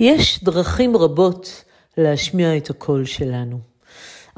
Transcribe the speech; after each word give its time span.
יש 0.00 0.44
דרכים 0.44 0.96
רבות 0.96 1.64
להשמיע 1.98 2.56
את 2.56 2.70
הקול 2.70 3.04
שלנו. 3.04 3.58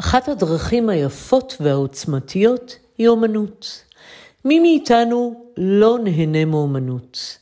אחת 0.01 0.29
הדרכים 0.29 0.89
היפות 0.89 1.57
והעוצמתיות 1.61 2.77
היא 2.99 3.09
אומנות. 3.09 3.83
מי 4.45 4.61
מאיתנו 4.61 5.45
לא 5.57 5.99
נהנה 6.05 6.45
מאומנות? 6.45 7.39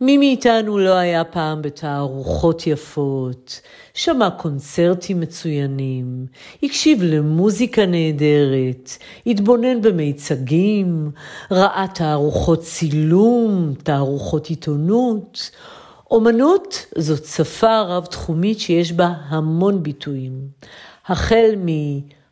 מי 0.00 0.18
מאיתנו 0.18 0.78
לא 0.78 0.94
היה 0.94 1.24
פעם 1.24 1.62
בתערוכות 1.62 2.66
יפות, 2.66 3.60
שמע 3.94 4.30
קונצרטים 4.30 5.20
מצוינים, 5.20 6.26
הקשיב 6.62 7.02
למוזיקה 7.02 7.86
נהדרת, 7.86 8.90
התבונן 9.26 9.82
במיצגים, 9.82 11.10
ראה 11.50 11.86
תערוכות 11.94 12.60
צילום, 12.60 13.74
תערוכות 13.82 14.46
עיתונות. 14.46 15.50
אומנות 16.10 16.86
זאת 16.98 17.24
שפה 17.24 17.80
רב-תחומית 17.80 18.60
שיש 18.60 18.92
בה 18.92 19.06
המון 19.06 19.82
ביטויים, 19.82 20.48
החל 21.06 21.54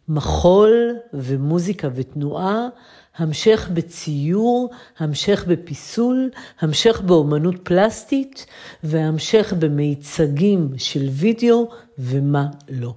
ממחול 0.09 0.97
ומוזיקה 1.15 1.89
ותנועה, 1.95 2.69
המשך 3.17 3.69
בציור, 3.75 4.71
המשך 4.99 5.45
בפיסול, 5.49 6.31
המשך 6.61 7.01
באומנות 7.01 7.55
פלסטית 7.63 8.47
והמשך 8.85 9.53
במיצגים 9.59 10.71
של 10.77 11.09
וידאו 11.11 11.69
ומה 11.99 12.47
לא. 12.69 12.95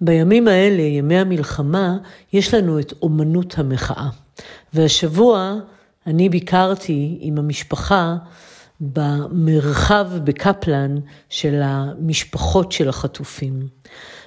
בימים 0.00 0.48
האלה, 0.48 0.82
ימי 0.82 1.18
המלחמה, 1.18 1.96
יש 2.32 2.54
לנו 2.54 2.80
את 2.80 2.92
אומנות 3.02 3.58
המחאה. 3.58 4.08
והשבוע 4.74 5.54
אני 6.06 6.28
ביקרתי 6.28 7.18
עם 7.20 7.38
המשפחה 7.38 8.16
במרחב 8.92 10.06
בקפלן 10.24 10.96
של 11.28 11.60
המשפחות 11.62 12.72
של 12.72 12.88
החטופים, 12.88 13.68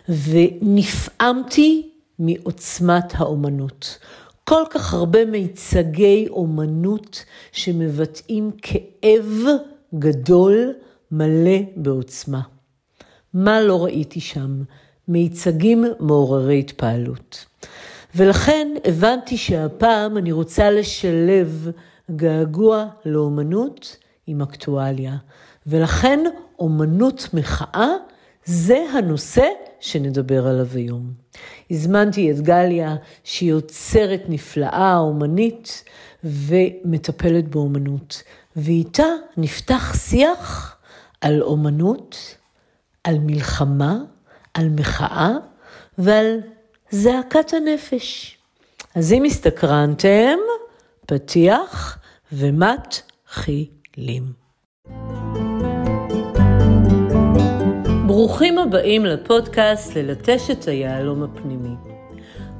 ונפעמתי 0.09 1.89
מעוצמת 2.19 3.13
האומנות. 3.13 3.99
כל 4.43 4.63
כך 4.69 4.93
הרבה 4.93 5.25
מיצגי 5.25 6.27
אומנות 6.29 7.25
שמבטאים 7.51 8.51
כאב 8.61 9.45
גדול 9.95 10.73
מלא 11.11 11.59
בעוצמה. 11.75 12.41
מה 13.33 13.61
לא 13.61 13.83
ראיתי 13.83 14.19
שם? 14.19 14.63
מיצגים 15.07 15.85
מעוררי 15.99 16.59
התפעלות. 16.59 17.45
ולכן 18.15 18.67
הבנתי 18.85 19.37
שהפעם 19.37 20.17
אני 20.17 20.31
רוצה 20.31 20.71
לשלב 20.71 21.71
געגוע 22.11 22.85
לאומנות 23.05 23.97
עם 24.27 24.41
אקטואליה. 24.41 25.15
ולכן 25.67 26.19
אומנות 26.59 27.27
מחאה 27.33 27.89
זה 28.45 28.85
הנושא 28.93 29.45
שנדבר 29.79 30.47
עליו 30.47 30.67
היום. 30.73 31.11
הזמנתי 31.71 32.31
את 32.31 32.41
גליה, 32.41 32.95
שהיא 33.23 33.49
יוצרת 33.49 34.21
נפלאה, 34.29 34.97
אומנית, 34.97 35.83
ומטפלת 36.23 37.47
באומנות. 37.47 38.23
ואיתה 38.55 39.05
נפתח 39.37 39.95
שיח 39.97 40.75
על 41.21 41.41
אומנות, 41.41 42.35
על 43.03 43.19
מלחמה, 43.19 43.97
על 44.53 44.69
מחאה 44.69 45.31
ועל 45.97 46.39
זעקת 46.91 47.53
הנפש. 47.53 48.37
אז 48.95 49.13
אם 49.13 49.23
הסתקרנתם, 49.23 50.37
פתיח 51.05 51.97
ומתחילים. 52.31 53.76
ברוכים 58.07 58.57
הבאים 58.57 59.05
לפודקאסט 59.05 59.95
ללטש 59.95 60.51
את 60.51 60.67
היהלום 60.67 61.23
הפנימי. 61.23 61.75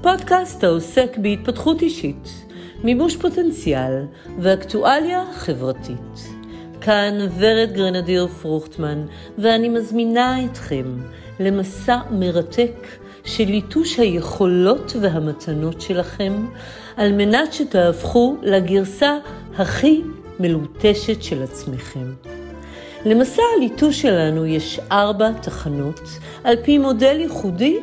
פודקאסט 0.02 0.64
העוסק 0.64 1.18
בהתפתחות 1.18 1.82
אישית, 1.82 2.46
מימוש 2.84 3.16
פוטנציאל 3.16 4.06
ואקטואליה 4.40 5.24
חברתית. 5.34 6.30
כאן 6.82 7.14
ורד 7.40 7.70
גרנדיר 7.74 8.28
פרוכטמן, 8.28 9.06
ואני 9.38 9.70
מזמינה 9.70 10.46
אתכם 10.46 10.86
למסע 11.40 11.98
מרתק 12.12 12.88
של 13.24 13.46
ליטוש 13.46 14.00
היכולות 14.00 14.94
והמתנות 15.02 15.82
שלכם, 15.82 16.46
על 16.96 17.12
מנת 17.12 17.54
שתהפכו 17.54 18.36
לגרסה 18.42 19.18
הכי 19.58 20.02
מלוטשת 20.40 21.24
של 21.24 21.44
עצמכם. 21.44 22.14
למסע 23.06 23.42
הליטוש 23.58 24.02
שלנו 24.02 24.46
יש 24.46 24.80
ארבע 24.92 25.32
תחנות, 25.32 26.02
על 26.44 26.56
פי 26.64 26.78
מודל 26.78 27.20
ייחודי 27.20 27.78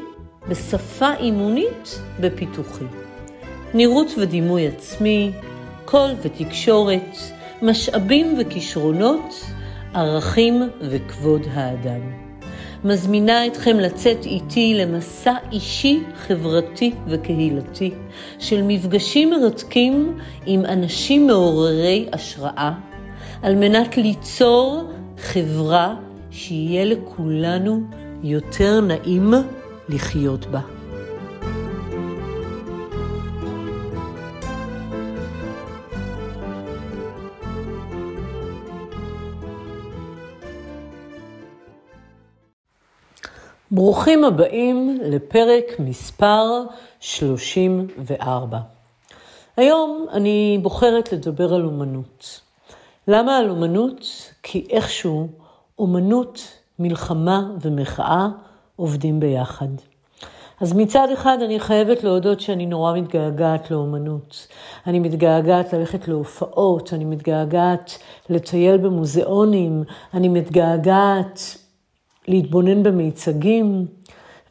בשפה 0.49 1.15
אימונית 1.19 2.01
בפיתוחי. 2.21 2.85
נראות 3.75 4.07
ודימוי 4.19 4.69
עצמי, 4.69 5.33
קול 5.85 6.11
ותקשורת, 6.23 7.17
משאבים 7.63 8.39
וכישרונות, 8.39 9.45
ערכים 9.95 10.63
וכבוד 10.81 11.43
האדם. 11.53 12.24
מזמינה 12.85 13.47
אתכם 13.47 13.77
לצאת 13.77 14.27
איתי 14.27 14.75
למסע 14.75 15.35
אישי, 15.53 16.03
חברתי 16.17 16.93
וקהילתי 17.07 17.91
של 18.39 18.63
מפגשים 18.63 19.31
מרתקים 19.31 20.19
עם 20.47 20.65
אנשים 20.65 21.27
מעוררי 21.27 22.09
השראה, 22.13 22.73
על 23.43 23.55
מנת 23.55 23.97
ליצור 23.97 24.91
חברה 25.19 25.95
שיהיה 26.31 26.85
לכולנו 26.85 27.81
יותר 28.23 28.81
נעים 28.81 29.35
לחיות 29.89 30.47
בה. 30.47 30.74
ברוכים 43.75 44.25
הבאים 44.25 44.99
לפרק 45.03 45.65
מספר 45.79 46.63
34. 47.01 48.59
היום 49.57 50.07
אני 50.13 50.59
בוחרת 50.63 51.13
לדבר 51.13 51.55
על 51.55 51.65
אומנות. 51.65 52.41
למה 53.09 53.37
על 53.37 53.51
אומנות? 53.51 54.31
כי 54.43 54.67
איכשהו 54.71 55.29
אומנות, 55.79 56.41
מלחמה 56.79 57.51
ומחאה 57.61 58.29
עובדים 58.77 59.21
ביחד. 59.21 59.69
אז 60.61 60.73
מצד 60.73 61.09
אחד 61.13 61.39
אני 61.45 61.61
חייבת 61.61 62.05
להודות 62.05 62.41
שאני 62.41 62.67
נורא 62.67 62.99
מתגעגעת 62.99 63.71
לאומנות. 63.71 64.47
אני 64.87 64.99
מתגעגעת 64.99 65.73
ללכת 65.73 66.09
להופעות, 66.09 66.93
אני 66.93 67.05
מתגעגעת 67.05 67.99
לטייל 68.31 68.77
במוזיאונים, 68.77 69.85
אני 70.15 70.29
מתגעגעת 70.29 71.64
להתבונן 72.29 72.83
במיצגים, 72.83 73.87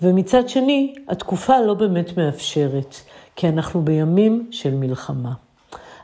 ומצד 0.02 0.50
שני, 0.50 0.96
התקופה 1.08 1.60
לא 1.62 1.74
באמת 1.74 2.18
מאפשרת, 2.18 2.96
כי 3.36 3.50
אנחנו 3.50 3.82
בימים 3.82 4.48
של 4.52 4.74
מלחמה. 4.76 5.34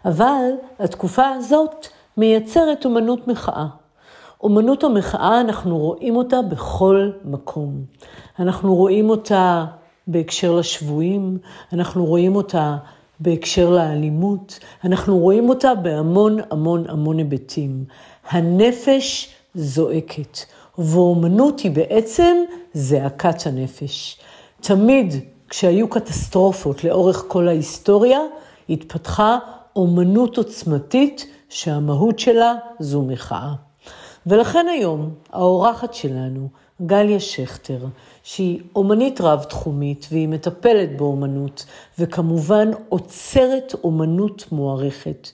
אבל 0.05 0.51
התקופה 0.79 1.29
הזאת 1.29 1.87
מייצרת 2.17 2.85
אומנות 2.85 3.27
מחאה. 3.27 3.67
אומנות 4.43 4.83
המחאה, 4.83 5.41
אנחנו 5.41 5.77
רואים 5.77 6.15
אותה 6.15 6.41
בכל 6.41 7.11
מקום. 7.25 7.81
אנחנו 8.39 8.75
רואים 8.75 9.09
אותה 9.09 9.65
בהקשר 10.07 10.55
לשבויים, 10.55 11.37
אנחנו 11.73 12.05
רואים 12.05 12.35
אותה 12.35 12.77
בהקשר 13.19 13.69
לאלימות, 13.69 14.59
אנחנו 14.83 15.17
רואים 15.17 15.49
אותה 15.49 15.75
בהמון 15.75 16.37
המון 16.51 16.89
המון 16.89 17.17
היבטים. 17.17 17.83
הנפש 18.29 19.33
זועקת, 19.55 20.39
ואומנות 20.79 21.59
היא 21.59 21.71
בעצם 21.71 22.37
זעקת 22.73 23.45
הנפש. 23.47 24.17
תמיד 24.61 25.13
כשהיו 25.49 25.89
קטסטרופות 25.89 26.83
לאורך 26.83 27.25
כל 27.27 27.47
ההיסטוריה, 27.47 28.19
התפתחה 28.69 29.37
אומנות 29.75 30.37
עוצמתית 30.37 31.25
שהמהות 31.49 32.19
שלה 32.19 32.55
זו 32.79 33.01
מחאה. 33.01 33.53
ולכן 34.27 34.65
היום 34.67 35.09
האורחת 35.31 35.93
שלנו, 35.93 36.47
גליה 36.81 37.19
שכטר, 37.19 37.85
שהיא 38.23 38.61
אומנית 38.75 39.21
רב-תחומית 39.21 40.07
והיא 40.11 40.27
מטפלת 40.27 40.97
באומנות, 40.97 41.65
וכמובן 41.99 42.71
עוצרת 42.89 43.75
אומנות 43.83 44.51
מוערכת. 44.51 45.29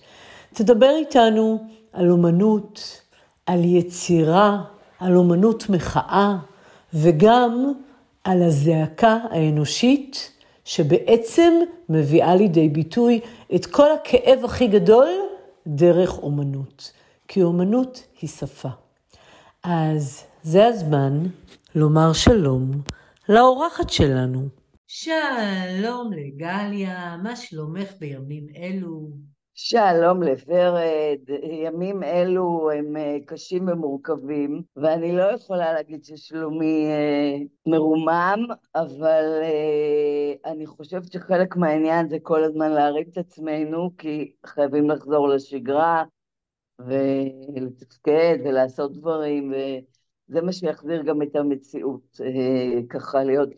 תדבר 0.54 0.90
איתנו 0.90 1.58
על 1.94 2.12
אומנות, 2.12 3.02
על 3.46 3.64
יצירה, 3.64 4.62
על 5.00 5.16
אומנות 5.16 5.70
מחאה, 5.70 6.38
וגם 6.94 7.74
על 8.24 8.44
הזעקה 8.44 9.18
האנושית 9.32 10.32
שבעצם 10.66 11.54
מביאה 11.90 12.36
לידי 12.36 12.70
ביטוי 12.70 13.20
את 13.56 13.66
כל 13.66 13.92
הכאב 13.92 14.46
הכי 14.46 14.68
גדול 14.68 15.08
דרך 15.68 16.18
אומנות. 16.18 16.92
כי 17.28 17.44
אומנות 17.44 18.04
היא 18.22 18.30
שפה. 18.30 18.70
אז 19.64 20.24
זה 20.44 20.68
הזמן 20.68 21.24
לומר 21.76 22.14
שלום 22.14 22.72
לאורחת 23.30 23.90
שלנו. 23.90 24.48
שלום 24.88 26.12
לגליה, 26.14 27.18
מה 27.24 27.36
שלומך 27.36 27.92
בימים 28.00 28.48
אלו? 28.56 29.10
שלום 29.58 30.24
לוורד, 30.24 31.30
ימים 31.44 32.04
אלו 32.04 32.72
הם 32.72 32.98
אה, 32.98 33.18
קשים 33.26 33.68
ומורכבים, 33.68 34.62
ואני 34.76 35.16
לא 35.16 35.24
יכולה 35.24 35.74
להגיד 35.74 36.04
ששלומי 36.04 36.86
אה, 36.86 37.38
מרומם, 37.72 38.40
אבל 38.76 39.40
אה, 39.44 40.52
אני 40.52 40.66
חושבת 40.66 41.12
שחלק 41.12 41.56
מהעניין 41.56 42.10
זה 42.10 42.18
כל 42.24 42.44
הזמן 42.44 42.72
להרים 42.72 43.06
את 43.12 43.18
עצמנו, 43.18 43.98
כי 43.98 44.32
חייבים 44.46 44.90
לחזור 44.90 45.28
לשגרה, 45.30 46.04
ולתפקד 46.80 48.38
ולעשות 48.46 48.94
דברים, 48.94 49.54
וזה 50.30 50.42
מה 50.42 50.52
שיחזיר 50.52 51.04
גם 51.04 51.22
את 51.22 51.36
המציאות, 51.36 52.20
ככה 52.90 53.24
להיות 53.24 53.50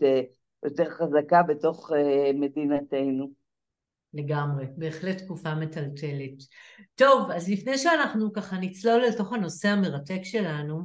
יותר 0.66 0.90
חזקה 0.90 1.44
בתוך 1.44 1.92
מדינתנו. 2.34 3.37
לגמרי, 4.14 4.66
בהחלט 4.78 5.18
תקופה 5.18 5.56
מטלטלת. 5.56 6.44
טוב, 6.96 7.32
אז 7.32 7.50
לפני 7.50 7.78
שאנחנו 7.78 8.34
ככה 8.34 8.58
נצלול 8.58 9.04
לתוך 9.04 9.34
הנושא 9.34 9.68
המרתק 9.68 10.20
שלנו, 10.24 10.84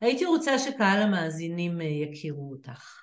הייתי 0.00 0.24
רוצה 0.24 0.58
שקהל 0.58 1.02
המאזינים 1.02 1.80
אה, 1.80 1.86
יכירו 1.86 2.50
אותך. 2.50 3.00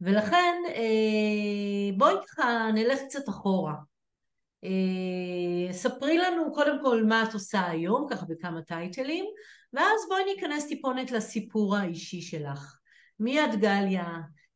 ולכן 0.00 0.54
אה, 0.68 1.96
בואי 1.98 2.14
ככה 2.26 2.70
נלך 2.74 3.00
קצת 3.08 3.28
אחורה. 3.28 3.74
אה, 4.64 5.72
ספרי 5.72 6.18
לנו 6.18 6.52
קודם 6.52 6.78
כל 6.82 7.04
מה 7.04 7.22
את 7.22 7.34
עושה 7.34 7.66
היום, 7.66 8.06
ככה 8.10 8.26
בכמה 8.26 8.62
טייטלים, 8.62 9.24
ואז 9.72 10.00
בואי 10.08 10.24
ניכנס 10.34 10.66
טיפונת 10.66 11.10
לסיפור 11.10 11.76
האישי 11.76 12.20
שלך. 12.22 12.78
מי 13.20 13.44
את 13.44 13.54
גליה? 13.54 14.04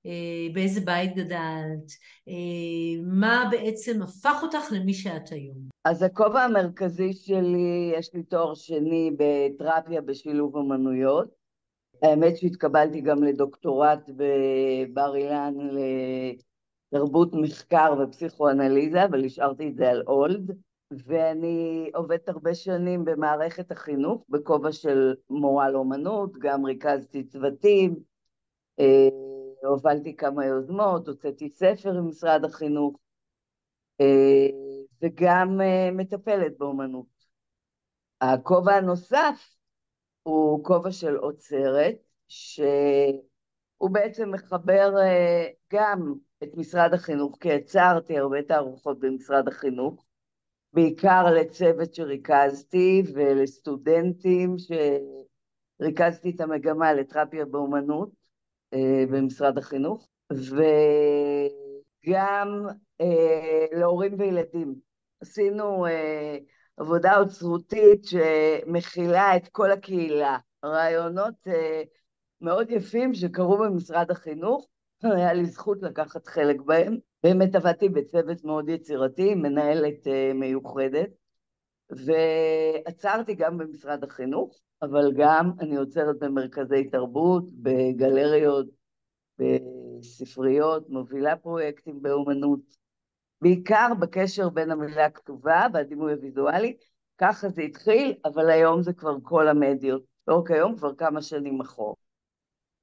אה, 0.06 0.54
באיזה 0.54 0.80
בית 0.80 1.14
גדלת, 1.14 1.90
אה, 2.28 3.02
מה 3.02 3.48
בעצם 3.50 4.02
הפך 4.02 4.40
אותך 4.42 4.72
למי 4.72 4.94
שאת 4.94 5.28
היום? 5.30 5.58
אז 5.84 6.02
הכובע 6.02 6.42
המרכזי 6.42 7.12
שלי, 7.12 7.92
יש 7.98 8.14
לי 8.14 8.22
תואר 8.22 8.54
שני 8.54 9.10
בתרפיה 9.16 10.00
בשילוב 10.00 10.56
אמנויות. 10.56 11.38
האמת 12.02 12.36
שהתקבלתי 12.36 13.00
גם 13.00 13.22
לדוקטורט 13.22 14.10
בבר 14.16 15.16
אילן 15.16 15.54
לתרבות 16.92 17.34
מחקר 17.34 17.94
ופסיכואנליזה, 18.00 19.04
אבל 19.04 19.24
השארתי 19.24 19.68
את 19.68 19.76
זה 19.76 19.90
על 19.90 20.02
אולד. 20.06 20.52
ואני 21.06 21.90
עובדת 21.94 22.28
הרבה 22.28 22.54
שנים 22.54 23.04
במערכת 23.04 23.70
החינוך, 23.72 24.24
בכובע 24.28 24.72
של 24.72 25.14
מורה 25.30 25.70
לאומנות, 25.70 26.38
גם 26.38 26.64
ריכזתי 26.64 27.24
צוותים, 27.24 27.96
אה, 28.80 29.08
הובלתי 29.62 30.16
כמה 30.16 30.46
יוזמות, 30.46 31.08
הוצאתי 31.08 31.50
ספר 31.50 31.98
עם 31.98 32.08
משרד 32.08 32.44
החינוך, 32.44 32.96
אה, 34.00 34.48
וגם 35.02 35.60
אה, 35.60 35.90
מטפלת 35.92 36.58
באומנות. 36.58 37.06
הכובע 38.20 38.74
הנוסף 38.74 39.56
הוא 40.22 40.64
כובע 40.64 40.92
של 40.92 41.16
עוצרת, 41.16 41.96
שהוא 42.28 43.90
בעצם 43.92 44.30
מחבר 44.30 44.94
אה, 44.98 45.46
גם 45.72 46.14
את 46.42 46.48
משרד 46.56 46.94
החינוך, 46.94 47.36
כי 47.40 47.48
יצרתי 47.48 48.18
הרבה 48.18 48.42
תערוכות 48.42 48.98
במשרד 49.00 49.48
החינוך, 49.48 50.04
בעיקר 50.72 51.24
לצוות 51.34 51.94
שריכזתי 51.94 53.02
ולסטודנטים 53.14 54.56
שריכזתי 55.80 56.30
את 56.30 56.40
המגמה 56.40 56.92
לתרפיה 56.92 57.44
באומנות, 57.44 58.17
במשרד 59.10 59.58
החינוך, 59.58 60.08
וגם 62.06 62.66
אה, 63.00 63.66
להורים 63.72 64.14
וילדים. 64.18 64.74
עשינו 65.20 65.86
אה, 65.86 66.38
עבודה 66.76 67.18
אוצרותית 67.18 68.04
שמכילה 68.04 69.36
את 69.36 69.48
כל 69.48 69.70
הקהילה, 69.70 70.38
רעיונות 70.64 71.34
מאוד 72.40 72.70
יפים 72.70 73.14
שקרו 73.14 73.58
במשרד 73.58 74.10
החינוך, 74.10 74.66
היה 75.02 75.32
לי 75.32 75.46
זכות 75.46 75.82
לקחת 75.82 76.26
חלק 76.26 76.60
בהם. 76.60 76.96
באמת 77.22 77.54
עבדתי 77.54 77.88
בצוות 77.88 78.44
מאוד 78.44 78.68
יצירתי, 78.68 79.34
מנהלת 79.34 80.06
מיוחדת, 80.34 81.10
ועצרתי 81.90 83.34
גם 83.34 83.58
במשרד 83.58 84.04
החינוך, 84.04 84.60
אבל 84.82 85.12
גם 85.16 85.50
אני 85.60 85.76
עוצרת 85.76 86.18
במרכזי 86.18 86.90
תרבות, 86.90 87.44
בגלריות, 87.52 88.66
בספריות, 89.38 90.88
מובילה 90.88 91.36
פרויקטים 91.36 92.02
באומנות, 92.02 92.60
בעיקר 93.42 93.88
בקשר 94.00 94.48
בין 94.48 94.70
המילה 94.70 95.04
הכתובה 95.04 95.66
והדימוי 95.72 96.12
הוויזואלי, 96.12 96.76
ככה 97.18 97.48
זה 97.48 97.62
התחיל, 97.62 98.14
אבל 98.24 98.50
היום 98.50 98.82
זה 98.82 98.92
כבר 98.92 99.16
כל 99.22 99.48
המדיות, 99.48 100.02
לא 100.28 100.38
רק 100.38 100.50
היום, 100.50 100.76
כבר 100.76 100.94
כמה 100.94 101.22
שנים 101.22 101.60
אחורה. 101.60 101.94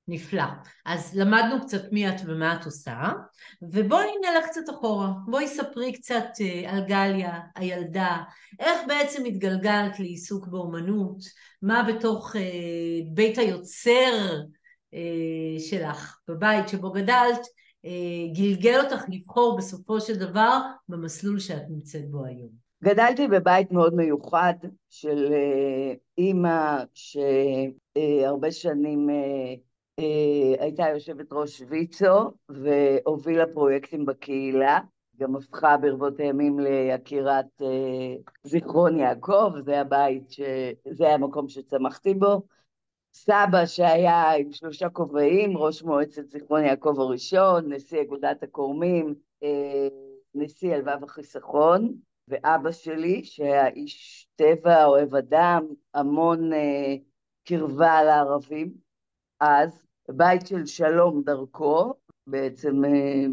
נפלא. 0.08 0.44
אז 0.86 1.16
למדנו 1.16 1.62
קצת 1.62 1.92
מי 1.92 2.10
את 2.10 2.16
ומה 2.26 2.56
את 2.56 2.66
עושה, 2.66 3.12
ובואי 3.62 4.08
נלך 4.22 4.46
קצת 4.46 4.70
אחורה. 4.70 5.12
בואי 5.28 5.48
ספרי 5.48 5.94
קצת 5.94 6.26
אה, 6.42 6.72
על 6.72 6.86
גליה, 6.86 7.40
הילדה, 7.56 8.18
איך 8.60 8.82
בעצם 8.88 9.26
התגלגלת 9.26 10.00
לעיסוק 10.00 10.48
באומנות, 10.48 11.18
מה 11.62 11.88
בתוך 11.88 12.36
אה, 12.36 12.42
בית 13.14 13.38
היוצר 13.38 14.42
אה, 14.94 15.60
שלך, 15.60 16.20
בבית 16.28 16.70
שבו 16.70 16.92
גדלת, 16.92 17.42
גלגל 18.34 18.80
אותך 18.84 19.04
לבחור 19.10 19.58
בסופו 19.58 20.02
של 20.02 20.16
דבר 20.16 20.60
במסלול 20.90 21.40
שאת 21.40 21.64
נמצאת 21.70 22.10
בו 22.10 22.26
היום. 22.26 22.50
גדלתי 22.84 23.28
בבית 23.28 23.72
מאוד 23.72 23.96
מיוחד 23.96 24.54
של 24.90 25.34
אימא 26.18 26.84
שהרבה 26.94 28.52
שנים 28.52 29.10
אה, 29.10 29.56
הייתה 30.60 30.84
יושבת 30.94 31.34
ראש 31.34 31.62
ויצו 31.68 32.32
והובילה 32.50 33.46
פרויקטים 33.54 34.06
בקהילה, 34.06 34.80
גם 35.18 35.36
הפכה 35.36 35.78
ברבות 35.78 36.20
הימים 36.20 36.60
ליקירת 36.60 37.62
אה, 37.62 38.16
זיכרון 38.44 39.00
יעקב, 39.00 39.52
זה 39.66 39.82
הבית, 39.82 40.32
ש... 40.32 40.42
זה 40.92 41.14
המקום 41.14 41.50
שצמחתי 41.50 42.14
בו. 42.14 42.42
סבא 43.14 43.66
שהיה 43.66 44.32
עם 44.32 44.52
שלושה 44.52 44.90
כובעים, 44.90 45.58
ראש 45.58 45.84
מועצת 45.84 46.30
זיכרון 46.30 46.64
יעקב 46.64 47.00
הראשון, 47.00 47.74
נשיא 47.74 48.02
אגודת 48.02 48.44
הכורמים, 48.44 49.16
אה, 49.44 49.88
נשיא 50.36 50.74
הלבב 50.74 51.04
החיסכון, 51.04 51.94
ואבא 52.28 52.72
שלי, 52.72 53.24
שהיה 53.24 53.68
איש 53.68 54.28
טבע, 54.36 54.86
אוהב 54.86 55.16
אדם, 55.16 55.66
המון 55.94 56.50
קרבה 57.48 58.04
לערבים, 58.04 58.74
אז, 59.40 59.85
בית 60.10 60.48
של 60.48 60.66
שלום 60.66 61.22
דרכו, 61.26 61.94
בעצם 62.28 62.86
אה, 62.86 63.26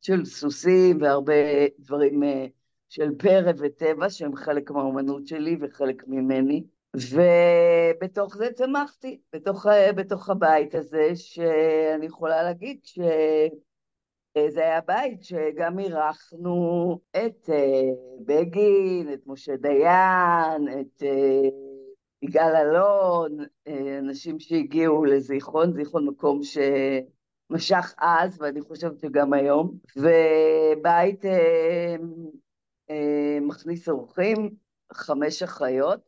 של 0.00 0.24
סוסים 0.24 0.98
והרבה 1.00 1.32
דברים 1.78 2.22
אה, 2.22 2.46
של 2.88 3.14
פרא 3.18 3.52
וטבע 3.58 4.10
שהם 4.10 4.36
חלק 4.36 4.70
מהאומנות 4.70 5.26
שלי 5.26 5.56
וחלק 5.60 6.02
ממני. 6.06 6.64
ובתוך 6.96 8.36
זה 8.36 8.52
צמחתי, 8.52 9.20
בתוך, 9.32 9.66
אה, 9.66 9.92
בתוך 9.92 10.30
הבית 10.30 10.74
הזה, 10.74 11.10
שאני 11.14 12.06
יכולה 12.06 12.42
להגיד 12.42 12.80
שזה 12.84 14.60
היה 14.60 14.80
בית 14.80 15.22
שגם 15.22 15.78
אירחנו 15.78 16.98
את 17.16 17.50
בגין, 18.26 19.12
את 19.12 19.20
משה 19.26 19.56
דיין, 19.56 20.80
את 20.80 21.02
יגאל 22.22 22.56
אלון, 22.56 23.38
אה, 23.68 23.98
אנשים 23.98 24.40
שהגיעו 24.40 25.04
לזיכרון, 25.04 25.72
זיכרון 25.72 26.06
מקום 26.08 26.40
שמשך 26.42 27.94
אז, 27.98 28.40
ואני 28.40 28.60
חושבת 28.60 29.00
שגם 29.00 29.32
היום, 29.32 29.78
ובית 29.96 31.24
אה, 31.24 31.96
אה, 32.90 33.38
מכניס 33.40 33.88
אורחים, 33.88 34.50
חמש 34.92 35.42
אחיות, 35.42 36.00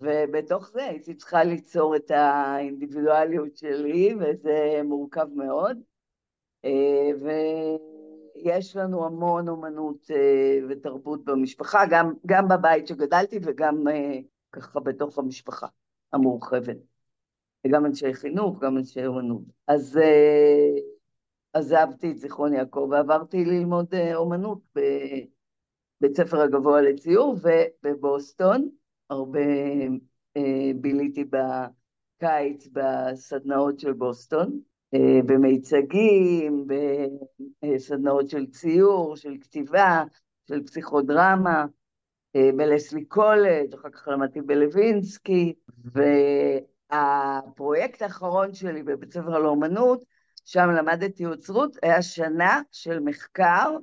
ובתוך 0.00 0.70
זה 0.70 0.84
הייתי 0.84 1.14
צריכה 1.14 1.44
ליצור 1.44 1.96
את 1.96 2.10
האינדיבידואליות 2.10 3.56
שלי, 3.56 4.14
וזה 4.14 4.80
מורכב 4.84 5.26
מאוד. 5.34 5.78
ויש 7.22 8.76
לנו 8.76 9.06
המון 9.06 9.48
אומנות 9.48 10.10
ותרבות 10.68 11.24
במשפחה, 11.24 11.82
גם, 11.90 12.14
גם 12.26 12.48
בבית 12.48 12.86
שגדלתי 12.86 13.38
וגם 13.42 13.84
ככה 14.52 14.80
בתוך 14.80 15.18
המשפחה 15.18 15.66
המורחבת. 16.12 16.76
וגם 17.66 17.86
אנשי 17.86 18.14
חינוך, 18.14 18.58
גם 18.58 18.78
אנשי 18.78 19.06
אומנות. 19.06 19.42
אז 19.66 19.98
עזבתי 21.52 22.10
את 22.10 22.18
זיכרון 22.18 22.52
יעקב 22.52 22.88
ועברתי 22.90 23.44
ללמוד 23.44 23.94
uh, 23.94 24.14
אומנות 24.14 24.58
בבית 24.74 26.16
ספר 26.16 26.40
הגבוה 26.40 26.80
לציור 26.80 27.36
ובבוסטון, 27.42 28.68
הרבה 29.10 29.40
uh, 30.38 30.40
ביליתי 30.80 31.24
קיץ 32.18 32.68
בסדנאות 32.72 33.80
של 33.80 33.92
בוסטון, 33.92 34.60
במיצגים, 35.26 36.66
בסדנאות 37.62 38.28
של 38.28 38.46
ציור, 38.46 39.16
של 39.16 39.36
כתיבה, 39.40 40.04
של 40.48 40.66
פסיכודרמה, 40.66 41.66
בלסלי 42.36 43.04
קולג', 43.04 43.74
אחר 43.74 43.90
כך 43.90 44.08
למדתי 44.08 44.40
בלווינסקי, 44.40 45.54
והפרויקט 46.90 48.02
האחרון 48.02 48.54
שלי 48.54 48.82
בבית 48.82 49.12
ספר 49.12 49.38
לאומנות, 49.38 50.04
שם 50.44 50.68
למדתי 50.78 51.26
אוצרות, 51.26 51.76
היה 51.82 52.02
שנה 52.02 52.62
של 52.72 53.00
מחקר 53.00 53.76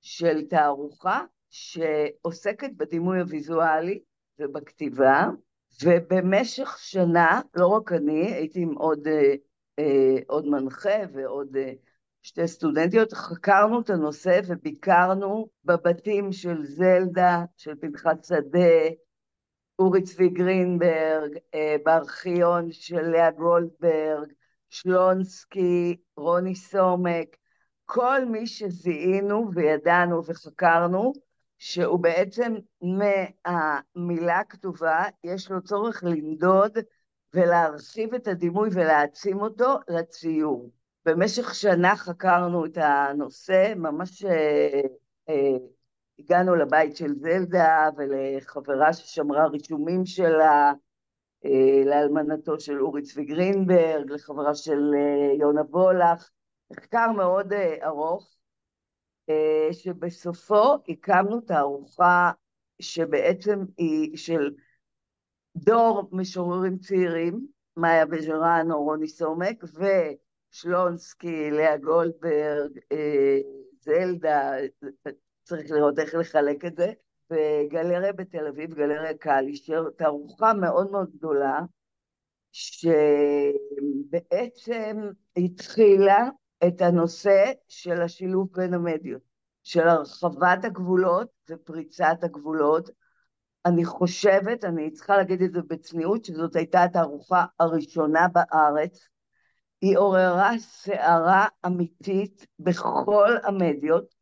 של 0.00 0.44
תערוכה 0.44 1.24
שעוסקת 1.50 2.70
בדימוי 2.76 3.20
הוויזואלי 3.20 4.00
ובכתיבה, 4.38 5.28
ובמשך 5.82 6.78
שנה, 6.78 7.40
לא 7.54 7.66
רק 7.66 7.92
אני, 7.92 8.32
הייתי 8.34 8.60
עם 8.60 8.74
עוד, 8.74 9.06
אה, 9.06 9.34
אה, 9.78 10.16
עוד 10.26 10.46
מנחה 10.46 10.98
ועוד 11.12 11.56
אה, 11.56 11.72
שתי 12.26 12.48
סטודנטיות, 12.48 13.12
חקרנו 13.12 13.80
את 13.80 13.90
הנושא 13.90 14.40
וביקרנו 14.46 15.48
בבתים 15.64 16.32
של 16.32 16.64
זלדה, 16.64 17.44
של 17.56 17.74
פנחת 17.80 18.24
שדה, 18.24 18.88
אורי 19.78 20.02
צבי 20.02 20.28
גרינברג, 20.28 21.38
אה, 21.54 21.76
בארכיון 21.84 22.72
של 22.72 23.00
לאה 23.00 23.30
גולדברג, 23.30 24.32
שלונסקי, 24.70 25.96
רוני 26.16 26.54
סומק, 26.54 27.36
כל 27.84 28.24
מי 28.24 28.46
שזיהינו 28.46 29.50
וידענו 29.54 30.24
וחקרנו, 30.24 31.12
שהוא 31.58 31.98
בעצם 31.98 32.54
מהמילה 32.82 34.38
הכתובה, 34.38 35.04
יש 35.24 35.50
לו 35.50 35.62
צורך 35.62 36.04
למדוד 36.04 36.78
ולהרחיב 37.34 38.14
את 38.14 38.28
הדימוי 38.28 38.68
ולהעצים 38.72 39.40
אותו 39.40 39.76
לציור. 39.88 40.70
במשך 41.06 41.54
שנה 41.54 41.96
חקרנו 41.96 42.66
את 42.66 42.78
הנושא, 42.80 43.72
ממש 43.76 44.24
אה, 44.24 44.80
אה, 45.28 45.56
הגענו 46.18 46.54
לבית 46.54 46.96
של 46.96 47.14
זלדה 47.14 47.88
ולחברה 47.96 48.92
ששמרה 48.92 49.46
רישומים 49.46 50.06
שלה, 50.06 50.72
אה, 51.44 51.84
לאלמנתו 51.84 52.60
של 52.60 52.80
אורי 52.80 53.02
צבי 53.02 53.24
גרינברג, 53.24 54.10
לחברה 54.10 54.54
של 54.54 54.94
יונה 55.38 55.60
וולך, 55.60 56.30
מחקר 56.70 57.12
מאוד 57.16 57.52
ארוך, 57.84 58.36
שבסופו 59.72 60.74
הקמנו 60.88 61.40
תערוכה 61.40 62.30
שבעצם 62.82 63.64
היא 63.76 64.16
של 64.16 64.50
דור 65.56 66.08
משוררים 66.12 66.78
צעירים, 66.78 67.46
מאיה 67.76 68.06
בז'רנו, 68.06 68.82
רוני 68.82 69.08
סומק, 69.08 69.64
ושלונסקי, 70.56 71.50
לאה 71.50 71.76
גולדברג, 71.76 72.78
אה, 72.92 73.38
זלדה, 73.80 74.52
צריך 75.42 75.70
לראות 75.70 75.98
איך 75.98 76.14
לחלק 76.14 76.64
את 76.64 76.76
זה, 76.76 76.92
בגלריה 77.30 78.12
בתל 78.12 78.46
אביב, 78.46 78.74
גלריה 78.74 79.14
קלישר, 79.14 79.84
תערוכה 79.96 80.54
מאוד 80.54 80.90
מאוד 80.90 81.10
גדולה, 81.16 81.60
שבעצם 82.52 83.50
התחילה 85.36 86.28
את 86.66 86.80
הנושא 86.80 87.52
של 87.68 88.02
השילוב 88.02 88.48
בין 88.52 88.74
המדיות, 88.74 89.22
של 89.62 89.88
הרחבת 89.88 90.64
הגבולות 90.64 91.28
ופריצת 91.50 92.18
הגבולות. 92.22 92.90
אני 93.66 93.84
חושבת, 93.84 94.64
אני 94.64 94.90
צריכה 94.90 95.16
להגיד 95.16 95.42
את 95.42 95.52
זה 95.52 95.60
בצניעות, 95.62 96.24
שזאת 96.24 96.56
הייתה 96.56 96.82
התערוכה 96.82 97.44
הראשונה 97.60 98.28
בארץ. 98.28 99.08
היא 99.80 99.98
עוררה 99.98 100.52
סערה 100.58 101.46
אמיתית 101.66 102.46
בכל 102.58 103.36
המדיות, 103.44 104.14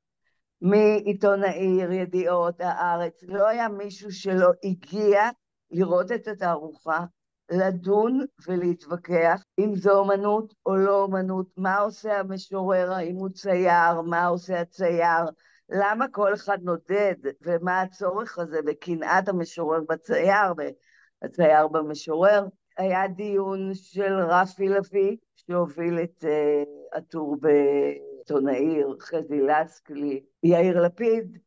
מעיתון 0.61 1.45
העיר, 1.45 1.93
ידיעות, 1.93 2.61
הארץ. 2.61 3.23
לא 3.23 3.49
היה 3.49 3.69
מישהו 3.69 4.13
שלא 4.13 4.51
הגיע 4.65 5.31
לראות 5.71 6.13
את 6.13 6.29
התערוכה, 6.29 7.05
לדון 7.51 8.21
ולהתווכח 8.47 9.43
אם 9.59 9.75
זו 9.77 9.99
אומנות 9.99 10.55
או 10.67 10.77
לא 10.77 11.03
אומנות, 11.03 11.47
מה 11.57 11.77
עושה 11.77 12.21
המשורר, 12.21 12.93
האם 12.93 13.15
הוא 13.15 13.29
צייר, 13.29 14.01
מה 14.01 14.27
עושה 14.27 14.61
הצייר, 14.61 15.25
למה 15.69 16.09
כל 16.09 16.35
אחד 16.35 16.59
נודד, 16.63 17.15
ומה 17.43 17.81
הצורך 17.81 18.39
הזה 18.39 18.59
בקנאת 18.67 19.29
המשורר 19.29 19.81
בצייר, 19.89 20.53
והצייר 20.57 21.69
במשורר. 21.69 22.47
היה 22.79 23.09
דיון 23.09 23.71
של 23.75 24.13
רפי 24.13 24.69
לביא, 24.69 25.17
שהוביל 25.47 25.99
את 25.99 26.25
uh, 26.25 26.99
הטור 26.99 27.37
בעיתון 27.41 28.49
העיר, 28.49 28.97
חזי 29.01 29.41
לסקלי, 29.41 30.23
יאיר 30.43 30.83
לפיד, 30.83 31.39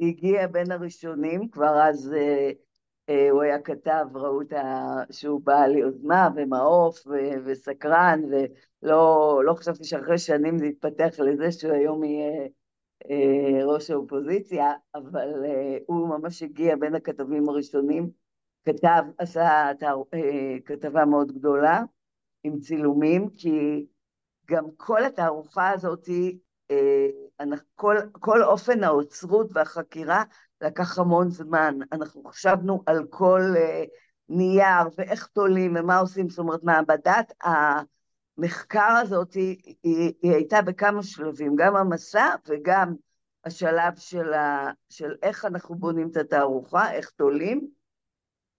הגיע 0.00 0.46
בין 0.46 0.72
הראשונים, 0.72 1.48
כבר 1.48 1.80
אז 1.82 2.12
uh, 2.12 2.54
אה, 3.08 3.30
הוא 3.30 3.42
היה 3.42 3.58
כתב, 3.58 4.06
ראו. 4.14 4.40
שהוא 5.10 5.40
בעל 5.44 5.76
יוזמה 5.76 6.28
ומעוף. 6.36 7.06
וסקרן, 7.44 8.20
ולא 8.82 9.42
לא 9.44 9.54
חשבתי 9.54 9.84
שאחרי 9.84 10.18
שנים 10.18 10.58
זה 10.58 10.66
יתפתח 10.66 11.14
לזה 11.18 11.52
שהוא 11.52 11.72
היום 11.72 12.04
יהיה 12.04 12.48
אה, 13.10 13.64
ראש 13.64 13.90
האופוזיציה, 13.90 14.72
אבל 14.94 15.44
אה, 15.44 15.78
הוא 15.86 16.08
ממש 16.08 16.42
הגיע 16.42 16.76
בין 16.76 16.94
הכתבים 16.94 17.48
הראשונים, 17.48 18.10
כתב, 18.64 19.02
עשה 19.18 19.72
אה, 20.14 20.56
כתבה 20.64 21.04
מאוד 21.04 21.32
גדולה 21.32 21.82
עם 22.44 22.58
צילומים, 22.58 23.28
כי 23.30 23.86
גם 24.46 24.64
כל 24.76 25.04
התערוכה 25.04 25.70
הזאת, 25.70 26.08
אה, 26.70 27.44
כל, 27.74 27.96
כל 28.12 28.42
אופן 28.42 28.84
האוצרות 28.84 29.50
והחקירה 29.52 30.22
לקח 30.60 30.98
המון 30.98 31.30
זמן. 31.30 31.78
אנחנו 31.92 32.24
חשבנו 32.24 32.82
על 32.86 33.06
כל 33.10 33.40
uh, 33.54 33.88
נייר 34.28 34.88
ואיך 34.98 35.26
תולים 35.26 35.76
ומה 35.76 35.98
עושים, 35.98 36.28
זאת 36.28 36.38
אומרת, 36.38 36.62
מעבדת 36.62 37.32
המחקר 37.42 38.96
הזאת 39.02 39.34
היא, 39.34 39.74
היא, 39.82 40.12
הייתה 40.22 40.62
בכמה 40.62 41.02
שלבים, 41.02 41.56
גם 41.56 41.76
המסע 41.76 42.34
וגם 42.48 42.94
השלב 43.44 43.96
של, 43.96 44.32
ה, 44.32 44.70
של 44.88 45.14
איך 45.22 45.44
אנחנו 45.44 45.74
בונים 45.74 46.08
את 46.10 46.16
התערוכה, 46.16 46.92
איך 46.92 47.10
תולים. 47.10 47.68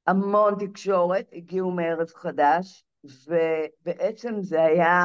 המון 0.07 0.55
תקשורת, 0.59 1.29
הגיעו 1.33 1.71
מערב 1.71 2.09
חדש, 2.15 2.83
ובעצם 3.27 4.41
זה 4.41 4.63
היה 4.63 5.03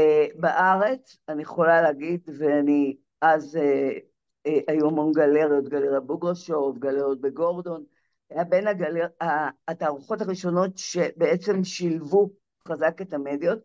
uh, 0.00 0.40
בארץ, 0.40 1.16
אני 1.28 1.42
יכולה 1.42 1.82
להגיד, 1.82 2.28
ואני 2.38 2.96
אז 3.20 3.56
uh, 3.56 3.98
אה, 4.46 4.58
היו 4.68 4.86
המון 4.86 5.12
גלריות, 5.12 5.68
גלריה 5.68 6.00
בוגרשוב, 6.00 6.78
גלריות 6.78 7.20
בגורדון, 7.20 7.84
היה 8.30 8.44
בין 8.44 8.66
הגלר... 8.66 9.06
התערוכות 9.68 10.20
הראשונות 10.20 10.78
שבעצם 10.78 11.64
שילבו 11.64 12.30
חזק 12.68 13.02
את 13.02 13.14
המדיות. 13.14 13.58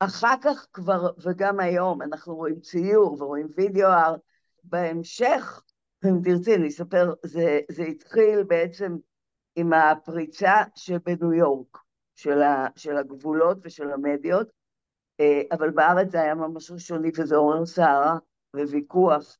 אחר 0.00 0.34
כך 0.42 0.66
כבר, 0.72 1.10
וגם 1.22 1.60
היום, 1.60 2.02
אנחנו 2.02 2.34
רואים 2.34 2.60
ציור 2.60 3.22
ורואים 3.22 3.46
וידאו 3.56 3.88
ארט. 3.88 4.20
בהמשך, 4.64 5.62
אם 6.04 6.20
תרצי, 6.24 6.54
אני 6.54 6.68
אספר, 6.68 7.14
זה, 7.22 7.60
זה 7.70 7.82
התחיל 7.82 8.42
בעצם 8.42 8.96
עם 9.56 9.72
הפריצה 9.72 10.54
שבניו 10.74 11.32
יורק, 11.32 11.78
של, 12.16 12.42
ה, 12.42 12.66
של 12.76 12.96
הגבולות 12.96 13.58
ושל 13.62 13.90
המדיות, 13.90 14.48
אה, 15.20 15.42
אבל 15.52 15.70
בארץ 15.70 16.10
זה 16.10 16.22
היה 16.22 16.34
ממש 16.34 16.70
ראשוני 16.70 17.10
וזה 17.16 17.36
עורר 17.36 17.66
סערה 17.66 18.18
וויכוח 18.54 19.36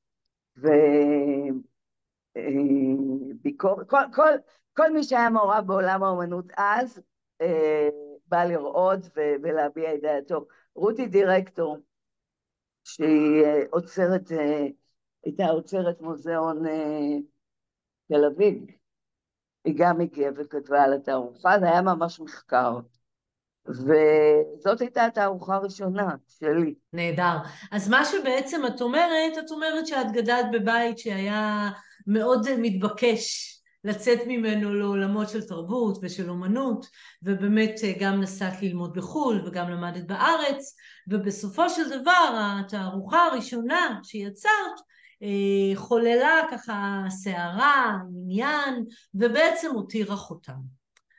וביקורת, 2.37 3.89
כל, 3.89 4.03
כל, 4.15 4.33
כל 4.77 4.93
מי 4.93 5.03
שהיה 5.03 5.31
מעורב 5.31 5.65
בעולם 5.67 6.03
האומנות 6.03 6.47
אז, 6.57 7.01
אה, 7.41 7.89
בא 8.27 8.45
לראות 8.45 9.01
ולהביע 9.43 9.95
את 9.95 10.01
דעתו. 10.01 10.47
רותי 10.75 11.07
דירקטור, 11.07 11.79
שהיא 12.85 13.45
אה, 13.45 13.63
עוצרת, 13.71 14.33
אה, 14.33 14.67
הייתה 15.25 15.47
עוצרת 15.47 16.01
מוזיאון 16.01 16.63
תל 18.09 18.25
אביב, 18.25 18.76
היא 19.67 19.75
גם 19.77 20.01
הגיעה 20.01 20.33
וכתבה 20.37 20.83
על 20.83 20.93
התערוכה, 20.93 21.59
זה 21.61 21.67
היה 21.67 21.83
ממש 21.83 22.21
מחקר. 22.21 22.79
וזאת 23.69 24.81
הייתה 24.81 25.05
התערוכה 25.05 25.55
הראשונה 25.55 26.15
שלי. 26.39 26.75
נהדר. 26.93 27.37
אז 27.73 27.89
מה 27.89 28.05
שבעצם 28.05 28.67
את 28.67 28.81
אומרת, 28.81 29.39
את 29.39 29.51
אומרת 29.51 29.87
שאת 29.87 30.13
גדלת 30.13 30.47
בבית 30.53 30.99
שהיה 30.99 31.71
מאוד 32.07 32.47
מתבקש 32.59 33.53
לצאת 33.85 34.19
ממנו 34.27 34.75
לעולמות 34.75 35.29
של 35.29 35.43
תרבות 35.43 35.99
ושל 36.03 36.31
אומנות, 36.31 36.87
ובאמת 37.23 37.81
גם 38.01 38.21
נסעת 38.21 38.63
ללמוד 38.63 38.93
בחו"ל 38.95 39.43
וגם 39.47 39.71
למדת 39.71 40.05
בארץ, 40.05 40.77
ובסופו 41.09 41.71
של 41.71 42.01
דבר 42.01 42.39
התערוכה 42.61 43.27
הראשונה 43.27 44.01
שיצרת 44.03 44.81
חוללה 45.75 46.41
ככה 46.51 47.05
סערה, 47.09 47.99
עניין, 48.23 48.85
ובעצם 49.15 49.71
הותירה 49.75 50.17
חותם. 50.17 50.61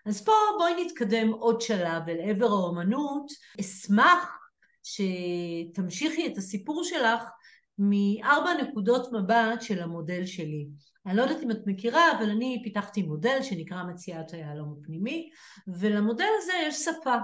אז 0.06 0.24
פה 0.24 0.32
בואי 0.58 0.86
נתקדם 0.86 1.30
עוד 1.30 1.62
שלב 1.62 2.10
אל 2.10 2.30
עבר 2.30 2.46
האומנות. 2.46 3.32
אשמח 3.60 4.28
שתמשיכי 4.84 6.28
את 6.28 6.38
הסיפור 6.38 6.84
שלך 6.84 7.24
מארבע 7.80 8.54
נקודות 8.54 9.12
מבט 9.12 9.62
של 9.62 9.82
המודל 9.82 10.26
שלי. 10.26 10.68
אני 11.08 11.18
לא 11.18 11.22
יודעת 11.22 11.44
אם 11.44 11.52
את 11.52 11.60
מכירה, 11.66 12.18
אבל 12.18 12.30
אני 12.30 12.62
פיתחתי 12.64 13.02
מודל 13.02 13.42
שנקרא 13.42 13.84
מציאת 13.84 14.34
היהלום 14.34 14.76
הפנימי, 14.80 15.30
ולמודל 15.68 16.28
הזה 16.38 16.52
יש 16.68 16.76
שפה. 16.76 17.16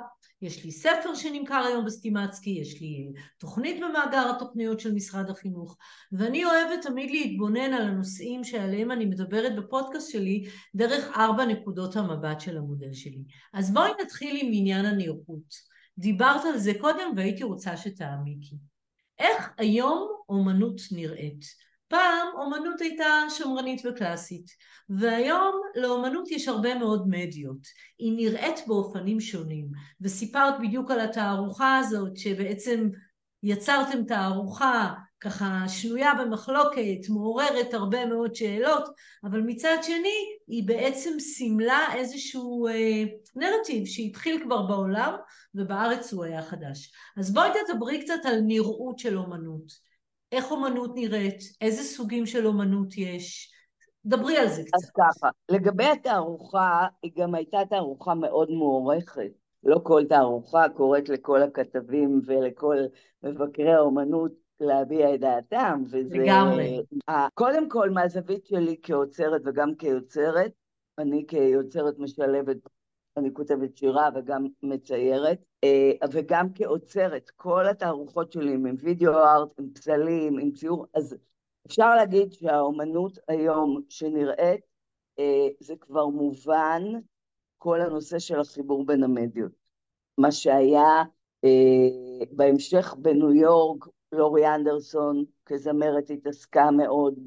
יש 0.41 0.65
לי 0.65 0.71
ספר 0.71 1.15
שנמכר 1.15 1.63
היום 1.67 1.85
בסטימצקי, 1.85 2.49
יש 2.49 2.81
לי 2.81 3.11
תוכנית 3.37 3.83
במאגר 3.83 4.31
התוכניות 4.35 4.79
של 4.79 4.93
משרד 4.93 5.29
החינוך, 5.29 5.77
ואני 6.11 6.45
אוהבת 6.45 6.81
תמיד 6.81 7.11
להתבונן 7.11 7.73
על 7.73 7.81
הנושאים 7.81 8.43
שעליהם 8.43 8.91
אני 8.91 9.05
מדברת 9.05 9.55
בפודקאסט 9.55 10.11
שלי 10.11 10.43
דרך 10.75 11.17
ארבע 11.17 11.45
נקודות 11.45 11.95
המבט 11.95 12.41
של 12.41 12.57
המודל 12.57 12.93
שלי. 12.93 13.23
אז 13.53 13.73
בואי 13.73 13.91
נתחיל 14.01 14.39
עם 14.41 14.51
עניין 14.53 14.85
הנראות. 14.85 15.73
דיברת 15.97 16.45
על 16.45 16.57
זה 16.57 16.71
קודם 16.81 17.13
והייתי 17.15 17.43
רוצה 17.43 17.77
שתעמיקי. 17.77 18.55
איך 19.19 19.49
היום 19.57 20.07
אומנות 20.29 20.81
נראית? 20.91 21.72
פעם 21.93 22.27
אומנות 22.37 22.81
הייתה 22.81 23.23
שמרנית 23.29 23.81
וקלאסית, 23.85 24.45
והיום 24.89 25.61
לאומנות 25.75 26.31
יש 26.31 26.47
הרבה 26.47 26.75
מאוד 26.75 27.07
מדיות. 27.07 27.67
היא 27.99 28.13
נראית 28.17 28.59
באופנים 28.67 29.19
שונים, 29.19 29.67
וסיפרת 30.01 30.53
בדיוק 30.61 30.91
על 30.91 30.99
התערוכה 30.99 31.77
הזאת, 31.77 32.17
שבעצם 32.17 32.89
יצרתם 33.43 34.03
תערוכה 34.03 34.93
ככה 35.19 35.63
שנויה 35.67 36.13
במחלוקת, 36.13 37.09
מעוררת 37.09 37.73
הרבה 37.73 38.05
מאוד 38.05 38.35
שאלות, 38.35 38.89
אבל 39.23 39.41
מצד 39.41 39.77
שני 39.81 40.37
היא 40.47 40.67
בעצם 40.67 41.19
סימלה 41.19 41.87
איזשהו 41.95 42.67
אה, 42.67 43.03
נרטיב 43.35 43.85
שהתחיל 43.85 44.43
כבר 44.43 44.61
בעולם 44.61 45.13
ובארץ 45.55 46.13
הוא 46.13 46.23
היה 46.23 46.41
חדש. 46.41 46.91
אז 47.17 47.33
בואי 47.33 47.49
תדברי 47.67 48.03
קצת 48.03 48.25
על 48.25 48.39
נראות 48.41 48.99
של 48.99 49.17
אומנות. 49.17 49.92
איך 50.33 50.51
אומנות 50.51 50.91
נראית, 50.95 51.39
איזה 51.61 51.83
סוגים 51.83 52.25
של 52.25 52.47
אומנות 52.47 52.97
יש, 52.97 53.51
דברי 54.05 54.37
על 54.37 54.47
זה 54.47 54.63
קצת. 54.63 54.73
אז 54.73 54.91
ככה, 54.97 55.29
לגבי 55.49 55.83
התערוכה, 55.83 56.87
היא 57.03 57.11
גם 57.17 57.35
הייתה 57.35 57.57
תערוכה 57.69 58.13
מאוד 58.13 58.49
מוערכת. 58.49 59.31
לא 59.63 59.79
כל 59.83 60.03
תערוכה 60.09 60.69
קוראת 60.69 61.09
לכל 61.09 61.41
הכתבים 61.41 62.21
ולכל 62.25 62.77
מבקרי 63.23 63.73
האומנות 63.73 64.31
להביע 64.59 65.15
את 65.15 65.19
דעתם, 65.19 65.83
וזה... 65.85 66.17
לגמרי. 66.17 66.83
קודם 67.33 67.69
כל, 67.69 67.89
מהזווית 67.89 68.45
שלי 68.45 68.75
כאוצרת 68.81 69.41
וגם 69.45 69.75
כיוצרת, 69.75 70.51
אני 70.97 71.25
כיוצרת 71.27 71.99
משלבת 71.99 72.57
אני 73.17 73.33
כותבת 73.33 73.77
שירה 73.77 74.09
וגם 74.15 74.47
מציירת, 74.63 75.37
אה, 75.63 75.91
וגם 76.11 76.53
כאוצרת, 76.53 77.29
כל 77.35 77.67
התערוכות 77.67 78.31
שלי 78.31 78.53
עם 78.53 78.75
וידאו 78.79 79.13
ארט, 79.13 79.59
עם 79.59 79.69
פסלים, 79.73 80.39
עם 80.39 80.51
ציור, 80.51 80.85
אז 80.93 81.15
אפשר 81.67 81.95
להגיד 81.95 82.33
שהאומנות 82.33 83.19
היום 83.27 83.81
שנראית, 83.89 84.61
אה, 85.19 85.47
זה 85.59 85.75
כבר 85.79 86.07
מובן, 86.07 86.83
כל 87.57 87.81
הנושא 87.81 88.19
של 88.19 88.39
החיבור 88.39 88.85
בין 88.85 89.03
המדיות. 89.03 89.51
מה 90.17 90.31
שהיה 90.31 91.03
אה, 91.43 92.25
בהמשך 92.31 92.95
בניו 92.97 93.33
יורק, 93.33 93.85
לורי 94.11 94.55
אנדרסון 94.55 95.25
כזמרת 95.45 96.09
התעסקה 96.09 96.71
מאוד 96.71 97.19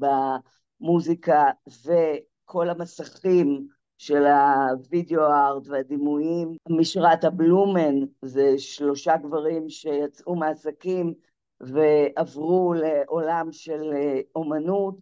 במוזיקה 0.79 1.43
וכל 1.85 2.69
המסכים 2.69 3.67
של 3.97 4.25
הווידאו 4.25 5.21
ארט 5.21 5.67
והדימויים. 5.67 6.55
משרת 6.69 7.23
הבלומן 7.23 7.95
זה 8.21 8.59
שלושה 8.59 9.17
גברים 9.17 9.69
שיצאו 9.69 10.35
מעסקים 10.35 11.13
ועברו 11.61 12.73
לעולם 12.73 13.51
של 13.51 13.93
אה, 13.93 14.19
אומנות 14.35 14.95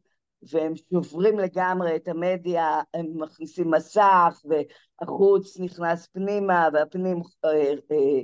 והם 0.51 0.73
שוברים 0.75 1.39
לגמרי 1.39 1.95
את 1.95 2.07
המדיה, 2.07 2.81
הם 2.93 3.05
מכניסים 3.15 3.71
מסך 3.71 4.41
והחוץ 4.45 5.59
נכנס 5.59 6.07
פנימה 6.07 6.67
והפנים 6.73 7.21
אה, 7.45 7.73
אה, 7.91 8.21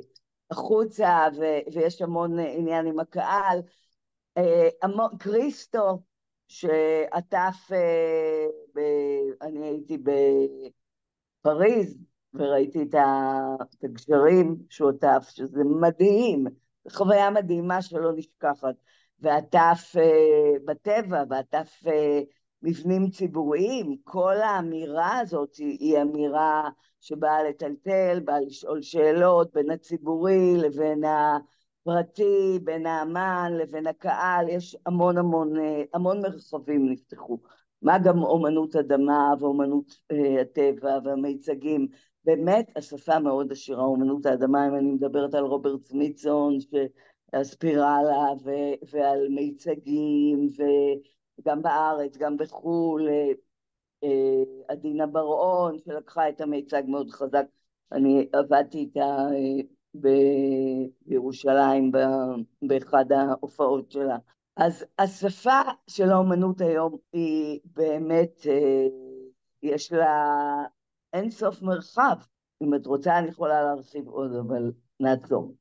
החוצה 0.51 1.27
ויש 1.73 2.01
המון 2.01 2.39
עניין 2.39 2.85
עם 2.87 2.99
הקהל. 2.99 3.59
קריסטו 5.19 5.99
שעטף, 6.51 7.71
אה, 7.71 8.47
ב... 8.75 8.79
אני 9.41 9.67
הייתי 9.67 9.97
בפריז 11.41 11.97
וראיתי 12.33 12.83
את 12.83 12.95
הגשרים 13.83 14.57
שהוא 14.69 14.89
עטף, 14.89 15.29
שזה 15.29 15.63
מדהים, 15.63 16.45
חוויה 16.91 17.29
מדהימה 17.29 17.81
שלא 17.81 18.11
נשכחת, 18.15 18.75
ועטף 19.19 19.95
אה, 19.97 20.53
בטבע, 20.65 21.23
ועטף 21.29 21.83
אה, 21.87 22.21
מבנים 22.61 23.09
ציבוריים, 23.09 23.95
כל 24.03 24.35
האמירה 24.37 25.19
הזאת 25.19 25.55
היא 25.55 26.01
אמירה 26.01 26.69
שבאה 26.99 27.43
לטלטל, 27.43 28.19
באה 28.25 28.39
לשאול 28.39 28.81
שאלות 28.81 29.53
בין 29.53 29.71
הציבורי 29.71 30.57
לבין 30.57 31.03
ה... 31.03 31.37
פרטי, 31.83 32.59
בין 32.63 32.85
האמן 32.85 33.53
לבין 33.57 33.87
הקהל, 33.87 34.49
יש 34.49 34.77
המון 34.85 35.17
המון, 35.17 35.59
אה, 35.59 35.83
המון 35.93 36.21
מרחבים 36.21 36.89
נפתחו. 36.89 37.37
מה 37.81 37.99
גם 37.99 38.23
אומנות 38.23 38.75
אדמה 38.75 39.33
ואומנות 39.39 39.95
אה, 40.11 40.41
הטבע 40.41 40.97
והמיצגים. 41.03 41.87
באמת 42.25 42.71
השפה 42.75 43.19
מאוד 43.19 43.51
עשירה, 43.51 43.83
אומנות 43.83 44.25
האדמה, 44.25 44.67
אם 44.67 44.75
אני 44.75 44.91
מדברת 44.91 45.33
על 45.33 45.43
רוברט 45.43 45.85
סמיתסון, 45.85 46.57
הספירלה 47.33 48.33
ו- 48.43 48.85
ועל 48.91 49.27
מיצגים, 49.29 50.47
וגם 51.39 51.61
בארץ, 51.61 52.17
גם 52.17 52.37
בחו"ל, 52.37 53.09
אה, 54.03 54.43
עדינה 54.67 55.07
בר-און, 55.07 55.77
שלקחה 55.79 56.29
את 56.29 56.41
המיצג 56.41 56.83
מאוד 56.87 57.09
חזק, 57.09 57.45
אני 57.91 58.27
עבדתי 58.33 58.77
איתה 58.77 59.27
בירושלים 61.05 61.91
באחד 62.61 63.11
ההופעות 63.11 63.91
שלה. 63.91 64.17
אז 64.57 64.85
השפה 64.99 65.61
של 65.87 66.09
האומנות 66.09 66.61
היום 66.61 66.97
היא 67.13 67.59
באמת, 67.65 68.47
אה, 68.49 68.87
יש 69.63 69.91
לה 69.91 70.37
אין 71.13 71.31
סוף 71.31 71.61
מרחב. 71.61 72.15
אם 72.63 72.75
את 72.75 72.85
רוצה 72.85 73.17
אני 73.19 73.29
יכולה 73.29 73.63
להרחיב 73.63 74.07
עוד, 74.07 74.35
אבל 74.35 74.71
נעצור. 74.99 75.55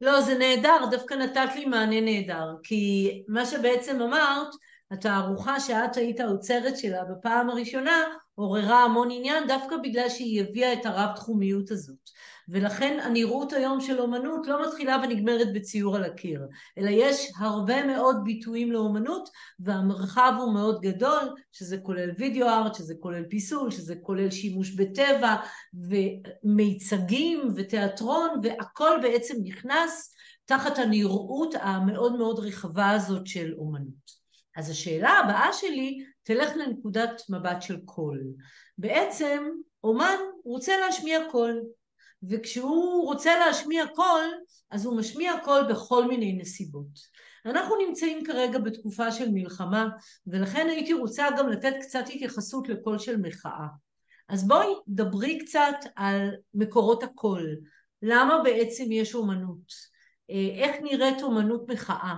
לא, 0.00 0.20
זה 0.20 0.38
נהדר, 0.38 0.86
דווקא 0.90 1.14
נתת 1.14 1.54
לי 1.54 1.64
מענה 1.64 2.00
נהדר, 2.00 2.56
כי 2.62 3.24
מה 3.28 3.46
שבעצם 3.46 4.00
אמרת, 4.02 4.48
התערוכה 4.90 5.60
שאת 5.60 5.96
היית 5.96 6.20
האוצרת 6.20 6.78
שלה 6.78 7.04
בפעם 7.04 7.50
הראשונה, 7.50 8.02
עוררה 8.34 8.84
המון 8.84 9.08
עניין 9.10 9.48
דווקא 9.48 9.76
בגלל 9.82 10.08
שהיא 10.08 10.40
הביאה 10.40 10.72
את 10.72 10.86
הרב-תחומיות 10.86 11.70
הזאת. 11.70 12.10
ולכן 12.48 12.98
הנראות 13.02 13.52
היום 13.52 13.80
של 13.80 14.00
אומנות 14.00 14.46
לא 14.46 14.66
מתחילה 14.66 14.96
ונגמרת 15.02 15.52
בציור 15.52 15.96
על 15.96 16.04
הקיר, 16.04 16.40
אלא 16.78 16.90
יש 16.90 17.32
הרבה 17.38 17.86
מאוד 17.86 18.16
ביטויים 18.24 18.72
לאומנות 18.72 19.28
והמרחב 19.60 20.32
הוא 20.38 20.54
מאוד 20.54 20.80
גדול, 20.80 21.34
שזה 21.52 21.78
כולל 21.78 22.10
וידאו 22.18 22.48
ארט, 22.48 22.74
שזה 22.74 22.94
כולל 23.00 23.24
פיסול, 23.24 23.70
שזה 23.70 23.94
כולל 24.02 24.30
שימוש 24.30 24.70
בטבע 24.70 25.36
ומיצגים 26.44 27.52
ותיאטרון 27.56 28.28
והכל 28.42 28.98
בעצם 29.02 29.34
נכנס 29.42 30.14
תחת 30.44 30.78
הנראות 30.78 31.54
המאוד 31.60 32.16
מאוד 32.16 32.38
רחבה 32.38 32.90
הזאת 32.90 33.26
של 33.26 33.54
אומנות. 33.58 34.25
אז 34.56 34.70
השאלה 34.70 35.10
הבאה 35.10 35.52
שלי 35.52 36.04
תלך 36.22 36.56
לנקודת 36.56 37.22
מבט 37.28 37.62
של 37.62 37.80
קול. 37.84 38.22
בעצם 38.78 39.48
אומן 39.84 40.16
רוצה 40.44 40.78
להשמיע 40.78 41.18
קול, 41.30 41.62
וכשהוא 42.30 43.04
רוצה 43.04 43.38
להשמיע 43.38 43.86
קול, 43.94 44.24
אז 44.70 44.84
הוא 44.84 44.96
משמיע 44.96 45.32
קול 45.44 45.62
בכל 45.70 46.08
מיני 46.08 46.32
נסיבות. 46.32 47.16
אנחנו 47.46 47.76
נמצאים 47.86 48.24
כרגע 48.24 48.58
בתקופה 48.58 49.12
של 49.12 49.30
מלחמה, 49.30 49.88
ולכן 50.26 50.66
הייתי 50.68 50.92
רוצה 50.92 51.26
גם 51.38 51.48
לתת 51.48 51.74
קצת 51.80 52.04
התייחסות 52.14 52.68
לקול 52.68 52.98
של 52.98 53.16
מחאה. 53.16 53.66
אז 54.28 54.48
בואי 54.48 54.66
דברי 54.88 55.38
קצת 55.38 55.76
על 55.96 56.30
מקורות 56.54 57.02
הקול. 57.02 57.56
למה 58.02 58.42
בעצם 58.44 58.92
יש 58.92 59.14
אומנות? 59.14 59.72
אה, 60.30 60.64
איך 60.64 60.76
נראית 60.82 61.22
אומנות 61.22 61.70
מחאה? 61.70 62.14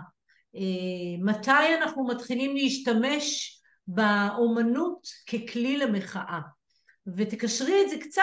אה, 0.55 1.25
מתי 1.25 1.75
אנחנו 1.81 2.07
מתחילים 2.07 2.57
להשתמש 2.57 3.55
באומנות 3.87 5.07
ככלי 5.27 5.77
למחאה? 5.77 6.41
ותקשרי 7.17 7.83
את 7.85 7.91
זה 7.91 7.97
קצת 8.01 8.23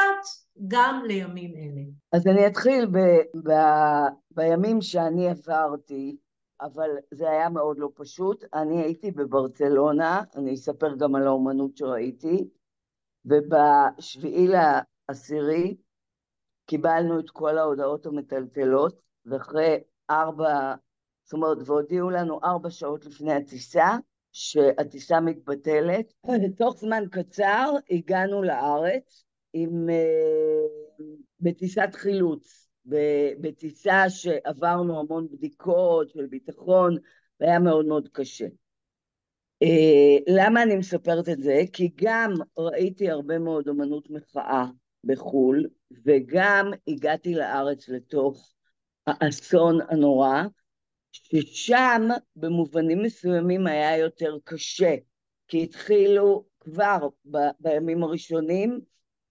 גם 0.67 1.01
לימים 1.07 1.53
אלה. 1.55 1.81
אז 2.11 2.27
אני 2.27 2.47
אתחיל 2.47 2.85
ב- 2.85 3.49
ב- 3.49 4.09
בימים 4.31 4.81
שאני 4.81 5.29
עברתי, 5.29 6.17
אבל 6.61 6.89
זה 7.11 7.29
היה 7.29 7.49
מאוד 7.49 7.79
לא 7.79 7.89
פשוט. 7.95 8.43
אני 8.53 8.81
הייתי 8.81 9.11
בברצלונה, 9.11 10.21
אני 10.35 10.53
אספר 10.53 10.95
גם 10.95 11.15
על 11.15 11.27
האומנות 11.27 11.77
שראיתי, 11.77 12.47
ובשביעי 13.25 14.47
עשירי 15.07 15.75
קיבלנו 16.65 17.19
את 17.19 17.29
כל 17.29 17.57
ההודעות 17.57 18.05
המטלטלות, 18.05 19.01
ואחרי 19.25 19.77
ארבע, 20.09 20.75
זאת 21.25 21.33
אומרת, 21.33 21.57
והודיעו 21.65 22.09
לנו 22.09 22.39
ארבע 22.43 22.69
שעות 22.69 23.05
לפני 23.05 23.33
הטיסה, 23.33 23.97
שהטיסה 24.31 25.19
מתבטלת. 25.19 26.13
תוך 26.57 26.77
זמן 26.77 27.03
קצר 27.11 27.73
הגענו 27.91 28.43
לארץ 28.43 29.23
עם, 29.53 29.89
uh, 29.89 31.03
בטיסת 31.39 31.89
חילוץ, 31.93 32.69
בטיסה 33.41 34.09
שעברנו 34.09 34.99
המון 34.99 35.27
בדיקות 35.31 36.09
של 36.09 36.25
ביטחון, 36.25 36.97
והיה 37.39 37.59
מאוד 37.59 37.85
מאוד 37.85 38.09
קשה. 38.11 38.45
Uh, 39.63 40.23
למה 40.27 40.63
אני 40.63 40.75
מספרת 40.75 41.29
את 41.29 41.43
זה? 41.43 41.61
כי 41.73 41.91
גם 41.95 42.33
ראיתי 42.57 43.09
הרבה 43.09 43.39
מאוד 43.39 43.67
אמנות 43.67 44.09
מחאה 44.09 44.65
בחו"ל, 45.03 45.65
וגם 46.05 46.71
הגעתי 46.87 47.35
לארץ 47.35 47.89
לתוך 47.89 48.53
האסון 49.07 49.79
הנורא, 49.89 50.43
ששם 51.23 52.07
במובנים 52.35 53.01
מסוימים 53.01 53.67
היה 53.67 53.97
יותר 53.97 54.37
קשה, 54.43 54.95
כי 55.47 55.63
התחילו 55.63 56.43
כבר 56.59 57.07
ב- 57.31 57.49
בימים 57.59 58.03
הראשונים 58.03 58.81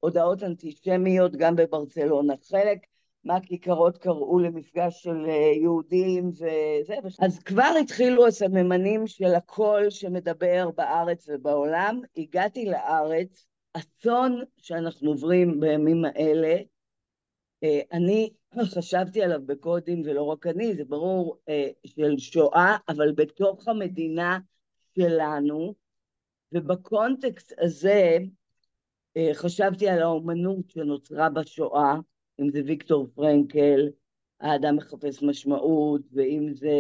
הודעות 0.01 0.42
אנטישמיות 0.42 1.37
גם 1.37 1.57
בברצלונה. 1.57 2.35
חלק 2.49 2.79
מהכיכרות 3.25 3.99
קראו 3.99 4.38
למפגש 4.38 5.03
של 5.03 5.27
אה, 5.29 5.53
יהודים 5.62 6.29
וזה, 6.29 6.94
אז 7.20 7.38
כבר 7.38 7.75
התחילו 7.81 8.27
הסממנים 8.27 9.07
של 9.07 9.35
הקול 9.35 9.90
שמדבר 9.90 10.70
בארץ 10.77 11.29
ובעולם. 11.29 12.01
הגעתי 12.16 12.64
לארץ, 12.64 13.47
אסון 13.75 14.42
שאנחנו 14.57 15.11
עוברים 15.11 15.61
בימים 15.61 16.05
האלה, 16.05 16.57
אה, 17.64 17.81
אני 17.92 18.31
חשבתי 18.62 19.23
עליו 19.23 19.40
בקודים, 19.47 20.03
ולא 20.05 20.23
רק 20.23 20.47
אני, 20.47 20.75
זה 20.75 20.85
ברור, 20.85 21.38
אה, 21.49 21.69
של 21.87 22.19
שואה, 22.19 22.77
אבל 22.88 23.12
בתוך 23.12 23.69
המדינה 23.69 24.38
שלנו, 24.97 25.75
ובקונטקסט 26.53 27.53
הזה 27.59 28.19
אה, 29.17 29.31
חשבתי 29.33 29.88
על 29.88 30.03
האומנות 30.03 30.71
שנוצרה 30.71 31.29
בשואה, 31.31 31.95
אם 32.40 32.51
זה 32.51 32.61
ויקטור 32.67 33.07
פרנקל, 33.14 33.88
האדם 34.40 34.77
מחפש 34.77 35.23
משמעות, 35.23 36.03
ואם 36.12 36.49
זה 36.53 36.75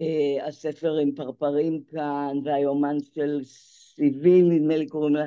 אה, 0.00 0.46
הספר 0.46 0.94
עם 0.98 1.14
פרפרים 1.14 1.82
כאן, 1.84 2.38
והיומן 2.44 2.96
של 3.14 3.40
סיביל, 3.94 4.44
נדמה 4.44 4.76
לי 4.76 4.86
קוראים 4.86 5.14
לה. 5.14 5.26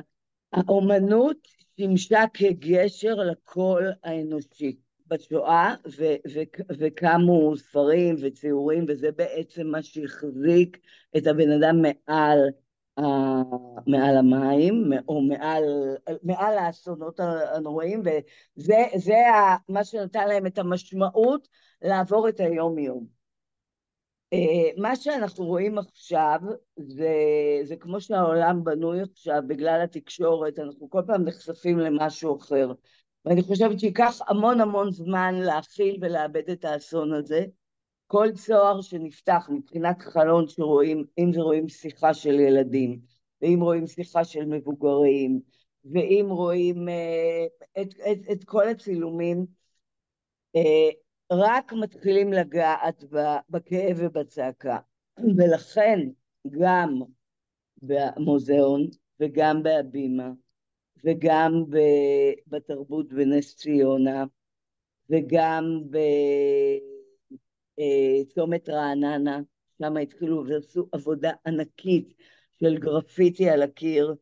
האומנות 0.54 1.48
שימשה 1.78 2.24
כגשר 2.34 3.16
לקול 3.16 3.92
האנושי. 4.04 4.78
בשואה, 5.08 5.76
ו- 5.98 6.16
ו- 6.34 6.62
וקמו 6.80 7.58
ספרים 7.58 8.16
וציורים, 8.22 8.86
וזה 8.88 9.12
בעצם 9.12 9.68
מה 9.68 9.84
שהחזיק 9.84 10.78
את 11.18 11.28
הבן 11.28 11.52
אדם 11.52 11.82
מעל, 11.82 12.40
uh, 13.00 13.04
מעל 13.88 14.18
המים, 14.18 14.92
או 15.08 15.22
מעל, 15.22 15.64
מעל 16.24 16.58
האסונות 16.58 17.20
הנוראים, 17.56 18.02
וזה 18.58 19.16
מה 19.70 19.84
שנתן 19.84 20.28
להם 20.28 20.46
את 20.46 20.58
המשמעות 20.58 21.48
לעבור 21.82 22.30
את 22.30 22.40
היום-יום. 22.40 23.18
Uh, 24.36 24.82
מה 24.82 24.96
שאנחנו 24.96 25.46
רואים 25.46 25.78
עכשיו 25.78 26.40
זה, 26.78 27.14
זה 27.64 27.76
כמו 27.76 28.02
שהעולם 28.02 28.64
בנוי 28.64 29.02
עכשיו 29.02 29.42
בגלל 29.48 29.82
התקשורת, 29.84 30.60
אנחנו 30.60 30.90
כל 30.90 31.02
פעם 31.08 31.24
נחשפים 31.24 31.80
למשהו 31.80 32.38
אחר. 32.38 32.72
ואני 33.28 33.42
חושבת 33.42 33.80
שייקח 33.80 34.20
המון 34.28 34.62
המון 34.62 34.92
זמן 34.92 35.36
להכיל 35.36 35.98
ולאבד 36.02 36.50
את 36.50 36.66
האסון 36.66 37.14
הזה. 37.14 37.46
כל 38.08 38.28
צוהר 38.32 38.82
שנפתח 38.82 39.50
מבחינת 39.52 40.02
חלון 40.02 40.48
שרואים, 40.48 41.06
אם 41.18 41.34
זה 41.34 41.42
רואים 41.42 41.70
שיחה 41.70 42.14
של 42.14 42.40
ילדים, 42.40 43.00
ואם 43.42 43.60
רואים 43.62 43.88
שיחה 43.88 44.24
של 44.24 44.46
מבוגרים, 44.46 45.40
ואם 45.86 46.28
רואים 46.30 46.88
uh, 46.88 47.82
את, 47.82 47.94
את, 48.12 48.32
את 48.32 48.44
כל 48.44 48.68
הצילומים, 48.68 49.46
uh, 50.58 50.96
רק 51.32 51.74
מתחילים 51.74 52.34
לגעת 52.34 53.04
בכאב 53.50 53.98
ובצעקה. 53.98 54.78
ולכן 55.38 56.00
גם 56.50 57.02
במוזיאון 57.82 58.88
וגם 59.20 59.64
בהבימה 59.64 60.30
וגם 61.04 61.64
בתרבות 62.48 63.14
בנס 63.14 63.56
ציונה, 63.56 64.26
וגם 65.10 65.82
בצומת 67.78 68.70
רעננה, 68.70 69.40
שם 69.82 69.98
התחילו 69.98 70.44
ועשו 70.48 70.88
עבודה 70.92 71.32
ענקית 71.46 72.14
של 72.60 72.78
גרפיטי 72.78 73.50
על 73.50 73.62
הקיר, 73.62 74.16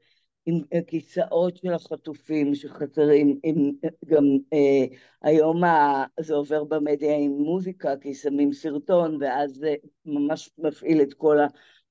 עם 0.45 0.61
כיסאות 0.87 1.57
של 1.57 1.73
החטופים 1.73 2.55
שחסרים, 2.55 3.39
עם, 3.43 3.71
גם 4.05 4.23
אה, 4.53 4.85
היום 5.21 5.63
ה, 5.63 6.05
זה 6.19 6.35
עובר 6.35 6.63
במדיה 6.63 7.17
עם 7.17 7.31
מוזיקה, 7.31 7.97
כי 8.01 8.13
שמים 8.13 8.53
סרטון, 8.53 9.17
ואז 9.21 9.55
זה 9.55 9.75
ממש 10.05 10.49
מפעיל 10.57 11.01
את 11.01 11.13
כל 11.13 11.37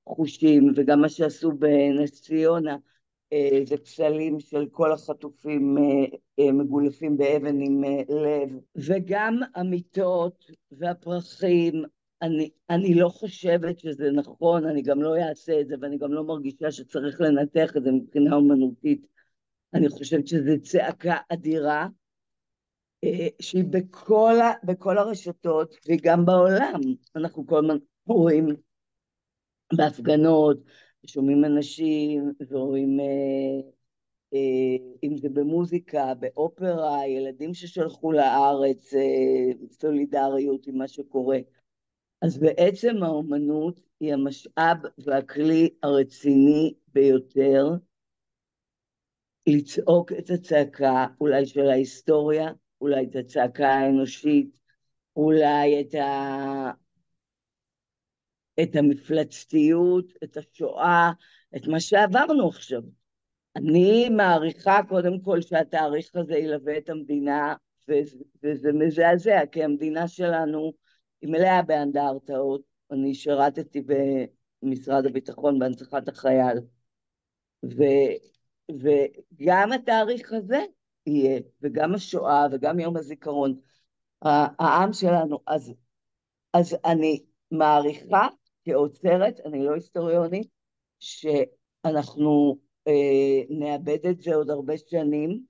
החושים, 0.07 0.73
וגם 0.75 1.01
מה 1.01 1.09
שעשו 1.09 1.51
בנס 1.51 2.21
ציונה, 2.21 2.71
אה, 2.71 2.77
זה 3.65 3.77
פסלים 3.77 4.39
של 4.39 4.65
כל 4.71 4.91
החטופים 4.91 5.77
אה, 5.77 6.17
אה, 6.39 6.51
מגולפים 6.51 7.17
באבן 7.17 7.61
עם 7.61 7.83
לב, 8.09 8.49
וגם 8.75 9.39
המיטות 9.55 10.45
והפרחים, 10.71 11.83
אני, 12.21 12.49
אני 12.69 12.95
לא 12.95 13.09
חושבת 13.09 13.79
שזה 13.79 14.11
נכון, 14.11 14.65
אני 14.65 14.81
גם 14.81 15.01
לא 15.01 15.15
אעשה 15.17 15.61
את 15.61 15.67
זה, 15.67 15.75
ואני 15.81 15.97
גם 15.97 16.13
לא 16.13 16.23
מרגישה 16.23 16.71
שצריך 16.71 17.21
לנתח 17.21 17.77
את 17.77 17.83
זה 17.83 17.91
מבחינה 17.91 18.35
אומנותית. 18.35 19.07
אני 19.73 19.89
חושבת 19.89 20.27
שזו 20.27 20.61
צעקה 20.61 21.17
אדירה, 21.29 21.87
שהיא 23.41 23.63
בכל, 23.69 24.33
בכל 24.63 24.97
הרשתות 24.97 25.75
וגם 25.89 26.25
בעולם. 26.25 26.79
אנחנו 27.15 27.47
כל 27.47 27.57
הזמן 27.57 27.77
רואים 28.07 28.47
בהפגנות, 29.73 30.57
שומעים 31.07 31.45
אנשים 31.45 32.33
ורואים, 32.49 32.99
אה, 32.99 33.69
אה, 34.33 34.97
אם 35.03 35.17
זה 35.17 35.29
במוזיקה, 35.29 36.13
באופרה, 36.13 37.07
ילדים 37.07 37.53
ששלחו 37.53 38.11
לארץ 38.11 38.93
אה, 38.93 39.67
סולידריות 39.71 40.67
עם 40.67 40.77
מה 40.77 40.87
שקורה. 40.87 41.37
אז 42.21 42.37
בעצם 42.37 43.03
האומנות 43.03 43.79
היא 43.99 44.13
המשאב 44.13 44.77
והכלי 44.97 45.69
הרציני 45.83 46.73
ביותר 46.93 47.69
לצעוק 49.47 50.11
את 50.11 50.29
הצעקה, 50.29 51.05
אולי 51.21 51.45
של 51.45 51.69
ההיסטוריה, 51.69 52.51
אולי 52.81 53.05
את 53.05 53.15
הצעקה 53.15 53.67
האנושית, 53.67 54.59
אולי 55.15 55.81
את 55.81 55.95
ה... 55.95 56.84
את 58.63 58.75
המפלצתיות, 58.75 60.05
את 60.23 60.37
השואה, 60.37 61.11
את 61.55 61.67
מה 61.67 61.79
שעברנו 61.79 62.47
עכשיו. 62.47 62.81
אני 63.55 64.09
מעריכה 64.09 64.79
קודם 64.89 65.19
כל 65.19 65.41
שהתאריך 65.41 66.15
הזה 66.15 66.37
ילווה 66.37 66.77
את 66.77 66.89
המדינה, 66.89 67.55
וזה 68.43 68.73
מזעזע, 68.73 69.45
כי 69.51 69.63
המדינה 69.63 70.07
שלנו 70.07 70.73
היא 71.21 71.29
מלאה 71.29 71.61
באנדרטאות. 71.61 72.61
אני 72.91 73.13
שירתתי 73.13 73.81
במשרד 74.61 75.05
הביטחון 75.05 75.59
בהנצחת 75.59 76.07
החייל, 76.07 76.57
ו, 77.65 77.83
וגם 78.71 79.71
התאריך 79.71 80.33
הזה 80.33 80.63
יהיה, 81.05 81.39
וגם 81.61 81.95
השואה 81.95 82.47
וגם 82.51 82.79
יום 82.79 82.97
הזיכרון. 82.97 83.59
העם 84.21 84.93
שלנו, 84.93 85.39
אז, 85.47 85.73
אז 86.53 86.77
אני 86.85 87.23
מעריכה 87.51 88.27
כאוצרת, 88.65 89.39
אני 89.45 89.65
לא 89.65 89.73
היסטוריונית, 89.73 90.47
שאנחנו 90.99 92.57
אה, 92.87 93.41
נאבד 93.49 94.05
את 94.09 94.21
זה 94.21 94.35
עוד 94.35 94.49
הרבה 94.49 94.77
שנים, 94.77 95.43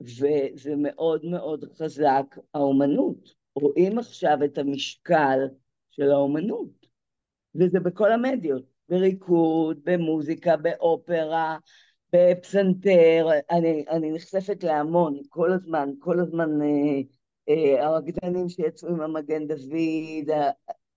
וזה 0.00 0.74
מאוד 0.76 1.24
מאוד 1.24 1.64
חזק 1.78 2.36
האומנות. 2.54 3.30
רואים 3.54 3.98
עכשיו 3.98 4.38
את 4.44 4.58
המשקל 4.58 5.38
של 5.90 6.10
האומנות, 6.10 6.86
וזה 7.54 7.80
בכל 7.80 8.12
המדיות, 8.12 8.64
בריקוד, 8.88 9.80
במוזיקה, 9.84 10.56
באופרה, 10.56 11.58
בפסנתר, 12.12 13.28
אני, 13.50 13.84
אני 13.88 14.12
נחשפת 14.12 14.64
להמון 14.64 15.20
כל 15.28 15.52
הזמן, 15.52 15.90
כל 15.98 16.20
הזמן 16.20 16.62
אה, 16.62 17.00
אה, 17.48 17.86
הרקדנים 17.86 18.48
שיצאו 18.48 18.88
עם 18.88 19.00
המגן 19.00 19.46
דוד, 19.46 20.30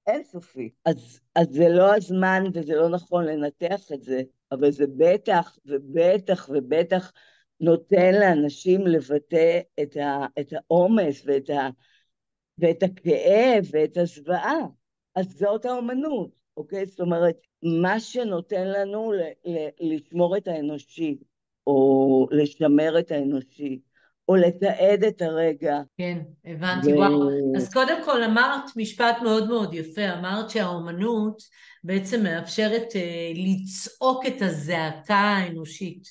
אינסופי. 0.09 0.69
אז, 0.85 1.19
אז 1.35 1.47
זה 1.49 1.69
לא 1.69 1.95
הזמן 1.95 2.43
וזה 2.53 2.75
לא 2.75 2.89
נכון 2.89 3.25
לנתח 3.25 3.91
את 3.93 4.03
זה, 4.03 4.21
אבל 4.51 4.71
זה 4.71 4.85
בטח 4.97 5.57
ובטח 5.65 6.49
ובטח 6.53 7.11
נותן 7.59 8.13
לאנשים 8.13 8.87
לבטא 8.87 9.59
את, 9.81 9.97
ה, 9.97 10.25
את 10.39 10.53
העומס 10.53 11.23
ואת, 11.25 11.49
ה, 11.49 11.69
ואת 12.57 12.83
הכאב 12.83 13.65
ואת 13.71 13.97
הזוועה, 13.97 14.59
אז 15.15 15.25
זאת 15.25 15.65
האומנות, 15.65 16.31
אוקיי? 16.57 16.85
זאת 16.85 16.99
אומרת, 16.99 17.37
מה 17.63 17.99
שנותן 17.99 18.67
לנו 18.67 19.11
ל, 19.11 19.21
ל, 19.45 19.67
לשמור 19.79 20.37
את 20.37 20.47
האנושי, 20.47 21.17
או 21.67 22.27
לשמר 22.31 22.99
את 22.99 23.11
האנושי, 23.11 23.79
או 24.29 24.35
לתעד 24.35 25.03
את 25.03 25.21
הרגע. 25.21 25.81
כן, 25.97 26.17
הבנתי, 26.45 26.93
ו... 26.93 26.97
וואו. 26.97 27.29
אז 27.57 27.73
קודם 27.73 28.03
כל 28.05 28.23
אמרת 28.23 28.63
משפט 28.75 29.17
מאוד 29.23 29.47
מאוד 29.47 29.73
יפה, 29.73 30.13
אמרת 30.13 30.49
שהאומנות 30.49 31.41
בעצם 31.83 32.23
מאפשרת 32.23 32.95
אה, 32.95 33.31
לצעוק 33.35 34.25
את 34.25 34.41
הזעקה 34.41 35.15
האנושית, 35.15 36.07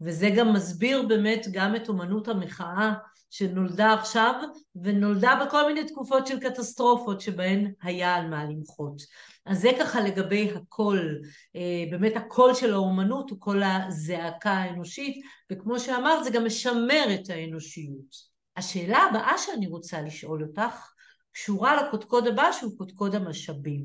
וזה 0.00 0.30
גם 0.36 0.52
מסביר 0.52 1.02
באמת 1.02 1.46
גם 1.52 1.76
את 1.76 1.88
אומנות 1.88 2.28
המחאה 2.28 2.92
שנולדה 3.34 3.92
עכשיו, 3.92 4.34
ונולדה 4.74 5.44
בכל 5.46 5.66
מיני 5.66 5.84
תקופות 5.84 6.26
של 6.26 6.40
קטסטרופות 6.40 7.20
שבהן 7.20 7.72
היה 7.82 8.14
על 8.14 8.28
מה 8.28 8.44
למחות. 8.44 9.02
אז 9.46 9.60
זה 9.60 9.70
ככה 9.80 10.00
לגבי 10.00 10.50
הקול, 10.54 11.20
אה, 11.56 11.84
באמת 11.90 12.16
הקול 12.16 12.54
של 12.54 12.72
האומנות 12.72 13.30
הוא 13.30 13.40
קול 13.40 13.62
הזעקה 13.62 14.50
האנושית, 14.50 15.24
וכמו 15.52 15.80
שאמרת 15.80 16.24
זה 16.24 16.30
גם 16.30 16.46
משמר 16.46 17.04
את 17.14 17.30
האנושיות. 17.30 18.32
השאלה 18.56 18.98
הבאה 18.98 19.38
שאני 19.38 19.66
רוצה 19.66 20.02
לשאול 20.02 20.42
אותך 20.42 20.92
קשורה 21.32 21.82
לקודקוד 21.82 22.26
הבא 22.26 22.52
שהוא 22.52 22.78
קודקוד 22.78 23.14
המשאבים. 23.14 23.84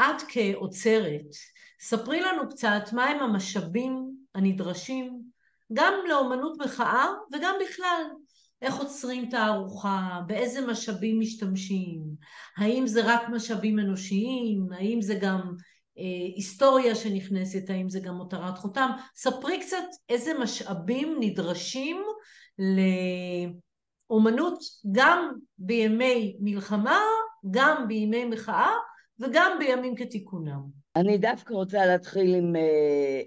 את 0.00 0.22
כאוצרת, 0.28 1.30
ספרי 1.80 2.20
לנו 2.20 2.48
קצת 2.48 2.92
מהם 2.92 3.18
המשאבים 3.18 4.16
הנדרשים 4.34 5.22
גם 5.72 5.94
לאומנות 6.08 6.58
מחאה 6.58 7.06
וגם 7.32 7.54
בכלל. 7.60 8.02
איך 8.62 8.76
עוצרים 8.76 9.30
תערוכה, 9.30 10.20
באיזה 10.26 10.66
משאבים 10.66 11.20
משתמשים, 11.20 12.02
האם 12.56 12.86
זה 12.86 13.00
רק 13.04 13.28
משאבים 13.28 13.78
אנושיים, 13.78 14.66
האם 14.72 15.00
זה 15.00 15.14
גם 15.14 15.40
אה, 15.98 16.34
היסטוריה 16.36 16.94
שנכנסת, 16.94 17.70
האם 17.70 17.88
זה 17.88 18.00
גם 18.00 18.14
מותרת 18.14 18.58
חותם. 18.58 18.90
ספרי 19.16 19.60
קצת 19.60 19.84
איזה 20.08 20.32
משאבים 20.38 21.16
נדרשים 21.20 22.02
לאומנות 24.10 24.58
גם 24.92 25.32
בימי 25.58 26.36
מלחמה, 26.40 27.00
גם 27.50 27.88
בימי 27.88 28.24
מחאה 28.24 28.70
וגם 29.20 29.56
בימים 29.58 29.96
כתיקונם. 29.96 30.81
אני 30.96 31.18
דווקא 31.18 31.54
רוצה 31.54 31.86
להתחיל 31.86 32.34
עם 32.34 32.56
uh, 32.56 32.58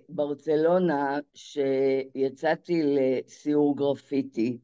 ברצלונה, 0.10 1.20
שיצאתי 1.34 2.82
לסיור 2.84 3.78
גרפיטי. 3.78 4.58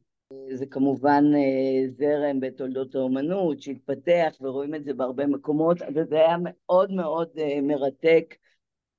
זה 0.52 0.66
כמובן 0.66 1.24
אה, 1.34 1.90
זרם 1.90 2.40
בתולדות 2.40 2.94
האומנות 2.94 3.62
שהתפתח 3.62 4.36
ורואים 4.40 4.74
את 4.74 4.84
זה 4.84 4.94
בהרבה 4.94 5.26
מקומות, 5.26 5.82
אבל 5.82 6.04
זה 6.04 6.16
היה 6.16 6.36
מאוד 6.42 6.92
מאוד 6.92 7.28
אה, 7.38 7.60
מרתק 7.62 8.34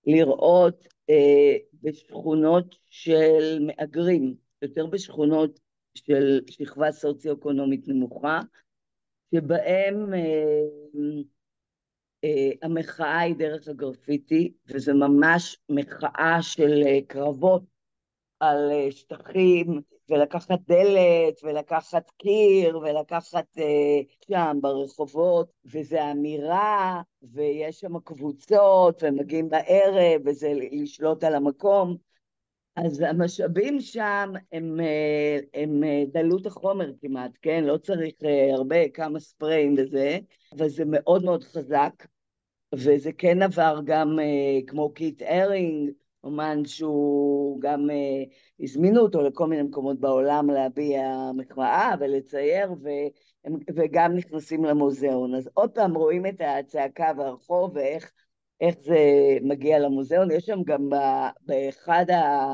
לראות 0.08 0.88
אה, 1.10 1.56
בשכונות 1.84 2.76
של 2.90 3.68
מהגרים, 3.68 4.36
יותר 4.62 4.86
בשכונות 4.86 5.60
של 5.96 6.42
שכבה 6.50 6.92
סוציו-אקונומית 6.92 7.88
נמוכה, 7.88 8.40
שבהם 9.36 10.14
המחאה 12.62 13.20
היא 13.20 13.36
דרך 13.36 13.68
הגרפיטי, 13.68 14.54
וזה 14.68 14.94
ממש 14.94 15.58
מחאה 15.70 16.42
של 16.42 16.84
קרבות 17.08 17.64
על 18.40 18.72
שטחים, 18.92 19.82
ולקחת 20.10 20.60
דלת, 20.68 21.44
ולקחת 21.44 22.10
קיר, 22.18 22.78
ולקחת 22.78 23.58
אה, 23.58 24.02
שם 24.28 24.58
ברחובות, 24.62 25.52
וזה 25.66 26.12
אמירה, 26.12 27.02
ויש 27.22 27.80
שם 27.80 28.00
קבוצות, 28.00 29.04
ומגיעים 29.04 29.50
בערב, 29.50 30.22
וזה 30.26 30.54
לשלוט 30.72 31.24
על 31.24 31.36
המקום. 31.36 31.98
אז 32.76 33.02
המשאבים 33.02 33.82
שם 33.82 34.34
הם, 34.52 34.80
אה, 34.80 35.40
הם 35.54 35.84
אה, 35.84 36.04
דלות 36.14 36.46
החומר 36.46 36.92
כמעט, 37.02 37.32
כן? 37.42 37.64
לא 37.64 37.78
צריך 37.78 38.14
אה, 38.26 38.54
הרבה, 38.54 38.90
כמה 38.90 39.20
ספריים 39.20 39.76
וזה, 39.78 40.18
אבל 40.58 40.70
זה 40.70 40.84
מאוד 40.86 41.24
מאוד 41.24 41.44
חזק, 41.44 41.94
וזה 42.74 43.12
כן 43.18 43.42
עבר 43.42 43.80
גם 43.86 44.20
כמו 44.68 44.94
קית' 44.94 45.22
הרינג, 45.22 45.92
אומן 46.24 46.66
שהוא 46.66 47.62
גם 47.62 47.90
אה, 47.90 48.64
הזמינו 48.64 49.02
אותו 49.02 49.22
לכל 49.22 49.48
מיני 49.48 49.62
מקומות 49.62 50.00
בעולם 50.00 50.50
להביע 50.50 51.02
מחאה 51.38 51.96
ולצייר 52.00 52.72
והם, 52.82 53.60
וגם 53.76 54.16
נכנסים 54.16 54.66
למוזיאון. 54.66 55.36
אז 55.36 55.50
עוד 55.54 55.72
פעם 55.72 55.96
רואים 55.96 56.26
את 56.26 56.42
הצעקה 56.42 57.12
והרחוב 57.18 57.72
ואיך 57.76 58.12
זה 58.82 58.98
מגיע 59.42 59.80
למוזיאון. 59.80 60.32
יש 60.32 60.46
שם 60.46 60.64
גם 60.66 60.90
באחד. 61.42 62.06
ה... 62.10 62.54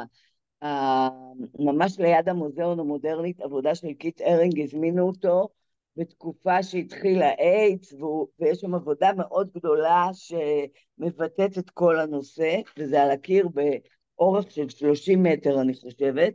ממש 1.60 2.00
ליד 2.00 2.30
המוזיאון 2.30 2.80
המודרנית 2.80 3.42
עבודה 3.42 3.76
של 3.76 3.94
קית' 3.94 4.22
הרינג, 4.22 4.62
הזמינו 4.62 5.08
אותו 5.08 5.50
בתקופה 5.97 6.63
שהתחיל 6.63 7.21
האיידס, 7.21 7.93
ויש 8.39 8.58
שם 8.58 8.75
עבודה 8.75 9.13
מאוד 9.13 9.49
גדולה 9.54 10.10
שמבטאת 10.13 11.58
את 11.58 11.69
כל 11.69 11.99
הנושא, 11.99 12.56
וזה 12.78 13.02
על 13.02 13.12
הקיר 13.12 13.47
באורך 13.47 14.52
של 14.52 14.69
30 14.69 15.23
מטר, 15.23 15.62
אני 15.62 15.73
חושבת. 15.73 16.34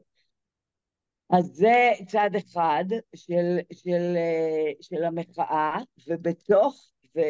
אז 1.31 1.45
זה 1.45 1.91
צד 2.07 2.31
אחד 2.37 2.85
של, 3.17 3.59
של, 3.73 4.17
של 4.81 5.05
המחאה, 5.05 5.79
ובתוך, 6.09 6.91
ו, 7.17 7.21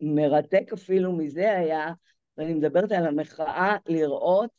ומרתק 0.00 0.72
אפילו 0.72 1.12
מזה 1.12 1.56
היה, 1.56 1.92
ואני 2.36 2.54
מדברת 2.54 2.92
על 2.92 3.06
המחאה, 3.06 3.76
לראות 3.86 4.50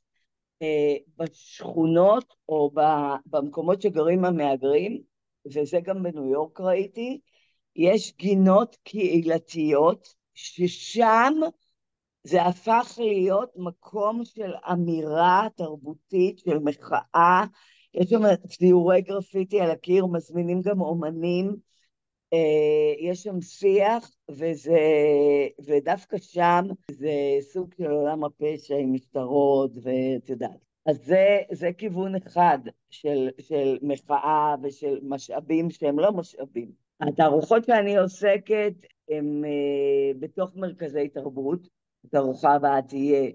אה, 0.62 0.96
בשכונות 1.18 2.34
או 2.50 2.72
במקומות 3.26 3.82
שגרים 3.82 4.26
המהגרים, 4.26 5.02
וזה 5.46 5.80
גם 5.84 6.04
בניו 6.04 6.28
יורק 6.28 6.60
ראיתי, 6.62 7.20
יש 7.76 8.14
גינות 8.18 8.78
קהילתיות 8.84 10.14
ששם 10.34 11.34
זה 12.24 12.44
הפך 12.44 12.94
להיות 12.98 13.52
מקום 13.56 14.26
של 14.26 14.52
אמירה 14.72 15.48
תרבותית, 15.56 16.40
של 16.40 16.60
מחאה. 16.60 17.46
יש 17.94 18.10
שם 18.10 18.22
ציורי 18.48 19.02
גרפיטי 19.02 19.62
על 19.62 19.72
הקיר, 19.72 20.06
מזמינים 20.06 20.62
גם 20.62 20.82
אומנים. 20.82 21.56
אה, 22.34 22.94
יש 23.00 23.24
שם 23.24 23.42
שיח, 23.42 24.12
וזה, 24.30 24.80
ודווקא 25.66 26.18
שם 26.18 26.66
זה 26.92 27.12
סוג 27.42 27.74
של 27.78 27.92
עולם 27.92 28.24
הפשע 28.24 28.76
עם 28.76 28.94
משטרות, 28.94 29.72
ואת 29.84 30.30
יודעת. 30.30 30.71
אז 30.86 31.06
זה, 31.06 31.40
זה 31.52 31.70
כיוון 31.78 32.16
אחד 32.16 32.60
של, 32.90 33.30
של 33.40 33.78
מחאה 33.82 34.56
ושל 34.64 35.00
משאבים 35.04 35.70
שהם 35.70 36.00
לא 36.00 36.12
משאבים. 36.12 36.72
התערוכות 37.02 37.66
שאני 37.66 37.98
עוסקת 37.98 38.74
הן 39.10 39.44
uh, 39.44 40.18
בתוך 40.20 40.56
מרכזי 40.56 41.10
תרבות. 41.10 41.68
התערוכה 42.06 42.54
הבאה 42.54 42.82
תהיה 42.82 43.32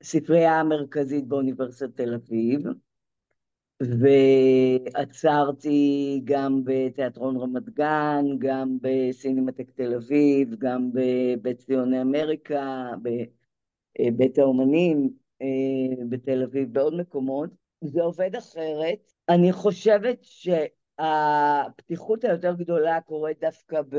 בספרייה 0.00 0.60
המרכזית 0.60 1.26
באוניברסיטת 1.26 1.96
תל 1.96 2.14
אביב, 2.14 2.60
ועצרתי 4.92 6.20
גם 6.24 6.62
בתיאטרון 6.64 7.36
רמת 7.36 7.70
גן, 7.70 8.24
גם 8.38 8.78
בסינמטק 8.80 9.70
תל 9.70 9.94
אביב, 9.94 10.54
גם 10.58 10.90
בבית 10.92 11.58
ציוני 11.58 12.02
אמריקה, 12.02 12.90
בבית 13.98 14.38
האומנים, 14.38 15.02
אה, 15.02 15.25
בתל 16.08 16.42
אביב, 16.42 16.72
בעוד 16.72 16.94
מקומות, 16.94 17.50
זה 17.80 18.02
עובד 18.02 18.36
אחרת. 18.36 19.12
אני 19.28 19.52
חושבת 19.52 20.18
שהפתיחות 20.22 22.24
היותר 22.24 22.54
גדולה 22.54 23.00
קורית 23.00 23.40
דווקא 23.40 23.82
ב... 23.82 23.96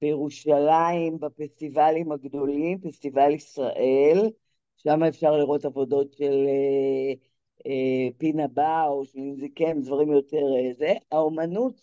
בירושלים, 0.00 1.20
בפסטיבלים 1.20 2.12
הגדולים, 2.12 2.80
פסטיבל 2.80 3.30
ישראל, 3.30 4.30
שם 4.76 5.02
אפשר 5.02 5.36
לראות 5.36 5.64
עבודות 5.64 6.12
של 6.12 6.46
אה, 6.48 7.12
אה, 7.66 8.08
פינה 8.18 8.48
באו, 8.48 9.04
של 9.04 9.18
נזיקם, 9.18 9.80
דברים 9.80 10.12
יותר 10.12 10.44
זה. 10.78 10.92
האומנות 11.12 11.80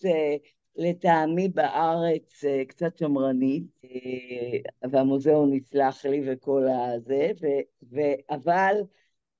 לטעמי 0.75 1.47
בארץ 1.47 2.43
קצת 2.67 2.97
שמרנית, 2.97 3.63
אה, 3.85 4.89
והמוזיאון 4.91 5.53
יסלח 5.53 6.05
לי 6.05 6.21
וכל 6.25 6.67
הזה, 6.67 7.31
ו, 7.41 7.45
ו, 7.91 7.99
אבל 8.29 8.75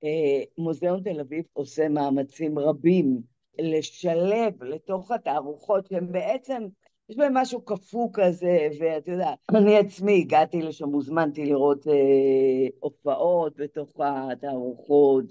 אה, 0.03 0.43
מוזיאון 0.57 1.03
תל 1.03 1.19
אביב 1.19 1.43
עושה 1.53 1.89
מאמצים 1.89 2.59
רבים 2.59 3.21
לשלב 3.59 4.63
לתוך 4.63 5.11
התערוכות 5.11 5.87
שהן 5.87 6.11
בעצם 6.11 6.67
יש 7.09 7.17
בהם 7.17 7.33
משהו 7.33 7.61
קפוא 7.61 8.09
כזה, 8.13 8.67
ואת 8.79 9.07
יודעת, 9.07 9.39
אני 9.55 9.77
עצמי 9.77 10.19
הגעתי 10.19 10.61
לשם, 10.61 10.89
הוזמנתי 10.89 11.45
לראות 11.45 11.87
אה, 11.87 12.67
הופעות 12.79 13.57
בתוך 13.57 13.91
התערוכות, 13.99 15.25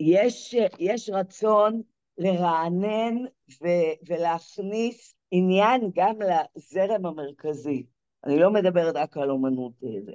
ויש 0.00 1.10
רצון 1.12 1.82
לרענן 2.18 3.24
ו, 3.62 3.66
ולהכניס 4.08 5.14
עניין 5.30 5.90
גם 5.94 6.14
לזרם 6.22 7.06
המרכזי. 7.06 7.86
אני 8.24 8.38
לא 8.38 8.50
מדברת 8.50 8.96
רק 8.96 9.16
על 9.16 9.30
אומנות 9.30 9.72
זה. 9.80 10.12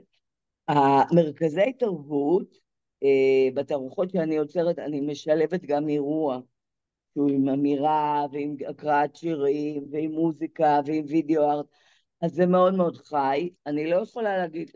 המרכזי 0.68 1.74
תרבות, 1.80 2.58
אה, 3.04 3.50
בתערוכות 3.54 4.10
שאני 4.12 4.36
יוצרת, 4.36 4.80
אני 4.80 5.02
משלבת 5.02 5.62
גם 5.66 5.90
אירוע. 5.90 6.40
שהוא 7.18 7.30
עם 7.30 7.50
אמירה 7.50 8.26
ועם 8.32 8.56
הקראת 8.70 9.16
שירים 9.16 9.86
ועם 9.92 10.12
מוזיקה 10.12 10.80
ועם 10.86 11.06
וידאו 11.08 11.52
ארט, 11.52 11.66
אז 12.22 12.32
זה 12.32 12.46
מאוד 12.46 12.74
מאוד 12.74 12.98
חי. 12.98 13.50
אני 13.66 13.90
לא 13.90 13.96
יכולה 13.96 14.38
להגיד, 14.38 14.72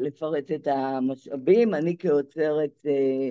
לפרט 0.00 0.50
את 0.50 0.66
המשאבים, 0.66 1.74
אני 1.74 1.96
כיוצרת, 1.98 2.86
אה, 2.86 3.30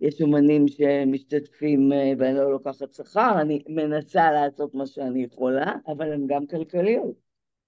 יש 0.00 0.22
אומנים 0.22 0.68
שמשתתפים 0.68 1.92
אה, 1.92 2.12
ואני 2.18 2.34
לא 2.34 2.50
לוקחת 2.52 2.92
שכר, 2.92 3.40
אני 3.40 3.62
מנסה 3.68 4.30
לעשות 4.30 4.74
מה 4.74 4.86
שאני 4.86 5.24
יכולה, 5.24 5.74
אבל 5.86 6.12
הן 6.12 6.26
גם 6.26 6.46
כלכליות, 6.46 7.14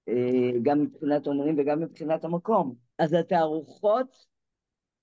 אה, 0.08 0.50
גם 0.62 0.82
מבחינת 0.82 1.26
אומנים 1.26 1.54
וגם 1.58 1.80
מבחינת 1.80 2.24
המקום. 2.24 2.74
אז 2.98 3.12
התערוכות 3.12 4.26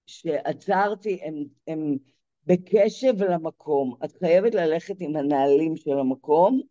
שעצרתי 0.05 1.19
הן 1.67 1.97
בקשב 2.45 3.23
למקום. 3.23 3.95
את 4.05 4.11
חייבת 4.19 4.55
ללכת 4.55 4.95
עם 4.99 5.15
הנהלים 5.15 5.75
של 5.75 5.99
המקום. 5.99 6.61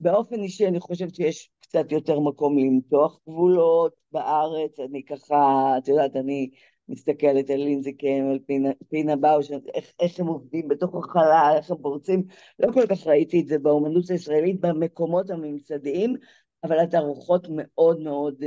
באופן 0.00 0.42
אישי 0.42 0.66
אני 0.66 0.80
חושבת 0.80 1.14
שיש 1.14 1.50
קצת 1.60 1.92
יותר 1.92 2.20
מקום 2.20 2.58
למתוח 2.58 3.20
גבולות 3.28 3.94
בארץ. 4.12 4.80
אני 4.80 5.04
ככה, 5.04 5.74
את 5.78 5.88
יודעת, 5.88 6.16
אני 6.16 6.50
מסתכלת 6.88 7.50
על 7.50 7.56
לינזי 7.56 7.92
קם, 7.92 8.28
על 8.30 8.38
פינה, 8.46 8.68
פינה 8.88 9.16
באוש, 9.16 9.50
איך, 9.74 9.92
איך 10.00 10.20
הם 10.20 10.26
עובדים 10.26 10.68
בתוך 10.68 10.94
החלל, 10.94 11.54
איך 11.56 11.70
הם 11.70 11.76
פורצים. 11.82 12.22
לא 12.58 12.72
כל 12.72 12.86
כך 12.86 13.06
ראיתי 13.06 13.40
את 13.40 13.46
זה 13.46 13.58
באומנות 13.58 14.10
הישראלית, 14.10 14.60
במקומות 14.60 15.30
הממסדיים, 15.30 16.16
אבל 16.64 16.78
התערוכות 16.78 17.46
מאוד 17.50 18.00
מאוד 18.00 18.42
uh, 18.42 18.46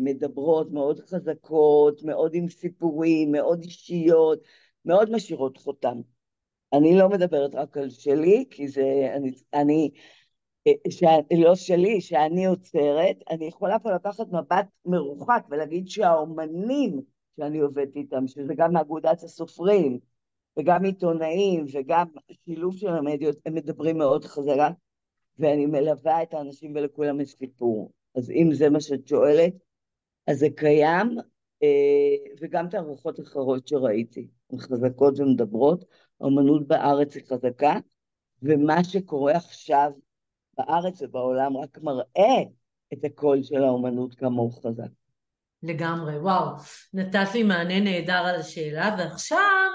מדברות, 0.00 0.72
מאוד 0.72 1.00
חזקות, 1.00 2.02
מאוד 2.02 2.34
עם 2.34 2.48
סיפורים, 2.48 3.32
מאוד 3.32 3.62
אישיות. 3.62 4.38
מאוד 4.88 5.10
משאירות 5.10 5.56
חותם. 5.56 6.00
אני 6.72 6.96
לא 6.96 7.08
מדברת 7.08 7.54
רק 7.54 7.76
על 7.76 7.90
שלי, 7.90 8.44
כי 8.50 8.68
זה, 8.68 9.12
אני, 9.16 9.30
אני 9.54 9.90
אה, 10.66 10.72
ש... 10.90 11.02
לא 11.38 11.54
שלי, 11.54 12.00
שאני 12.00 12.46
עוצרת, 12.46 13.16
אני 13.30 13.44
יכולה 13.44 13.78
פה 13.78 13.92
לקחת 13.92 14.26
מבט 14.32 14.66
מרוחק 14.84 15.44
ולהגיד 15.50 15.88
שהאומנים 15.88 17.00
שאני 17.38 17.58
עובדת 17.58 17.96
איתם, 17.96 18.26
שזה 18.26 18.54
גם 18.56 18.72
מאגודת 18.72 19.22
הסופרים, 19.22 19.98
וגם 20.58 20.84
עיתונאים, 20.84 21.64
וגם 21.72 22.06
שילוב 22.44 22.76
של 22.76 22.88
המדיות, 22.88 23.36
הם 23.46 23.54
מדברים 23.54 23.98
מאוד 23.98 24.24
חזרה, 24.24 24.70
ואני 25.38 25.66
מלווה 25.66 26.22
את 26.22 26.34
האנשים 26.34 26.72
ולכולם 26.74 27.20
יש 27.20 27.30
סיפור. 27.30 27.92
אז 28.14 28.30
אם 28.30 28.48
זה 28.54 28.70
מה 28.70 28.80
שאת 28.80 29.08
שואלת, 29.08 29.52
אז 30.26 30.38
זה 30.38 30.46
קיים, 30.56 31.16
אה, 31.62 32.32
וגם 32.40 32.68
תערוכות 32.68 33.20
אחרות 33.20 33.68
שראיתי, 33.68 34.28
הן 34.50 34.58
חזקות 34.58 35.20
ומדברות, 35.20 35.84
האמנות 36.20 36.66
בארץ 36.66 37.14
היא 37.16 37.24
חזקה, 37.28 37.74
ומה 38.42 38.84
שקורה 38.84 39.32
עכשיו 39.32 39.92
בארץ 40.58 41.02
ובעולם 41.02 41.56
רק 41.56 41.78
מראה 41.78 42.42
את 42.92 43.04
הקול 43.04 43.42
של 43.42 43.64
האמנות 43.64 44.14
כמה 44.14 44.42
הוא 44.42 44.52
חזק. 44.52 44.97
לגמרי, 45.62 46.18
וואו, 46.18 46.56
נתת 46.94 47.34
לי 47.34 47.42
מענה 47.42 47.80
נהדר 47.80 48.26
על 48.26 48.40
השאלה, 48.40 48.94
ועכשיו 48.98 49.68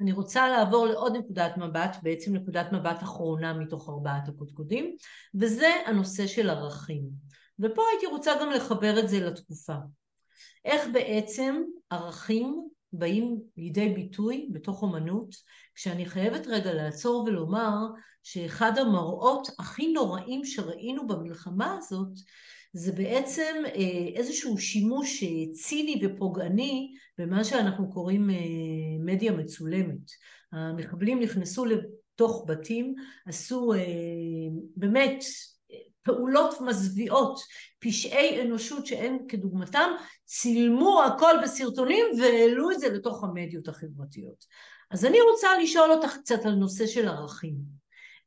אני 0.00 0.12
רוצה 0.12 0.48
לעבור 0.48 0.86
לעוד 0.86 1.16
נקודת 1.16 1.56
מבט, 1.56 1.96
בעצם 2.02 2.36
נקודת 2.36 2.72
מבט 2.72 3.02
אחרונה 3.02 3.54
מתוך 3.54 3.88
ארבעת 3.88 4.28
הקודקודים, 4.28 4.96
וזה 5.34 5.72
הנושא 5.86 6.26
של 6.26 6.50
ערכים. 6.50 7.02
ופה 7.58 7.82
הייתי 7.92 8.06
רוצה 8.06 8.32
גם 8.40 8.50
לחבר 8.50 8.98
את 8.98 9.08
זה 9.08 9.20
לתקופה. 9.20 9.76
איך 10.64 10.82
בעצם 10.92 11.62
ערכים 11.90 12.68
באים 12.92 13.40
לידי 13.56 13.88
ביטוי 13.88 14.48
בתוך 14.52 14.82
אומנות, 14.82 15.34
כשאני 15.74 16.06
חייבת 16.06 16.46
רגע 16.46 16.74
לעצור 16.74 17.24
ולומר 17.26 17.76
שאחד 18.22 18.78
המראות 18.78 19.48
הכי 19.58 19.92
נוראים 19.92 20.44
שראינו 20.44 21.06
במלחמה 21.06 21.76
הזאת 21.78 22.08
זה 22.74 22.92
בעצם 22.92 23.62
אה, 23.66 24.08
איזשהו 24.14 24.58
שימוש 24.58 25.22
אה, 25.22 25.52
ציני 25.52 26.00
ופוגעני 26.04 26.94
במה 27.18 27.44
שאנחנו 27.44 27.92
קוראים 27.92 28.30
אה, 28.30 28.34
מדיה 29.00 29.32
מצולמת. 29.32 30.10
המחבלים 30.52 31.20
נכנסו 31.20 31.64
לתוך 31.64 32.44
בתים, 32.48 32.94
עשו 33.26 33.72
באמת 34.76 35.24
פעולות 36.02 36.60
מזוויעות, 36.60 37.40
פשעי 37.78 38.42
אנושות 38.42 38.86
שאין 38.86 39.18
כדוגמתם, 39.28 39.90
צילמו 40.24 41.02
הכל 41.02 41.32
בסרטונים 41.42 42.06
והעלו 42.18 42.70
את 42.70 42.80
זה 42.80 42.88
לתוך 42.88 43.24
המדיות 43.24 43.68
החברתיות. 43.68 44.44
אז 44.90 45.04
אני 45.04 45.18
רוצה 45.32 45.48
לשאול 45.62 45.90
אותך 45.90 46.16
קצת 46.16 46.46
על 46.46 46.54
נושא 46.54 46.86
של 46.86 47.08
ערכים. 47.08 47.54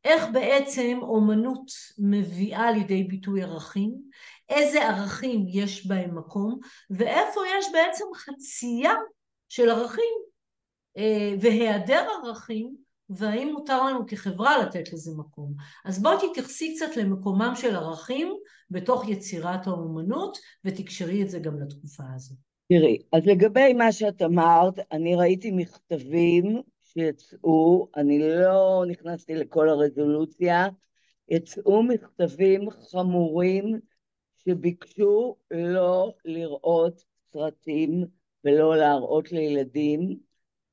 איך 0.03 0.25
בעצם 0.33 0.99
אומנות 1.01 1.71
מביאה 1.97 2.71
לידי 2.71 3.03
ביטוי 3.03 3.43
ערכים? 3.43 3.93
איזה 4.49 4.87
ערכים 4.87 5.45
יש 5.49 5.87
בהם 5.87 6.17
מקום? 6.17 6.59
ואיפה 6.89 7.41
יש 7.59 7.65
בעצם 7.73 8.05
חצייה 8.15 8.93
של 9.49 9.69
ערכים 9.69 10.15
אה, 10.97 11.33
והיעדר 11.41 12.07
ערכים 12.23 12.75
והאם 13.09 13.53
מותר 13.53 13.83
לנו 13.83 14.07
כחברה 14.07 14.57
לתת 14.63 14.93
לזה 14.93 15.11
מקום. 15.17 15.53
אז 15.85 16.01
בואי 16.01 16.15
תתייחסי 16.31 16.75
קצת 16.75 16.97
למקומם 16.97 17.53
של 17.55 17.75
ערכים 17.75 18.33
בתוך 18.71 19.09
יצירת 19.09 19.67
האומנות, 19.67 20.37
ותקשרי 20.65 21.23
את 21.23 21.29
זה 21.29 21.39
גם 21.39 21.59
לתקופה 21.59 22.03
הזו. 22.15 22.35
תראי, 22.69 22.97
אז 23.13 23.25
לגבי 23.25 23.73
מה 23.73 23.91
שאת 23.91 24.21
אמרת, 24.21 24.73
אני 24.91 25.15
ראיתי 25.15 25.51
מכתבים 25.51 26.61
שיצאו, 26.83 27.87
אני 27.97 28.19
לא 28.19 28.83
נכנסתי 28.87 29.35
לכל 29.35 29.69
הרזולוציה, 29.69 30.67
יצאו 31.29 31.83
מכתבים 31.83 32.69
חמורים 32.69 33.79
שביקשו 34.49 35.35
לא 35.51 36.13
לראות 36.25 37.03
סרטים 37.33 38.05
ולא 38.43 38.77
להראות 38.77 39.31
לילדים 39.31 40.17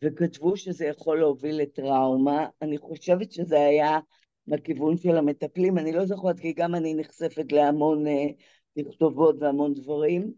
וכתבו 0.05 0.57
שזה 0.57 0.87
יכול 0.87 1.19
להוביל 1.19 1.57
לטראומה. 1.63 2.47
אני 2.63 2.79
חושבת 2.79 3.33
שזה 3.33 3.61
היה 3.61 3.99
מהכיוון 4.47 4.97
של 4.97 5.17
המטפלים, 5.17 5.79
אני 5.79 5.93
לא 5.93 6.05
זוכרת 6.05 6.41
כי 6.41 6.53
גם 6.53 6.75
אני 6.75 6.95
נחשפת 6.95 7.53
להמון 7.53 8.05
תכתובות 8.75 9.37
והמון 9.41 9.75
דברים. 9.75 10.33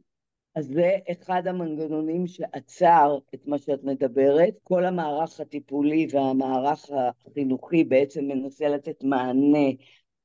אז 0.55 0.67
זה 0.67 0.91
אחד 1.13 1.47
המנגנונים 1.47 2.27
שעצר 2.27 3.19
את 3.35 3.47
מה 3.47 3.59
שאת 3.59 3.85
מדברת. 3.85 4.55
כל 4.63 4.85
המערך 4.85 5.41
הטיפולי 5.41 6.07
והמערך 6.11 6.91
החינוכי 7.27 7.85
בעצם 7.85 8.25
מנסה 8.25 8.69
לתת 8.69 9.05
מענה 9.05 9.69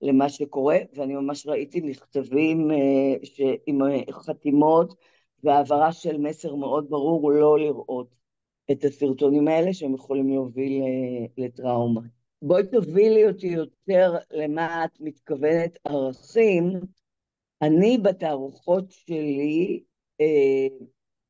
למה 0.02 0.30
שקורה, 0.30 0.78
ואני 0.94 1.14
ממש 1.14 1.48
ראיתי 1.48 1.82
מכתבים 1.82 2.72
uh, 2.72 3.44
עם 3.66 3.80
חתימות 4.12 4.96
והעברה 5.44 5.92
של 5.92 6.18
מסר 6.18 6.56
מאוד 6.56 6.90
ברור 6.90 7.32
לא 7.32 7.60
לראות. 7.60 8.22
את 8.72 8.84
הסרטונים 8.86 9.48
האלה 9.48 9.74
שהם 9.74 9.94
יכולים 9.94 10.30
להוביל 10.30 10.82
אה, 10.82 11.26
לטראומה. 11.38 12.02
בואי 12.42 12.64
תובילי 12.72 13.28
אותי 13.28 13.48
יותר 13.48 14.16
למה 14.32 14.86
את 14.86 14.98
מתכוונת 15.00 15.78
ערכים. 15.86 16.80
אני 17.62 17.98
בתערוכות 17.98 18.92
שלי 18.92 19.84
אה, 20.22 20.68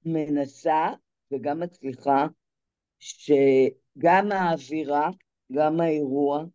מנסה 0.05 0.87
וגם 1.31 1.59
מצליחה 1.59 2.27
שגם 2.99 4.31
האווירה, 4.31 5.09
גם 5.51 5.81
האירוע, 5.81 6.39
אה, 6.39 6.45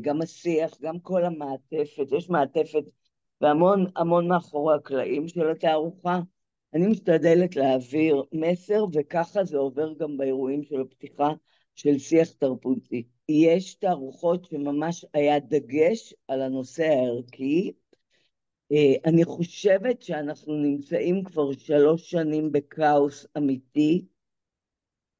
גם 0.00 0.22
השיח, 0.22 0.80
גם 0.80 0.98
כל 1.00 1.24
המעטפת, 1.24 2.12
יש 2.16 2.30
מעטפת 2.30 2.84
והמון 3.40 3.86
המון 3.96 4.28
מאחורי 4.28 4.74
הקלעים 4.74 5.28
של 5.28 5.50
התערוכה, 5.50 6.20
אני 6.74 6.86
משתדלת 6.86 7.56
להעביר 7.56 8.22
מסר, 8.32 8.84
וככה 8.92 9.44
זה 9.44 9.58
עובר 9.58 9.92
גם 9.98 10.16
באירועים 10.16 10.62
של 10.62 10.80
הפתיחה 10.80 11.32
של 11.74 11.98
שיח 11.98 12.32
תרבותי. 12.32 13.06
יש 13.28 13.74
תערוכות 13.74 14.44
שממש 14.44 15.04
היה 15.14 15.38
דגש 15.38 16.14
על 16.28 16.42
הנושא 16.42 16.84
הערכי. 16.84 17.72
אה, 18.72 18.94
אני 19.04 19.24
חושבת 19.24 20.02
שאנחנו 20.02 20.54
נמצאים 20.54 21.24
כבר 21.24 21.52
שלוש 21.52 22.10
שנים 22.10 22.52
בכאוס 22.52 23.26
אמיתי. 23.36 24.04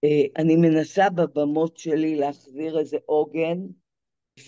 אה, 0.04 0.22
אני 0.36 0.56
מנסה 0.56 1.10
בבמות 1.10 1.76
שלי 1.76 2.16
להחזיר 2.16 2.78
איזה 2.78 2.96
עוגן 3.06 3.58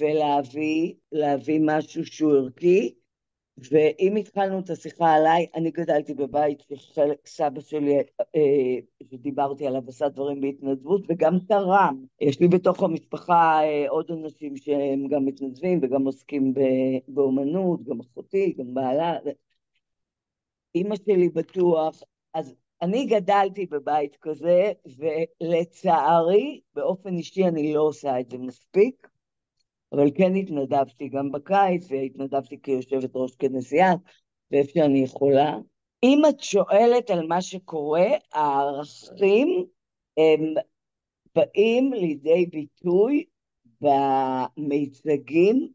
ולהביא 0.00 1.60
משהו 1.62 2.06
שהוא 2.06 2.32
ערכי, 2.32 2.94
ואם 3.70 4.16
התחלנו 4.16 4.58
את 4.58 4.70
השיחה 4.70 5.14
עליי, 5.14 5.46
אני 5.54 5.70
גדלתי 5.70 6.14
בבית 6.14 6.62
שחלק 6.74 7.26
סבא 7.26 7.60
שלי, 7.60 7.96
אה, 8.20 8.76
שדיברתי 9.10 9.66
עליו, 9.66 9.82
עשה 9.88 10.08
דברים 10.08 10.40
בהתנדבות 10.40 11.02
וגם 11.08 11.38
תרם. 11.48 12.04
יש 12.20 12.40
לי 12.40 12.48
בתוך 12.48 12.82
המשפחה 12.82 13.60
אה, 13.62 13.88
עוד 13.88 14.10
אנשים 14.10 14.56
שהם 14.56 15.08
גם 15.08 15.24
מתנדבים 15.24 15.78
וגם 15.82 16.04
עוסקים 16.04 16.54
באומנות, 17.08 17.84
גם 17.84 18.00
אחותי, 18.00 18.54
גם 18.58 18.74
בעלה. 18.74 19.16
אימא 20.74 20.96
שלי 20.96 21.28
בטוח, 21.28 22.02
אז 22.34 22.54
אני 22.82 23.06
גדלתי 23.06 23.66
בבית 23.66 24.16
כזה, 24.16 24.72
ולצערי, 25.40 26.60
באופן 26.74 27.16
אישי 27.16 27.44
אני 27.44 27.74
לא 27.74 27.80
עושה 27.80 28.20
את 28.20 28.30
זה 28.30 28.38
מספיק. 28.38 29.08
אבל 29.92 30.10
כן 30.14 30.34
התנדבתי 30.34 31.08
גם 31.08 31.32
בקיץ, 31.32 31.86
והתנדבתי 31.90 32.62
כיושבת 32.62 33.10
ראש 33.14 33.36
כנסיעה, 33.36 33.94
ואיפה 34.50 34.70
שאני 34.74 34.98
יכולה. 34.98 35.58
אם 36.02 36.22
את 36.28 36.40
שואלת 36.40 37.10
על 37.10 37.26
מה 37.26 37.42
שקורה, 37.42 38.06
הערכים 38.32 39.66
הם 40.16 40.54
באים 41.34 41.92
לידי 41.92 42.46
ביטוי 42.46 43.24
במיצגים, 43.80 45.68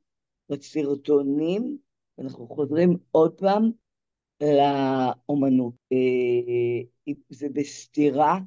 בסרטונים, 0.49 1.77
אנחנו 2.19 2.47
חוזרים 2.47 2.97
עוד 3.11 3.39
פעם 3.39 3.71
לאומנות. 4.41 5.73
אה, 5.91 7.13
זה 7.29 7.47
בסתירה 7.53 8.39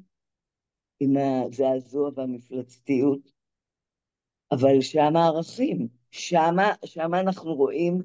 עם 0.99 1.17
הזעזוע 1.17 2.11
והמפלצתיות 2.15 3.36
אבל 4.51 4.81
שם 4.81 5.15
הערכים, 5.15 5.87
שם, 6.11 6.55
שם 6.85 7.13
אנחנו 7.13 7.55
רואים, 7.55 8.01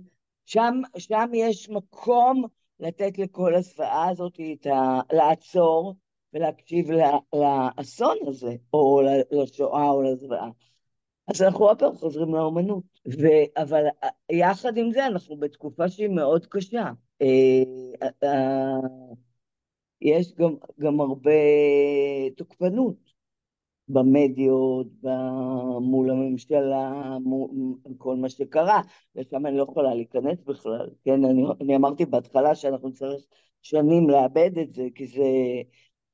שם, 0.46 0.80
שם 0.98 1.30
יש 1.34 1.70
מקום 1.70 2.44
לתת 2.80 3.18
לכל 3.18 3.54
הזוועה 3.54 4.08
הזאת 4.08 4.40
את 4.52 4.66
ה... 4.66 5.00
לעצור 5.12 5.94
ולהקשיב 6.34 6.90
לאסון 7.32 8.16
הזה, 8.26 8.54
או 8.72 9.00
לשואה 9.30 9.90
או 9.90 10.02
לזוועה. 10.02 10.48
אז 11.28 11.42
אנחנו 11.42 11.64
עוד 11.64 11.78
פעם 11.78 11.94
חוזרים 11.94 12.34
לאומנות. 12.34 12.84
ו... 13.06 13.26
אבל 13.56 13.84
יחד 14.32 14.76
עם 14.76 14.92
זה 14.92 15.06
אנחנו 15.06 15.36
בתקופה 15.36 15.88
שהיא 15.88 16.08
מאוד 16.08 16.46
קשה. 16.46 16.90
אה, 17.22 17.62
אה, 18.22 18.80
יש 20.00 20.34
גם, 20.34 20.54
גם 20.80 21.00
הרבה 21.00 21.30
תוקפנות. 22.36 23.01
במדיות, 23.88 24.86
מול 25.80 26.10
הממשלה, 26.10 27.18
מול 27.24 27.50
כל 27.98 28.16
מה 28.16 28.28
שקרה, 28.28 28.80
ושם 29.16 29.46
אני 29.46 29.56
לא 29.56 29.62
יכולה 29.62 29.94
להיכנס 29.94 30.38
בכלל, 30.46 30.90
כן? 31.04 31.24
אני, 31.24 31.44
אני 31.60 31.76
אמרתי 31.76 32.06
בהתחלה 32.06 32.54
שאנחנו 32.54 32.88
נצטרך 32.88 33.22
שנים 33.62 34.10
לאבד 34.10 34.58
את 34.58 34.74
זה, 34.74 34.88
כי 34.94 35.06
זה, 35.06 35.22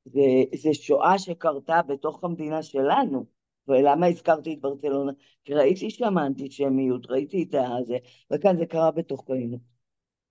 זה, 0.04 0.20
זה 0.54 0.74
שואה 0.74 1.18
שקרתה 1.18 1.80
בתוך 1.82 2.24
המדינה 2.24 2.62
שלנו. 2.62 3.24
ולמה 3.68 4.06
הזכרתי 4.06 4.54
את 4.54 4.60
ברצלונה? 4.60 5.12
כי 5.44 5.54
ראיתי 5.54 5.90
שם 5.90 6.18
אנטישמיות, 6.18 7.06
ראיתי 7.10 7.42
את 7.42 7.54
הזה, 7.54 7.96
וכאן 8.30 8.58
זה 8.58 8.66
קרה 8.66 8.90
בתוכנו. 8.90 9.77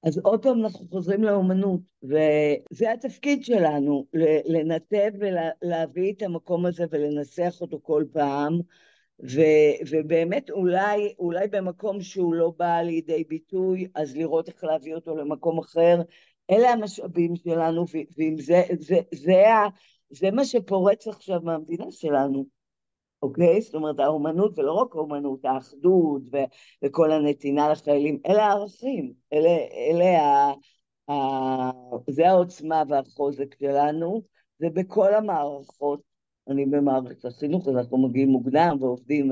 אז 0.04 0.18
עוד 0.18 0.44
פעם 0.44 0.60
אנחנו 0.60 0.88
חוזרים 0.90 1.24
לאומנות, 1.24 1.82
וזה 2.04 2.92
התפקיד 2.92 3.46
שלנו, 3.46 4.06
לנתב 4.46 5.12
ולהביא 5.20 6.14
את 6.14 6.22
המקום 6.22 6.66
הזה 6.66 6.86
ולנסח 6.92 7.58
אותו 7.62 7.80
כל 7.84 8.04
פעם, 8.14 8.60
ו, 9.24 9.42
ובאמת 9.92 10.50
אולי, 10.50 11.14
אולי 11.20 11.48
במקום 11.48 12.02
שהוא 12.02 12.34
לא 12.34 12.54
בא 12.58 12.82
לידי 12.82 13.24
ביטוי, 13.24 13.88
אז 13.96 14.18
לראות 14.18 14.48
איך 14.48 14.64
להביא 14.64 14.96
אותו 14.96 15.18
למקום 15.18 15.60
אחר. 15.60 16.02
אלה 16.52 16.70
המשאבים 16.70 17.36
שלנו, 17.36 17.86
ואם 18.18 18.36
זה, 18.38 18.64
זה, 18.70 18.76
זה, 18.80 19.00
זה, 19.14 19.44
זה 20.10 20.32
מה 20.32 20.46
שפורץ 20.46 21.08
עכשיו 21.08 21.42
מהמדינה 21.44 21.86
שלנו. 21.92 22.57
אוקיי? 23.22 23.62
זאת 23.62 23.76
אומרת, 23.76 24.00
האומנות, 24.00 24.60
ולא 24.60 24.74
רק 24.74 24.96
האומנות, 24.96 25.46
האחדות 25.46 26.22
ו- 26.32 26.38
וכל 26.86 27.12
הנתינה 27.12 27.70
לחיילים, 27.70 28.20
אלה 28.28 28.46
הערכים, 28.46 29.14
אלה, 29.34 29.50
אלה 29.92 30.22
ה... 30.22 30.54
ה... 31.12 31.72
זה 32.10 32.30
העוצמה 32.30 32.84
והחוזק 32.90 33.56
שלנו, 33.60 34.22
זה 34.60 34.70
בכל 34.70 35.14
המערכות. 35.14 36.02
אני 36.48 36.66
במערכת 36.66 37.26
החינוך, 37.26 37.68
אנחנו 37.68 37.98
מגיעים 37.98 38.30
מוקדם 38.30 38.78
ועובדים, 38.80 39.32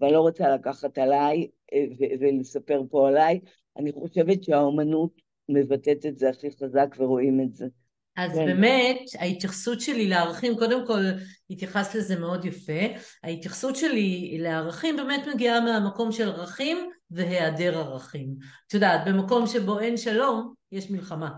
אבל 0.00 0.12
לא 0.12 0.20
רוצה 0.20 0.48
לקחת 0.54 0.98
עליי 0.98 1.48
אה, 1.72 1.84
ו- 1.98 2.20
ולספר 2.20 2.82
פה 2.90 3.08
עליי. 3.08 3.40
אני 3.76 3.92
חושבת 3.92 4.44
שהאומנות 4.44 5.10
מבטאת 5.48 6.06
את 6.06 6.18
זה 6.18 6.28
הכי 6.28 6.50
חזק 6.50 6.94
ורואים 6.98 7.40
את 7.40 7.54
זה. 7.54 7.66
אז 8.16 8.32
כן. 8.32 8.46
באמת, 8.46 8.98
ההתייחסות 9.18 9.80
שלי 9.80 10.08
לערכים, 10.08 10.58
קודם 10.58 10.86
כל 10.86 11.00
התייחסת 11.50 11.94
לזה 11.94 12.16
מאוד 12.16 12.44
יפה, 12.44 12.80
ההתייחסות 13.22 13.76
שלי 13.76 14.38
לערכים 14.40 14.96
באמת 14.96 15.26
מגיעה 15.34 15.60
מהמקום 15.60 16.12
של 16.12 16.28
ערכים 16.28 16.90
והיעדר 17.10 17.78
ערכים. 17.78 18.34
את 18.66 18.74
יודעת, 18.74 19.00
במקום 19.06 19.46
שבו 19.46 19.80
אין 19.80 19.96
שלום, 19.96 20.54
יש 20.72 20.90
מלחמה. 20.90 21.30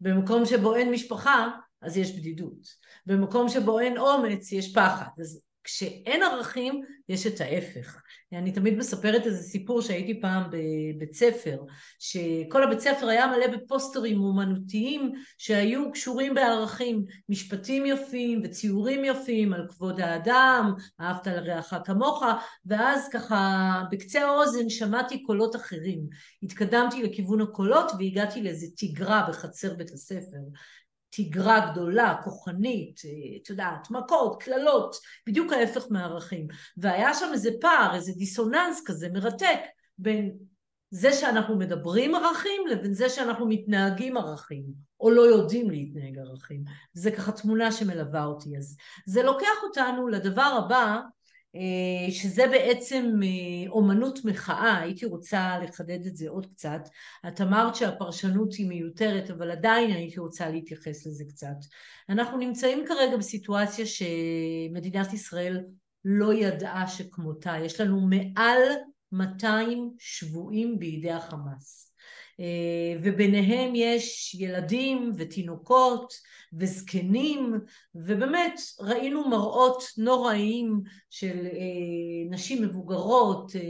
במקום 0.00 0.46
שבו 0.46 0.76
אין 0.76 0.90
משפחה, 0.90 1.48
אז 1.82 1.96
יש 1.96 2.12
בדידות. 2.12 2.66
במקום 3.06 3.48
שבו 3.48 3.80
אין 3.80 3.98
אומץ, 3.98 4.52
יש 4.52 4.74
פחד. 4.74 5.06
אז 5.20 5.40
כשאין 5.64 6.22
ערכים, 6.22 6.82
יש 7.08 7.26
את 7.26 7.40
ההפך. 7.40 8.02
אני 8.32 8.52
תמיד 8.52 8.78
מספרת 8.78 9.26
איזה 9.26 9.42
סיפור 9.42 9.82
שהייתי 9.82 10.20
פעם 10.20 10.42
בבית 10.50 11.14
ספר, 11.14 11.58
שכל 11.98 12.62
הבית 12.62 12.80
ספר 12.80 13.08
היה 13.08 13.26
מלא 13.26 13.46
בפוסטרים 13.46 14.20
אומנותיים 14.20 15.12
שהיו 15.38 15.92
קשורים 15.92 16.34
בערכים, 16.34 17.04
משפטים 17.28 17.86
יפים 17.86 18.40
וציורים 18.44 19.04
יפים 19.04 19.52
על 19.52 19.66
כבוד 19.68 20.00
האדם, 20.00 20.74
אהבת 21.00 21.26
לרעך 21.26 21.74
כמוך, 21.84 22.24
ואז 22.66 23.08
ככה 23.12 23.82
בקצה 23.90 24.26
האוזן 24.26 24.68
שמעתי 24.68 25.22
קולות 25.22 25.56
אחרים. 25.56 26.00
התקדמתי 26.42 27.02
לכיוון 27.02 27.40
הקולות 27.40 27.92
והגעתי 27.98 28.42
לאיזה 28.42 28.66
תיגרה 28.76 29.26
בחצר 29.28 29.74
בית 29.74 29.90
הספר. 29.90 30.38
תיגרה 31.10 31.70
גדולה, 31.70 32.14
כוחנית, 32.24 33.00
אה, 33.04 33.36
את 33.42 33.50
יודעת, 33.50 33.90
מכות, 33.90 34.42
קללות, 34.42 34.96
בדיוק 35.26 35.52
ההפך 35.52 35.86
מערכים. 35.90 36.48
והיה 36.76 37.14
שם 37.14 37.28
איזה 37.32 37.50
פער, 37.60 37.94
איזה 37.94 38.12
דיסוננס 38.12 38.82
כזה 38.86 39.08
מרתק 39.08 39.58
בין 39.98 40.36
זה 40.90 41.12
שאנחנו 41.12 41.58
מדברים 41.58 42.14
ערכים 42.14 42.66
לבין 42.66 42.94
זה 42.94 43.08
שאנחנו 43.08 43.46
מתנהגים 43.48 44.16
ערכים, 44.16 44.64
או 45.00 45.10
לא 45.10 45.22
יודעים 45.22 45.70
להתנהג 45.70 46.18
ערכים. 46.18 46.64
זה 46.92 47.10
ככה 47.10 47.32
תמונה 47.32 47.72
שמלווה 47.72 48.24
אותי. 48.24 48.56
אז 48.56 48.76
זה 49.06 49.22
לוקח 49.22 49.62
אותנו 49.62 50.08
לדבר 50.08 50.58
הבא, 50.64 51.00
שזה 52.10 52.46
בעצם 52.46 53.20
אה, 53.22 53.70
אומנות 53.70 54.24
מחאה, 54.24 54.78
הייתי 54.78 55.06
רוצה 55.06 55.58
לחדד 55.58 56.06
את 56.06 56.16
זה 56.16 56.28
עוד 56.28 56.46
קצת. 56.46 56.88
את 57.28 57.40
אמרת 57.40 57.74
שהפרשנות 57.74 58.54
היא 58.54 58.68
מיותרת, 58.68 59.30
אבל 59.30 59.50
עדיין 59.50 59.90
הייתי 59.90 60.20
רוצה 60.20 60.50
להתייחס 60.50 61.06
לזה 61.06 61.24
קצת. 61.28 61.56
אנחנו 62.08 62.38
נמצאים 62.38 62.84
כרגע 62.86 63.16
בסיטואציה 63.16 63.84
שמדינת 63.86 65.12
ישראל 65.12 65.60
לא 66.04 66.34
ידעה 66.34 66.86
שכמותה. 66.86 67.54
יש 67.64 67.80
לנו 67.80 68.00
מעל 68.00 68.62
200 69.12 69.90
שבויים 69.98 70.78
בידי 70.78 71.12
החמאס. 71.12 71.89
אה, 72.40 73.00
וביניהם 73.02 73.72
יש 73.74 74.34
ילדים 74.34 75.12
ותינוקות 75.16 76.14
וזקנים, 76.52 77.60
ובאמת 77.94 78.60
ראינו 78.80 79.28
מראות 79.28 79.82
נוראיים 79.98 80.80
של 81.10 81.46
אה, 81.46 82.30
נשים 82.30 82.62
מבוגרות, 82.62 83.56
אה, 83.56 83.60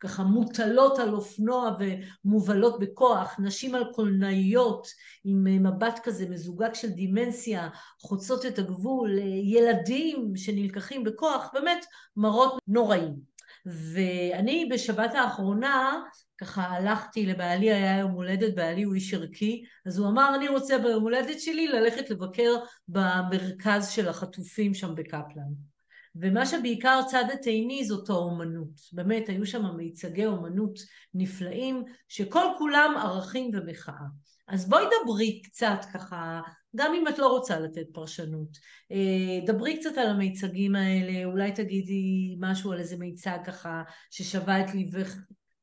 ככה 0.00 0.22
מוטלות 0.22 0.98
על 0.98 1.14
אופנוע 1.14 1.76
ומובלות 2.24 2.80
בכוח, 2.80 3.36
נשים 3.38 3.74
על 3.74 3.84
קולנאיות 3.94 4.86
עם 5.24 5.44
מבט 5.44 6.00
כזה 6.02 6.28
מזוגג 6.28 6.74
של 6.74 6.88
דימנציה, 6.88 7.68
חוצות 8.00 8.46
את 8.46 8.58
הגבול, 8.58 9.18
ילדים 9.42 10.32
שנלקחים 10.36 11.04
בכוח, 11.04 11.50
באמת 11.54 11.86
מראות 12.16 12.58
נוראים. 12.68 13.30
ואני 13.66 14.68
בשבת 14.72 15.14
האחרונה 15.14 16.02
ככה 16.40 16.62
הלכתי 16.62 17.26
לבעלי, 17.26 17.72
היה 17.72 17.98
יום 17.98 18.10
הולדת, 18.10 18.54
בעלי 18.54 18.82
הוא 18.82 18.94
איש 18.94 19.14
ערכי, 19.14 19.64
אז 19.86 19.98
הוא 19.98 20.08
אמר, 20.08 20.34
אני 20.34 20.48
רוצה 20.48 20.78
ביום 20.78 21.02
הולדת 21.02 21.40
שלי 21.40 21.68
ללכת 21.68 22.10
לבקר 22.10 22.56
במרכז 22.88 23.88
של 23.88 24.08
החטופים 24.08 24.74
שם 24.74 24.94
בקפלן. 24.94 25.70
ומה 26.16 26.46
שבעיקר 26.46 27.00
צד 27.06 27.24
את 27.32 27.46
עיני 27.46 27.84
זאת 27.84 28.10
האומנות. 28.10 28.80
באמת, 28.92 29.28
היו 29.28 29.46
שם 29.46 29.76
מיצגי 29.76 30.26
אומנות 30.26 30.78
נפלאים, 31.14 31.84
שכל 32.08 32.44
כולם 32.58 32.94
ערכים 33.02 33.50
ומחאה. 33.54 34.06
אז 34.48 34.68
בואי 34.68 34.84
דברי 35.04 35.42
קצת 35.42 35.80
ככה, 35.92 36.40
גם 36.76 36.94
אם 36.94 37.08
את 37.08 37.18
לא 37.18 37.26
רוצה 37.26 37.60
לתת 37.60 37.86
פרשנות. 37.92 38.58
אה, 38.92 39.38
דברי 39.46 39.80
קצת 39.80 39.98
על 39.98 40.06
המיצגים 40.06 40.76
האלה, 40.76 41.24
אולי 41.24 41.52
תגידי 41.52 42.36
משהו 42.40 42.72
על 42.72 42.78
איזה 42.78 42.96
מיצג 42.96 43.38
ככה 43.46 43.82
ששווה 44.10 44.60
את 44.60 44.74
ליבך 44.74 45.16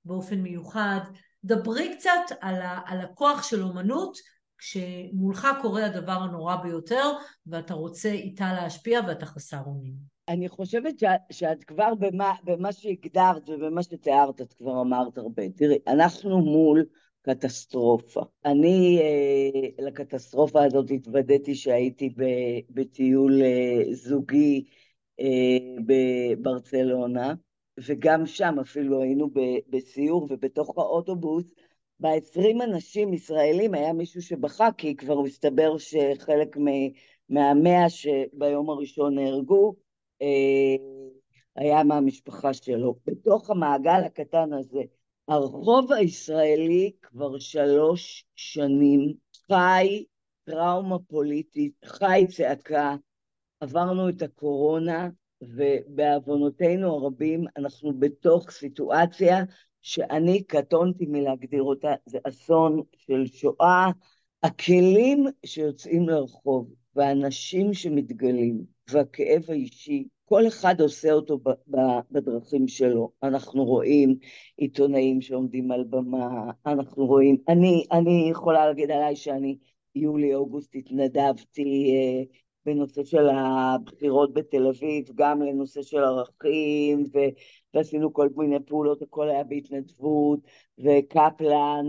באופן 0.07 0.35
מיוחד, 0.35 0.99
דברי 1.43 1.95
קצת 1.95 2.37
על, 2.41 2.61
ה, 2.61 2.79
על 2.85 3.01
הכוח 3.01 3.43
של 3.43 3.63
אומנות 3.63 4.17
כשמולך 4.57 5.47
קורה 5.61 5.85
הדבר 5.85 6.11
הנורא 6.11 6.55
ביותר 6.55 7.03
ואתה 7.47 7.73
רוצה 7.73 8.11
איתה 8.11 8.53
להשפיע 8.53 8.99
ואתה 9.07 9.25
חסר 9.25 9.61
אונים. 9.65 9.93
אני 10.27 10.49
חושבת 10.49 10.99
שאת, 10.99 11.21
שאת 11.31 11.63
כבר 11.63 11.95
במה, 11.99 12.33
במה 12.43 12.71
שהגדרת 12.71 13.49
ובמה 13.49 13.83
שתיארת, 13.83 14.41
את 14.41 14.53
כבר 14.53 14.81
אמרת 14.81 15.17
הרבה. 15.17 15.49
תראי, 15.49 15.77
אנחנו 15.87 16.41
מול 16.41 16.85
קטסטרופה. 17.21 18.21
אני 18.45 18.99
אה, 19.01 19.85
לקטסטרופה 19.85 20.63
הזאת 20.63 20.91
התוודעתי 20.91 21.55
שהייתי 21.55 22.09
ב, 22.09 22.23
בטיול 22.69 23.41
אה, 23.41 23.93
זוגי 23.93 24.65
אה, 25.19 25.57
בברצלונה, 25.85 27.33
וגם 27.79 28.25
שם 28.25 28.55
אפילו 28.61 29.01
היינו 29.01 29.29
בסיור, 29.69 30.27
ובתוך 30.29 30.77
האוטובוס 30.77 31.53
ב-20 31.99 32.63
אנשים 32.63 33.13
ישראלים 33.13 33.73
היה 33.73 33.93
מישהו 33.93 34.21
שבכה, 34.21 34.69
כי 34.77 34.95
כבר 34.95 35.21
מסתבר 35.21 35.77
שחלק 35.77 36.57
מהמאה 37.29 37.89
שביום 37.89 38.69
הראשון 38.69 39.15
נהרגו, 39.15 39.75
אה, 40.21 40.75
היה 41.55 41.83
מהמשפחה 41.83 42.53
שלו. 42.53 42.95
בתוך 43.05 43.49
המעגל 43.49 44.03
הקטן 44.05 44.53
הזה, 44.53 44.81
הרחוב 45.27 45.91
הישראלי 45.91 46.91
כבר 47.01 47.39
שלוש 47.39 48.25
שנים 48.35 49.13
חי 49.47 50.05
טראומה 50.43 50.99
פוליטית, 50.99 51.73
חי 51.85 52.25
צעקה, 52.29 52.95
עברנו 53.59 54.09
את 54.09 54.21
הקורונה, 54.21 55.09
ובעוונותינו 55.41 56.93
הרבים 56.93 57.45
אנחנו 57.57 57.93
בתוך 57.99 58.51
סיטואציה 58.51 59.43
שאני 59.81 60.43
קטונתי 60.43 61.05
מלהגדיר 61.05 61.63
אותה, 61.63 61.93
זה 62.05 62.17
אסון 62.23 62.81
של 62.97 63.25
שואה. 63.25 63.91
הכלים 64.43 65.25
שיוצאים 65.45 66.09
לרחוב 66.09 66.73
והאנשים 66.95 67.73
שמתגלים 67.73 68.65
והכאב 68.89 69.43
האישי, 69.47 70.07
כל 70.25 70.47
אחד 70.47 70.81
עושה 70.81 71.11
אותו 71.11 71.39
בדרכים 72.11 72.67
שלו. 72.67 73.11
אנחנו 73.23 73.65
רואים 73.65 74.17
עיתונאים 74.57 75.21
שעומדים 75.21 75.71
על 75.71 75.83
במה, 75.83 76.51
אנחנו 76.65 77.05
רואים, 77.05 77.37
אני, 77.47 77.85
אני 77.91 78.27
יכולה 78.31 78.65
להגיד 78.67 78.91
עליי 78.91 79.15
שאני 79.15 79.57
יולי-אוגוסט 79.95 80.75
התנדבתי 80.75 81.91
אה, 81.95 82.23
בנושא 82.67 83.03
של 83.03 83.29
הבחירות 83.29 84.33
בתל 84.33 84.67
אביב, 84.67 85.05
גם 85.15 85.41
לנושא 85.41 85.81
של 85.81 86.03
ערכים, 86.03 87.03
ו, 87.13 87.17
ועשינו 87.73 88.13
כל 88.13 88.29
מיני 88.35 88.57
פעולות, 88.65 89.01
הכל 89.01 89.29
היה 89.29 89.43
בהתנדבות, 89.43 90.39
וקפלן, 90.79 91.85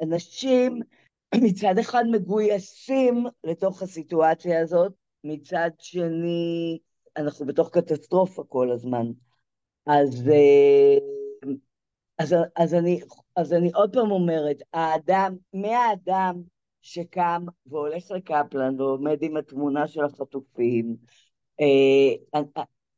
ואנשים 0.00 0.80
מצד 1.44 1.78
אחד 1.80 2.04
מגויסים 2.12 3.26
לתוך 3.44 3.82
הסיטואציה 3.82 4.60
הזאת, 4.60 4.92
מצד 5.24 5.70
שני 5.78 6.78
אנחנו 7.16 7.46
בתוך 7.46 7.70
קטסטרופה 7.70 8.44
כל 8.48 8.70
הזמן. 8.70 9.06
אז, 9.86 10.30
אז, 12.18 12.34
אז, 12.56 12.74
אני, 12.74 13.00
אז 13.36 13.52
אני 13.52 13.70
עוד 13.74 13.92
פעם 13.92 14.10
אומרת, 14.10 14.56
האדם, 14.72 15.36
מהאדם 15.52 16.42
שקם 16.84 17.44
והולך 17.66 18.10
לקפלן 18.10 18.80
ועומד 18.80 19.22
עם 19.22 19.36
התמונה 19.36 19.88
של 19.88 20.04
החטופים, 20.04 20.96
אה, 21.60 22.40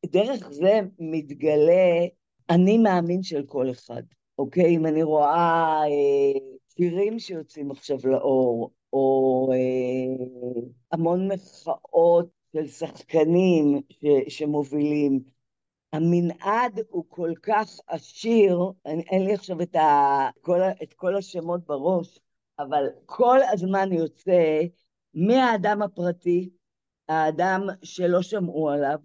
דרך 0.06 0.48
זה 0.50 0.80
מתגלה 0.98 2.06
אני 2.50 2.78
מאמין 2.78 3.22
של 3.22 3.42
כל 3.46 3.70
אחד, 3.70 4.02
אוקיי? 4.38 4.76
אם 4.76 4.86
אני 4.86 5.02
רואה 5.02 5.82
אה, 5.84 6.40
שירים 6.76 7.18
שיוצאים 7.18 7.70
עכשיו 7.70 7.98
לאור, 8.04 8.70
או 8.92 9.48
אה, 9.52 10.26
המון 10.92 11.28
מחאות 11.32 12.28
של 12.52 12.66
שחקנים 12.66 13.80
ש, 13.90 14.04
שמובילים, 14.28 15.20
המנעד 15.92 16.80
הוא 16.88 17.04
כל 17.08 17.32
כך 17.42 17.80
עשיר, 17.86 18.60
אין, 18.84 19.00
אין 19.00 19.24
לי 19.24 19.34
עכשיו 19.34 19.62
את, 19.62 19.76
ה, 19.76 20.28
כל, 20.40 20.60
את 20.82 20.92
כל 20.92 21.16
השמות 21.16 21.66
בראש, 21.66 22.18
אבל 22.58 22.86
כל 23.06 23.38
הזמן 23.52 23.92
יוצא 23.92 24.62
מהאדם 25.14 25.82
הפרטי, 25.82 26.50
האדם 27.08 27.66
שלא 27.82 28.22
שמעו 28.22 28.70
עליו, 28.70 28.98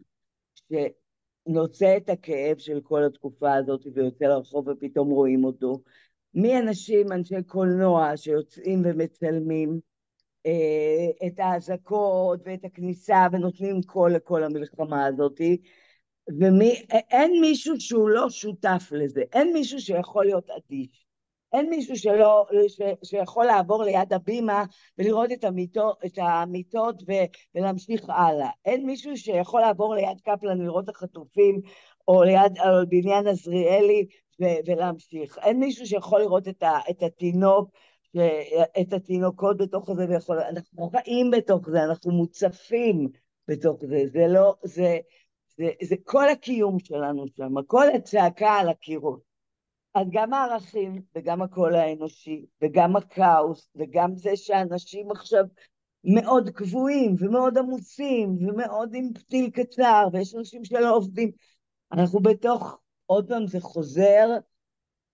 שנוצא 0.55 1.97
את 1.97 2.09
הכאב 2.09 2.57
של 2.57 2.81
כל 2.83 3.03
התקופה 3.03 3.53
הזאת 3.53 3.87
ויוצא 3.93 4.25
לרחוב 4.25 4.67
ופתאום 4.67 5.09
רואים 5.09 5.43
אותו, 5.43 5.81
מאנשים, 6.33 7.11
אנשי 7.11 7.43
קולנוע 7.47 8.17
שיוצאים 8.17 8.81
ומצלמים 8.85 9.79
אה, 10.45 11.27
את 11.27 11.39
האזעקות 11.39 12.39
ואת 12.45 12.65
הכניסה 12.65 13.27
ונותנים 13.31 13.81
קול 13.81 14.15
לכל 14.15 14.43
המלחמה 14.43 15.05
הזאת, 15.05 15.41
ואין 16.39 17.41
מישהו 17.41 17.79
שהוא 17.79 18.09
לא 18.09 18.29
שותף 18.29 18.89
לזה, 18.91 19.23
אין 19.33 19.53
מישהו 19.53 19.79
שיכול 19.79 20.25
להיות 20.25 20.49
אדיש. 20.49 21.00
אין 21.53 21.69
מישהו 21.69 21.97
שלא, 21.97 22.45
ש, 22.67 22.81
שיכול 23.03 23.45
לעבור 23.45 23.83
ליד 23.83 24.13
הבימה 24.13 24.65
ולראות 24.97 25.31
את 25.31 25.43
המיטות, 25.43 26.05
את 26.05 26.17
המיטות 26.17 27.03
ו, 27.07 27.11
ולהמשיך 27.55 28.09
הלאה. 28.09 28.49
אין 28.65 28.85
מישהו 28.85 29.17
שיכול 29.17 29.61
לעבור 29.61 29.95
ליד 29.95 30.21
קפלן 30.23 30.61
ולראות 30.61 30.83
את 30.83 30.89
החטופים, 30.89 31.61
או 32.07 32.23
ליד 32.23 32.57
או 32.59 32.87
בניין 32.89 33.27
עזריאלי 33.27 34.05
ו, 34.41 34.45
ולהמשיך. 34.65 35.37
אין 35.37 35.59
מישהו 35.59 35.85
שיכול 35.85 36.21
לראות 36.21 36.47
את, 36.47 36.63
ה, 36.63 36.79
את 36.89 37.03
התינוק, 37.03 37.69
את 38.81 38.93
התינוקות 38.93 39.57
בתוך 39.57 39.93
זה 39.93 40.05
ויכול... 40.09 40.39
אנחנו 40.39 40.89
חיים 40.89 41.31
בתוך 41.31 41.69
זה, 41.69 41.83
אנחנו 41.83 42.11
מוצפים 42.11 43.07
בתוך 43.47 43.77
זה. 43.81 44.03
זה 44.07 44.27
לא... 44.27 44.55
זה, 44.63 44.97
זה, 45.57 45.69
זה 45.83 45.95
כל 46.03 46.29
הקיום 46.29 46.79
שלנו 46.79 47.25
שם, 47.37 47.63
כל 47.67 47.89
הצעקה 47.89 48.49
על 48.49 48.69
הקירות. 48.69 49.30
אז 49.95 50.07
גם 50.11 50.33
הערכים 50.33 51.01
וגם 51.15 51.41
הקול 51.41 51.75
האנושי 51.75 52.45
וגם 52.61 52.95
הכאוס 52.95 53.69
וגם 53.75 54.15
זה 54.15 54.35
שאנשים 54.35 55.11
עכשיו 55.11 55.43
מאוד 56.03 56.49
קבועים 56.49 57.15
ומאוד 57.19 57.57
עמוסים 57.57 58.37
ומאוד 58.47 58.93
עם 58.95 59.13
פתיל 59.13 59.49
קצר 59.49 60.07
ויש 60.13 60.35
אנשים 60.35 60.65
שלא 60.65 60.95
עובדים. 60.95 61.31
אנחנו 61.91 62.19
בתוך, 62.19 62.77
עוד 63.05 63.27
פעם 63.27 63.47
זה 63.47 63.59
חוזר 63.59 64.29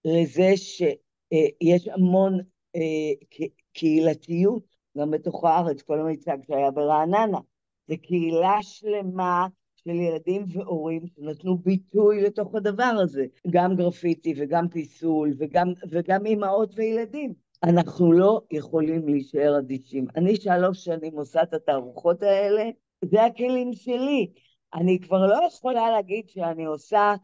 לזה 0.05 0.57
שיש 0.57 1.87
המון 1.87 2.39
אה, 2.75 3.47
קהילתיות 3.73 4.63
גם 4.97 5.11
בתוך 5.11 5.45
הארץ, 5.45 5.81
כל 5.81 5.99
המיצג 5.99 6.37
שהיה 6.47 6.71
ברעננה. 6.71 7.39
זה 7.87 7.97
קהילה 7.97 8.57
שלמה 8.61 9.47
של 9.87 9.95
ילדים 9.95 10.45
והורים 10.47 11.01
שנתנו 11.15 11.57
ביטוי 11.57 12.21
לתוך 12.21 12.55
הדבר 12.55 12.93
הזה, 13.03 13.25
גם 13.49 13.75
גרפיטי 13.75 14.33
וגם 14.37 14.67
פיסול 14.67 15.33
וגם, 15.37 15.67
וגם 15.89 16.25
אימהות 16.25 16.73
וילדים. 16.75 17.33
אנחנו 17.63 18.11
לא 18.11 18.41
יכולים 18.51 19.07
להישאר 19.07 19.57
אדישים. 19.57 20.07
אני 20.15 20.35
שלוש 20.35 20.85
שנים 20.85 21.13
עושה 21.17 21.43
את 21.43 21.53
התערוכות 21.53 22.23
האלה, 22.23 22.69
זה 23.05 23.23
הכלים 23.23 23.73
שלי. 23.73 24.31
אני 24.73 24.99
כבר 24.99 25.27
לא 25.27 25.39
יכולה 25.47 25.91
להגיד 25.91 26.29
שאני 26.29 26.65
עושה 26.65 27.15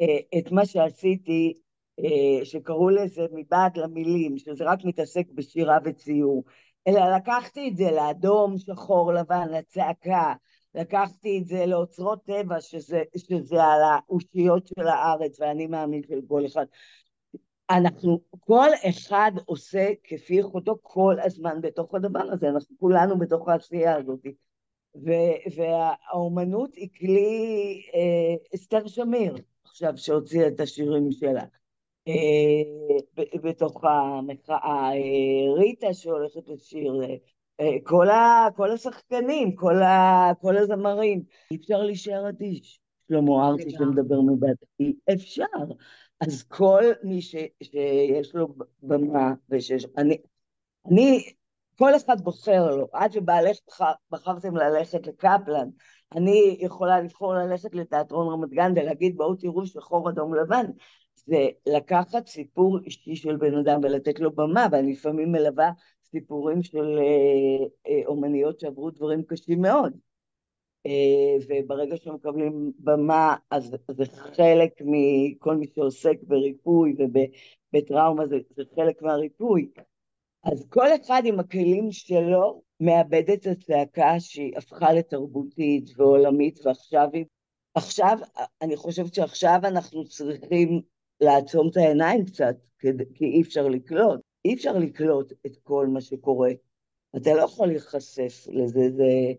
אה, 0.00 0.38
את 0.38 0.52
מה 0.52 0.66
שעשיתי, 0.66 1.54
אה, 2.00 2.44
שקראו 2.44 2.90
לזה 2.90 3.26
מבעד 3.32 3.76
למילים, 3.76 4.38
שזה 4.38 4.64
רק 4.64 4.84
מתעסק 4.84 5.26
בשירה 5.34 5.78
וציור, 5.84 6.44
אלא 6.88 7.16
לקחתי 7.16 7.68
את 7.68 7.76
זה 7.76 7.90
לאדום, 7.90 8.58
שחור, 8.58 9.12
לבן, 9.12 9.48
לצעקה, 9.50 10.32
לקחתי 10.74 11.38
את 11.38 11.46
זה 11.46 11.66
לאוצרות 11.66 12.24
טבע, 12.24 12.60
שזה, 12.60 13.02
שזה 13.16 13.64
על 13.64 13.80
האושיות 13.82 14.66
של 14.66 14.86
הארץ, 14.86 15.40
ואני 15.40 15.66
מאמין 15.66 16.02
של 16.08 16.20
כל 16.28 16.46
אחד. 16.46 16.66
אנחנו, 17.70 18.20
כל 18.40 18.68
אחד 18.88 19.32
עושה 19.44 19.88
כפי 20.04 20.34
יכולתו 20.34 20.78
כל 20.82 21.16
הזמן 21.22 21.60
בתוך 21.60 21.94
הדבר 21.94 22.32
הזה, 22.32 22.48
אנחנו 22.48 22.76
כולנו 22.78 23.18
בתוך 23.18 23.48
העשייה 23.48 23.96
הזאת. 23.96 24.20
ו- 24.94 25.50
והאומנות 25.56 26.74
היא 26.74 26.88
כלי, 26.98 27.82
אה, 27.94 28.34
אסתר 28.54 28.86
שמיר, 28.86 29.36
עכשיו 29.64 29.92
שהוציאה 29.96 30.48
את 30.48 30.60
השירים 30.60 31.12
שלה. 31.12 31.44
אה, 32.08 33.34
בתוך 33.42 33.84
המחאה, 33.84 34.90
אה, 34.92 35.54
ריטה 35.54 35.94
שהולכת 35.94 36.48
לשיר, 36.48 37.02
אה, 37.02 37.14
כל, 37.84 38.08
ה, 38.08 38.48
כל 38.56 38.70
השחקנים, 38.70 39.56
כל, 39.56 39.82
ה, 39.82 40.32
כל 40.40 40.56
הזמרים, 40.56 41.22
אי 41.50 41.56
אפשר 41.56 41.82
להישאר 41.82 42.28
אדיש. 42.28 42.80
שלמה 43.08 43.48
ארצי 43.48 43.70
שמדבר 43.70 44.20
מבעד, 44.20 44.56
אי 44.80 44.94
אפשר. 45.12 45.44
אז 46.20 46.42
כל 46.42 46.84
מי 47.02 47.22
ש, 47.22 47.36
שיש 47.62 48.34
לו 48.34 48.48
במה, 48.82 49.32
ושיש... 49.50 49.86
אני, 49.96 50.16
אני, 50.86 51.32
כל 51.78 51.96
אחד 51.96 52.20
בוחר 52.20 52.76
לו. 52.76 52.88
עד 52.92 53.12
שבעלך 53.12 53.56
בחר, 53.68 53.92
בחרתם 54.10 54.56
ללכת 54.56 55.06
לקפלן, 55.06 55.68
אני 56.14 56.56
יכולה 56.60 57.00
לבחור 57.00 57.34
ללכת 57.34 57.74
לתיאטרון 57.74 58.32
רמת 58.32 58.50
גן 58.50 58.72
ולהגיד 58.76 59.16
בואו 59.16 59.34
תראו 59.34 59.66
שחור 59.66 60.10
אדום 60.10 60.34
לבן. 60.34 60.66
זה 61.14 61.48
לקחת 61.66 62.26
סיפור 62.26 62.78
אישי 62.78 63.16
של 63.16 63.36
בן 63.36 63.58
אדם 63.58 63.80
ולתת 63.82 64.20
לו 64.20 64.32
במה, 64.32 64.66
ואני 64.72 64.92
לפעמים 64.92 65.32
מלווה 65.32 65.70
סיפורים 66.12 66.62
של 66.62 66.98
אה, 66.98 67.66
אה, 67.86 68.02
אומניות 68.06 68.60
שעברו 68.60 68.90
דברים 68.90 69.22
קשים 69.22 69.60
מאוד. 69.60 69.92
אה, 70.86 71.36
וברגע 71.48 71.96
שמקבלים 71.96 72.72
במה, 72.78 73.36
אז 73.50 73.76
זה 73.88 74.04
חלק 74.36 74.72
מכל 74.80 75.56
מי 75.56 75.66
שעוסק 75.74 76.16
בריפוי 76.22 76.96
ובטראומה, 76.98 78.26
זה, 78.26 78.36
זה 78.56 78.62
חלק 78.74 79.02
מהריפוי. 79.02 79.70
אז 80.44 80.66
כל 80.68 80.86
אחד 81.00 81.22
עם 81.24 81.40
הכלים 81.40 81.92
שלו 81.92 82.62
מאבד 82.80 83.30
את 83.30 83.46
הצעקה 83.46 84.20
שהיא 84.20 84.52
הפכה 84.56 84.92
לתרבותית 84.92 85.90
ועולמית, 85.96 86.60
ועכשיו 86.66 87.08
היא... 87.12 87.24
עכשיו, 87.74 88.18
אני 88.62 88.76
חושבת 88.76 89.14
שעכשיו 89.14 89.60
אנחנו 89.64 90.04
צריכים 90.04 90.80
לעצום 91.20 91.68
את 91.68 91.76
העיניים 91.76 92.24
קצת, 92.24 92.56
כי 93.14 93.24
אי 93.24 93.42
אפשר 93.42 93.68
לקלוט. 93.68 94.20
אי 94.44 94.54
אפשר 94.54 94.78
לקלוט 94.78 95.32
את 95.46 95.56
כל 95.62 95.86
מה 95.86 96.00
שקורה. 96.00 96.50
אתה 97.16 97.34
לא 97.34 97.42
יכול 97.42 97.66
להיחשף 97.66 98.46
לזה, 98.48 98.90
זה... 98.96 99.32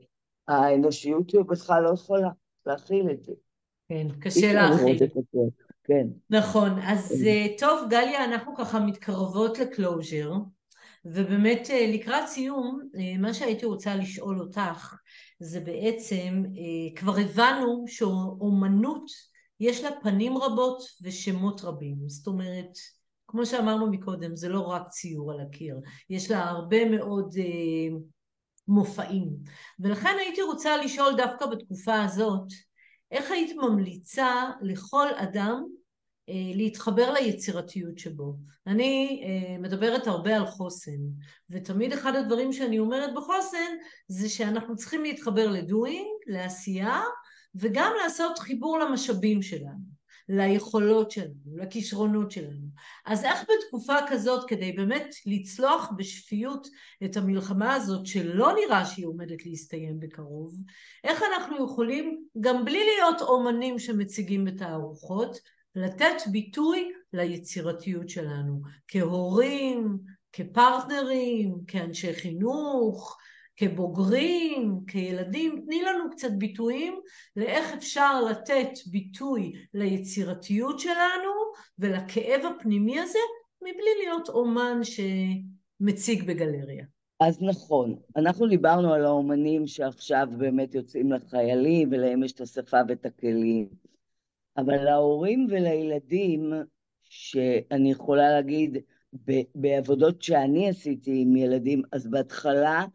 האנושיות 0.48 1.32
בכלל 1.50 1.84
לא 1.84 1.90
יכולה 1.94 2.30
להכיל 2.66 3.12
את 3.12 3.24
זה. 3.24 3.34
כן, 3.90 4.08
קשה 4.20 4.54
להכיל. 4.54 4.98
כן. 5.84 6.08
נכון, 6.30 6.80
אז 6.84 7.22
כן. 7.24 7.28
אה, 7.28 7.46
טוב, 7.58 7.90
גליה, 7.90 8.26
אנחנו 8.26 8.56
ככה 8.56 8.80
מתקרבות 8.80 9.60
לקלוז'ר, 9.60 10.32
ובאמת 11.06 11.68
אה, 11.70 11.92
לקראת 11.94 12.28
סיום, 12.28 12.82
אה, 12.96 13.18
מה 13.18 13.34
שהייתי 13.34 13.66
רוצה 13.66 13.96
לשאול 13.96 14.40
אותך, 14.40 14.96
זה 15.40 15.60
בעצם, 15.60 16.44
כבר 16.96 17.18
הבנו 17.18 17.86
שאומנות 17.88 19.06
יש 19.60 19.84
לה 19.84 19.90
פנים 20.04 20.38
רבות 20.38 20.84
ושמות 21.02 21.62
רבים. 21.62 21.98
זאת 22.08 22.28
אומרת, 22.28 22.78
כמו 23.32 23.46
שאמרנו 23.46 23.92
מקודם, 23.92 24.36
זה 24.36 24.50
לא 24.50 24.60
רק 24.60 24.88
ציור 24.90 25.32
על 25.32 25.40
הקיר, 25.40 25.80
יש 26.10 26.32
לה 26.32 26.50
הרבה 26.50 26.90
מאוד 26.90 27.36
אה, 27.38 27.98
מופעים. 28.68 29.30
ולכן 29.80 30.16
הייתי 30.20 30.42
רוצה 30.42 30.78
לשאול 30.78 31.14
דווקא 31.18 31.46
בתקופה 31.46 32.04
הזאת, 32.04 32.48
איך 33.12 33.32
היית 33.32 33.56
ממליצה 33.58 34.50
לכל 34.62 35.08
אדם 35.16 35.64
אה, 36.30 36.52
להתחבר 36.56 37.14
ליצירתיות 37.14 37.98
שבו. 37.98 38.36
אני 38.68 39.24
אה, 39.26 39.58
מדברת 39.58 40.08
הרבה 40.08 40.36
על 40.36 40.46
חוסן, 40.46 41.02
ותמיד 41.50 41.94
אחד 41.94 42.16
הדברים 42.16 42.54
שאני 42.54 42.80
אומרת 42.80 43.10
בחוסן 43.16 43.72
זה 44.08 44.30
שאנחנו 44.30 44.76
צריכים 44.76 45.04
להתחבר 45.04 45.48
לדוינג, 45.50 46.08
לעשייה, 46.28 47.02
וגם 47.56 47.92
לעשות 48.04 48.40
חיבור 48.40 48.80
למשאבים 48.80 49.42
שלנו. 49.42 49.91
ליכולות 50.34 51.12
שלנו, 51.12 51.56
לכישרונות 51.56 52.32
שלנו. 52.32 52.68
אז 53.06 53.24
איך 53.24 53.40
בתקופה 53.42 53.96
כזאת, 54.08 54.50
כדי 54.50 54.72
באמת 54.72 55.16
לצלוח 55.26 55.92
בשפיות 55.98 56.68
את 57.06 57.18
המלחמה 57.18 57.74
הזאת, 57.74 58.06
שלא 58.06 58.54
נראה 58.54 58.86
שהיא 58.86 59.06
עומדת 59.06 59.46
להסתיים 59.46 60.00
בקרוב, 60.00 60.58
איך 61.04 61.24
אנחנו 61.34 61.66
יכולים, 61.66 62.24
גם 62.40 62.66
בלי 62.66 62.80
להיות 62.86 63.22
אומנים 63.22 63.80
שמציגים 63.80 64.46
בתערוכות, 64.46 65.38
לתת 65.76 66.28
ביטוי 66.32 66.92
ליצירתיות 67.14 68.10
שלנו, 68.10 68.62
כהורים, 68.88 69.98
כפרטנרים, 70.34 71.56
כאנשי 71.68 72.14
חינוך, 72.14 73.18
כבוגרים, 73.62 74.80
כילדים, 74.88 75.62
תני 75.66 75.82
לנו 75.82 76.10
קצת 76.12 76.32
ביטויים 76.32 77.00
לאיך 77.36 77.74
אפשר 77.74 78.22
לתת 78.22 78.70
ביטוי 78.86 79.54
ליצירתיות 79.74 80.80
שלנו 80.80 81.32
ולכאב 81.80 82.42
הפנימי 82.46 83.00
הזה, 83.00 83.20
מבלי 83.62 84.04
להיות 84.04 84.30
אומן 84.30 84.80
שמציג 84.84 86.24
בגלריה. 86.24 86.86
אז 87.20 87.42
נכון, 87.42 87.96
אנחנו 88.16 88.48
דיברנו 88.48 88.94
על 88.94 89.06
האומנים 89.06 89.68
שעכשיו 89.68 90.28
באמת 90.38 90.76
יוצאים 90.76 91.12
לחיילים 91.12 91.90
ולהם 91.92 92.24
יש 92.24 92.32
את 92.32 92.42
השפה 92.42 92.78
ואת 92.88 93.06
הכלים, 93.06 93.68
אבל 94.58 94.84
להורים 94.84 95.48
ולילדים, 95.50 96.54
שאני 97.04 97.92
יכולה 97.92 98.30
להגיד, 98.30 98.78
בעבודות 99.56 100.22
שאני 100.22 100.70
עשיתי 100.70 101.22
עם 101.22 101.36
ילדים, 101.36 101.82
אז 101.92 102.08
בהתחלה 102.08 102.86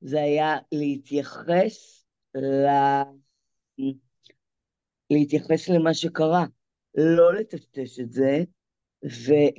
זה 0.00 0.22
היה 0.22 0.56
להתייחס 0.72 2.04
ל... 2.34 2.66
להתייחס 5.10 5.68
למה 5.68 5.94
שקרה, 5.94 6.44
לא 6.94 7.34
לטשטש 7.34 8.00
את 8.00 8.12
זה, 8.12 8.44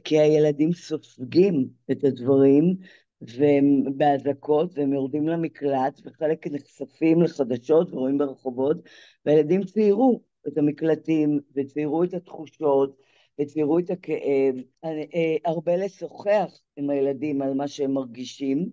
כי 0.03 0.19
הילדים 0.19 0.73
סופגים 0.73 1.69
את 1.91 2.03
הדברים, 2.03 2.75
והם 3.21 3.83
באזעקות, 3.97 4.77
והם 4.77 4.93
יורדים 4.93 5.27
למקלט, 5.27 5.99
וחלק 6.05 6.47
נחשפים 6.47 7.21
לחדשות 7.21 7.93
ורואים 7.93 8.17
ברחובות, 8.17 8.77
והילדים 9.25 9.63
ציירו 9.63 10.21
את 10.47 10.57
המקלטים, 10.57 11.39
וציירו 11.55 12.03
את 12.03 12.13
התחושות, 12.13 12.97
וציירו 13.41 13.79
את 13.79 13.89
הכאב. 13.89 14.55
אה, 14.83 15.35
הרבה 15.45 15.75
לשוחח 15.75 16.59
עם 16.75 16.89
הילדים 16.89 17.41
על 17.41 17.53
מה 17.53 17.67
שהם 17.67 17.93
מרגישים, 17.93 18.69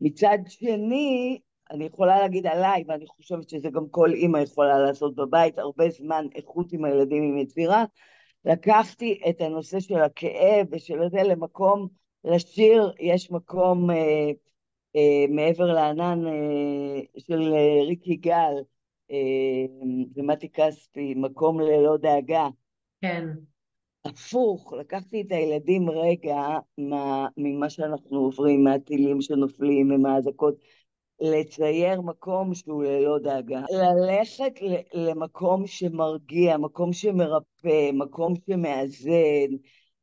מצד 0.00 0.38
שני, 0.48 1.38
אני 1.70 1.84
יכולה 1.84 2.18
להגיד 2.18 2.46
עליי, 2.46 2.84
ואני 2.88 3.06
חושבת 3.06 3.48
שזה 3.48 3.70
גם 3.70 3.88
כל 3.90 4.12
אימא 4.12 4.38
יכולה 4.38 4.78
לעשות 4.78 5.14
בבית, 5.14 5.58
הרבה 5.58 5.90
זמן 5.90 6.26
איכות 6.34 6.72
עם 6.72 6.84
הילדים 6.84 7.22
עם 7.22 7.38
יצירה, 7.38 7.84
לקחתי 8.44 9.20
את 9.28 9.40
הנושא 9.40 9.80
של 9.80 9.98
הכאב 10.02 10.66
ושל 10.70 11.08
זה 11.10 11.22
למקום, 11.22 11.88
לשיר 12.24 12.92
יש 13.00 13.30
מקום 13.30 13.90
אה, 13.90 14.30
אה, 14.96 15.24
מעבר 15.28 15.64
לענן 15.64 16.26
אה, 16.26 17.00
של 17.18 17.54
אה, 17.54 17.82
ריקי 17.86 18.16
גל 18.16 18.54
אה, 19.10 19.16
ומתי 20.14 20.48
כספי, 20.48 21.14
מקום 21.16 21.60
ללא 21.60 21.96
דאגה. 21.96 22.48
כן. 23.00 23.26
הפוך, 24.04 24.72
לקחתי 24.72 25.20
את 25.20 25.32
הילדים 25.32 25.90
רגע 25.90 26.58
מה, 26.78 27.26
ממה 27.36 27.70
שאנחנו 27.70 28.18
עוברים, 28.18 28.64
מהטילים 28.64 29.20
שנופלים, 29.20 29.90
ומהאזעקות, 29.90 30.54
לצייר 31.20 32.00
מקום 32.00 32.54
שהוא 32.54 32.84
ללא 32.84 33.18
דאגה. 33.18 33.60
ללכת 33.70 34.52
למקום 34.94 35.66
שמרגיע, 35.66 36.56
מקום 36.56 36.92
שמרפא, 36.92 37.90
מקום 37.92 38.34
שמאזן, 38.46 39.56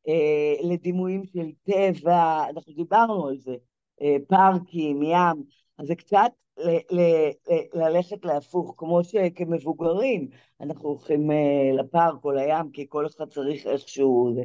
אה, 0.07 0.53
לדימויים 0.63 1.25
של 1.25 1.51
טבע, 1.63 2.43
אנחנו 2.49 2.73
דיברנו 2.73 3.27
על 3.27 3.37
זה, 3.37 3.55
אה, 4.01 4.15
פארקים, 4.27 5.03
ים, 5.03 5.43
אז 5.77 5.87
זה 5.87 5.95
קצת 5.95 6.31
ל- 6.57 6.95
ל- 6.99 7.29
ל- 7.53 7.83
ללכת 7.83 8.25
להפוך, 8.25 8.73
כמו 8.77 9.03
שכמבוגרים 9.03 10.29
אנחנו 10.61 10.89
הולכים 10.89 11.31
אה, 11.31 11.71
לפארק 11.79 12.25
או 12.25 12.31
לים, 12.31 12.71
כי 12.73 12.85
כל 12.89 13.05
אחד 13.07 13.29
צריך 13.29 13.67
איכשהו... 13.67 14.35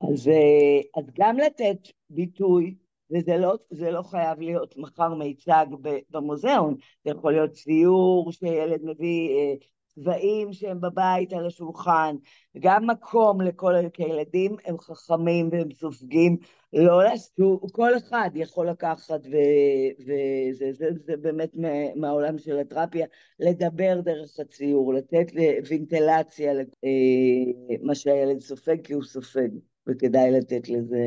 אז, 0.00 0.28
אה, 0.28 0.80
אז 1.00 1.04
גם 1.18 1.36
לתת 1.38 1.78
ביטוי, 2.10 2.74
וזה 3.10 3.36
לא, 3.36 3.54
לא 3.92 4.02
חייב 4.02 4.40
להיות 4.40 4.76
מחר 4.76 5.14
מיצג 5.14 5.66
במוזיאון, 6.10 6.76
זה 7.04 7.10
יכול 7.10 7.32
להיות 7.32 7.50
ציור 7.52 8.32
שילד 8.32 8.80
מביא 8.84 9.30
אה, 9.30 9.54
צבעים 9.94 10.52
שהם 10.52 10.80
בבית 10.80 11.32
על 11.32 11.46
השולחן, 11.46 12.16
גם 12.58 12.86
מקום 12.86 13.40
לכל 13.40 13.74
הילדים, 13.98 14.56
הם 14.64 14.78
חכמים 14.78 15.48
והם 15.52 15.70
סופגים, 15.72 16.36
לא 16.72 17.04
לעשו, 17.04 17.60
כל 17.72 17.96
אחד 17.96 18.30
יכול 18.34 18.68
לקחת, 18.68 19.20
וזה 19.26 20.72
זה, 20.72 20.88
זה 21.04 21.16
באמת 21.16 21.50
מהעולם 21.96 22.38
של 22.38 22.58
התרפיה, 22.58 23.06
לדבר 23.40 24.00
דרך 24.00 24.40
הציור, 24.40 24.94
לתת 24.94 25.26
וינטלציה 25.68 26.52
למה 26.54 27.90
אה, 27.90 27.94
שהילד 27.94 28.40
סופג, 28.40 28.76
כי 28.84 28.92
הוא 28.92 29.02
סופג, 29.02 29.48
וכדאי 29.86 30.30
לתת 30.30 30.68
לזה 30.68 31.04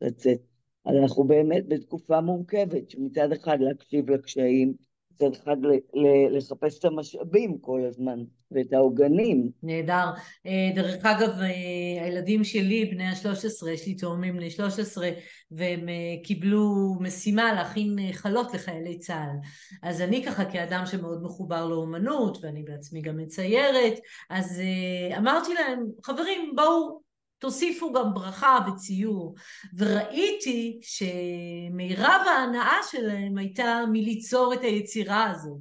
לצאת. 0.00 0.38
אז 0.84 0.96
אנחנו 1.02 1.24
באמת 1.24 1.68
בתקופה 1.68 2.20
מורכבת, 2.20 2.90
שמצד 2.90 3.32
אחד 3.32 3.60
להקשיב 3.60 4.10
לקשיים, 4.10 4.74
מצד 5.14 5.40
אחד 5.42 5.56
לחפש 6.30 6.78
את 6.78 6.84
המשאבים 6.84 7.58
כל 7.58 7.80
הזמן 7.88 8.18
ואת 8.50 8.72
העוגנים. 8.72 9.50
נהדר. 9.62 10.10
אה, 10.46 10.70
דרך 10.74 11.04
אגב, 11.04 11.30
אה, 11.40 12.04
הילדים 12.04 12.44
שלי, 12.44 12.84
בני 12.84 13.04
ה-13, 13.04 13.70
יש 13.70 13.86
לי 13.86 13.94
תאומים 13.94 14.36
בני 14.36 14.50
13, 14.50 15.10
והם 15.50 15.88
אה, 15.88 16.24
קיבלו 16.24 16.94
משימה 17.00 17.52
להכין 17.52 17.98
חלות 18.12 18.54
לחיילי 18.54 18.98
צה"ל. 18.98 19.36
אז 19.82 20.00
אני 20.00 20.24
ככה 20.24 20.44
כאדם 20.44 20.86
שמאוד 20.86 21.22
מחובר 21.22 21.66
לאומנות, 21.66 22.38
ואני 22.42 22.62
בעצמי 22.62 23.02
גם 23.02 23.16
מציירת, 23.16 23.98
אז 24.30 24.60
אמרתי 25.18 25.54
להם, 25.54 25.86
חברים, 26.02 26.52
בואו 26.56 27.03
תוסיפו 27.38 27.92
גם 27.92 28.14
ברכה 28.14 28.58
וציור. 28.68 29.34
וראיתי 29.78 30.80
שמירב 30.82 32.20
ההנאה 32.26 32.76
שלהם 32.90 33.38
הייתה 33.38 33.84
מליצור 33.92 34.54
את 34.54 34.62
היצירה 34.62 35.30
הזאת, 35.30 35.60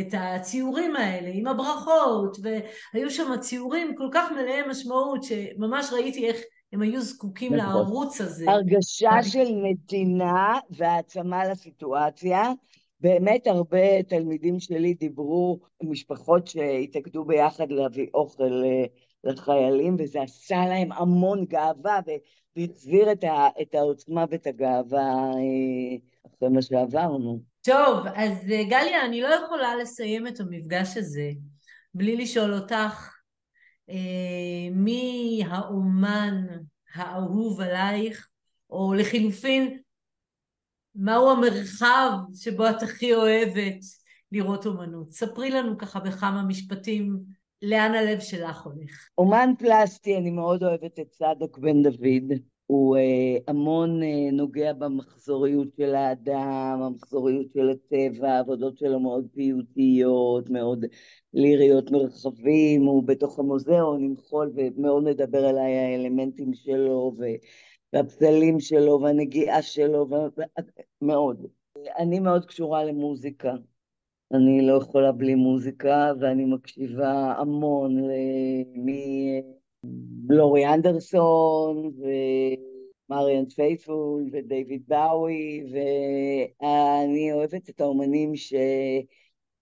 את 0.00 0.14
הציורים 0.18 0.96
האלה 0.96 1.28
עם 1.32 1.46
הברכות, 1.46 2.36
והיו 2.42 3.10
שם 3.10 3.36
ציורים 3.40 3.94
כל 3.96 4.08
כך 4.12 4.30
מלאי 4.32 4.62
משמעות, 4.70 5.22
שממש 5.22 5.92
ראיתי 5.92 6.26
איך 6.26 6.36
הם 6.72 6.82
היו 6.82 7.02
זקוקים 7.02 7.54
נכון. 7.54 7.68
לערוץ 7.68 8.20
הזה. 8.20 8.44
הרגשה 8.50 9.22
של 9.22 9.48
נתינה 9.62 10.58
והעצמה 10.70 11.48
לסיטואציה. 11.48 12.52
באמת 13.00 13.46
הרבה 13.46 14.02
תלמידים 14.02 14.60
שלי 14.60 14.94
דיברו, 14.94 15.58
משפחות 15.82 16.46
שהתאגדו 16.46 17.24
ביחד 17.24 17.72
להביא 17.72 18.06
אוכל 18.14 18.62
אה, 18.64 18.84
לחיילים, 19.24 19.96
וזה 19.98 20.22
עשה 20.22 20.66
להם 20.68 20.92
המון 20.92 21.44
גאווה, 21.44 22.00
והחזיר 22.56 23.12
את, 23.12 23.24
את 23.62 23.74
העוצמה 23.74 24.24
ואת 24.30 24.46
הגאווה 24.46 25.30
אה, 25.34 25.96
אחרי 26.26 26.48
מה 26.48 26.62
שעברנו. 26.62 27.42
טוב, 27.60 28.06
אז 28.14 28.50
אה, 28.50 28.64
גליה, 28.64 29.06
אני 29.06 29.20
לא 29.20 29.28
יכולה 29.28 29.76
לסיים 29.76 30.26
את 30.26 30.40
המפגש 30.40 30.96
הזה 30.96 31.30
בלי 31.94 32.16
לשאול 32.16 32.54
אותך 32.54 33.08
מי 34.72 35.42
האומן 35.46 36.46
האהוב 36.94 37.60
עלייך, 37.60 38.28
או 38.70 38.94
לחילופין, 38.94 39.78
מהו 40.94 41.30
המרחב 41.30 42.10
שבו 42.34 42.70
את 42.70 42.82
הכי 42.82 43.14
אוהבת 43.14 43.78
לראות 44.32 44.66
אומנות? 44.66 45.12
ספרי 45.12 45.50
לנו 45.50 45.78
ככה 45.78 46.00
בכמה 46.00 46.42
משפטים 46.42 47.20
לאן 47.62 47.94
הלב 47.94 48.20
שלך 48.20 48.62
הולך. 48.62 49.08
אומן 49.18 49.52
פלסטי, 49.58 50.16
אני 50.16 50.30
מאוד 50.30 50.64
אוהבת 50.64 50.98
את 50.98 51.08
צדוק 51.10 51.58
בן 51.58 51.82
דוד. 51.82 52.38
הוא 52.66 52.96
אה, 52.96 53.36
המון 53.48 54.02
אה, 54.02 54.30
נוגע 54.32 54.72
במחזוריות 54.72 55.68
של 55.76 55.94
האדם, 55.94 56.80
המחזוריות 56.82 57.46
של 57.54 57.70
הטבע, 57.70 58.32
העבודות 58.32 58.78
שלו 58.78 59.00
מאוד 59.00 59.26
פיוטיות, 59.34 60.50
מאוד 60.50 60.84
ליריות 61.34 61.90
מרחבים, 61.90 62.82
הוא 62.82 63.02
בתוך 63.04 63.38
המוזיאון 63.38 64.04
עם 64.04 64.14
חול 64.16 64.52
ומאוד 64.54 65.04
מדבר 65.04 65.50
אליי 65.50 65.78
האלמנטים 65.78 66.54
שלו 66.54 67.16
והפסלים 67.92 68.60
שלו 68.60 69.00
והנגיעה 69.02 69.62
שלו, 69.62 70.08
מאוד. 71.02 71.46
אני 71.98 72.20
מאוד 72.20 72.46
קשורה 72.46 72.84
למוזיקה. 72.84 73.54
אני 74.32 74.66
לא 74.66 74.72
יכולה 74.82 75.12
בלי 75.12 75.34
מוזיקה, 75.34 76.12
ואני 76.20 76.44
מקשיבה 76.44 77.34
המון 77.38 77.96
מלורי 80.28 80.66
אנדרסון, 80.66 81.90
ומריאן 83.08 83.48
פייפול, 83.48 84.28
ודייוויד 84.32 84.82
באוי, 84.88 85.64
ואני 85.72 87.32
אוהבת 87.32 87.70
את 87.70 87.80
האומנים 87.80 88.32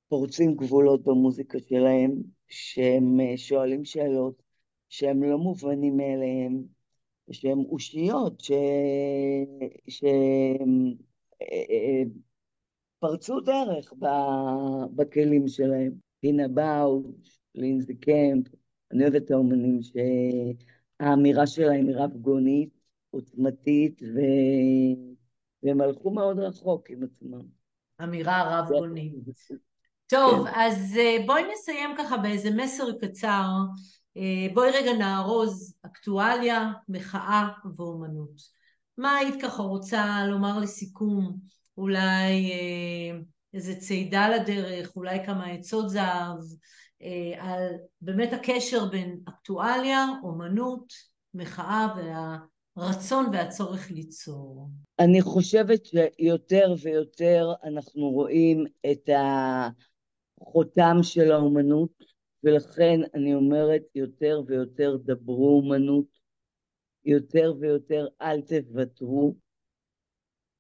שפורצים 0.07 0.55
גבולות 0.55 1.05
במוזיקה 1.05 1.59
שלהם, 1.69 2.13
שהם 2.49 3.19
שואלים 3.37 3.85
שאלות 3.85 4.43
שהם 4.89 5.23
לא 5.23 5.39
מובנים 5.39 5.97
מאליהם, 5.97 6.63
שהם 7.31 7.59
אושיות, 7.59 8.41
ש... 8.41 8.53
שהם 9.89 10.95
פרצו 13.01 13.41
דרך 13.41 13.93
בכלים 14.95 15.49
שלהם. 15.49 15.93
דינה 16.23 16.49
באוש, 16.49 17.41
לינזי 17.55 17.95
קמפ, 17.95 18.47
אני 18.93 19.03
אוהבת 19.03 19.23
את 19.25 19.31
האומנים 19.31 19.81
שהאמירה 19.83 21.47
שלהם 21.47 21.89
היא 21.89 21.97
רב 21.97 22.17
גונית, 22.17 22.71
עוצמתית, 23.11 24.03
ו... 24.03 24.19
והם 25.63 25.81
הלכו 25.81 26.11
מאוד 26.11 26.39
רחוק 26.39 26.91
עם 26.91 27.03
עצמם. 27.03 27.43
אמירה 28.03 28.59
רב 28.59 28.69
גונית. 28.69 29.15
טוב, 30.07 30.47
כן. 30.47 30.53
אז 30.55 30.97
אה, 30.99 31.17
בואי 31.27 31.43
נסיים 31.53 31.91
ככה 31.99 32.17
באיזה 32.17 32.51
מסר 32.51 32.99
קצר. 33.01 33.49
אה, 34.17 34.47
בואי 34.55 34.71
רגע 34.71 34.93
נארוז 34.93 35.75
אקטואליה, 35.83 36.73
מחאה 36.89 37.49
ואומנות. 37.77 38.61
מה 38.99 39.17
היית 39.17 39.43
ככה 39.43 39.63
רוצה 39.63 40.27
לומר 40.27 40.59
לסיכום? 40.59 41.39
אולי 41.77 42.53
אה, 42.53 43.19
איזה 43.55 43.75
צידה 43.75 44.29
לדרך, 44.29 44.97
אולי 44.97 45.27
כמה 45.27 45.47
עצות 45.47 45.91
זהב, 45.91 46.39
אה, 47.03 47.33
על 47.39 47.69
באמת 48.01 48.33
הקשר 48.33 48.85
בין 48.91 49.21
אקטואליה, 49.29 50.07
אומנות, 50.23 50.93
מחאה 51.35 51.87
והרצון 52.77 53.27
והצורך 53.33 53.91
ליצור. 53.91 54.69
אני 54.99 55.23
חושבת 55.23 55.87
שיותר 55.87 56.75
ויותר 56.83 57.53
אנחנו 57.65 58.11
רואים 58.11 58.65
את 58.91 59.11
החותם 60.41 60.97
של 61.03 61.33
האומנות, 61.33 61.91
ולכן 62.45 63.01
אני 63.15 63.35
אומרת 63.35 63.83
יותר 63.95 64.43
ויותר 64.47 64.97
דברו 65.05 65.61
אומנות, 65.63 66.07
יותר 67.05 67.55
ויותר 67.61 68.07
אל 68.23 68.41
תוותרו, 68.41 69.35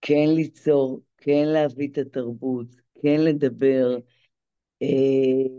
כן 0.03 0.26
ליצור, 0.34 1.01
כן 1.16 1.44
להביא 1.46 1.88
את 1.88 1.98
התרבות, 1.98 2.66
כן 3.03 3.20
לדבר 3.20 3.98
אה, 4.82 5.51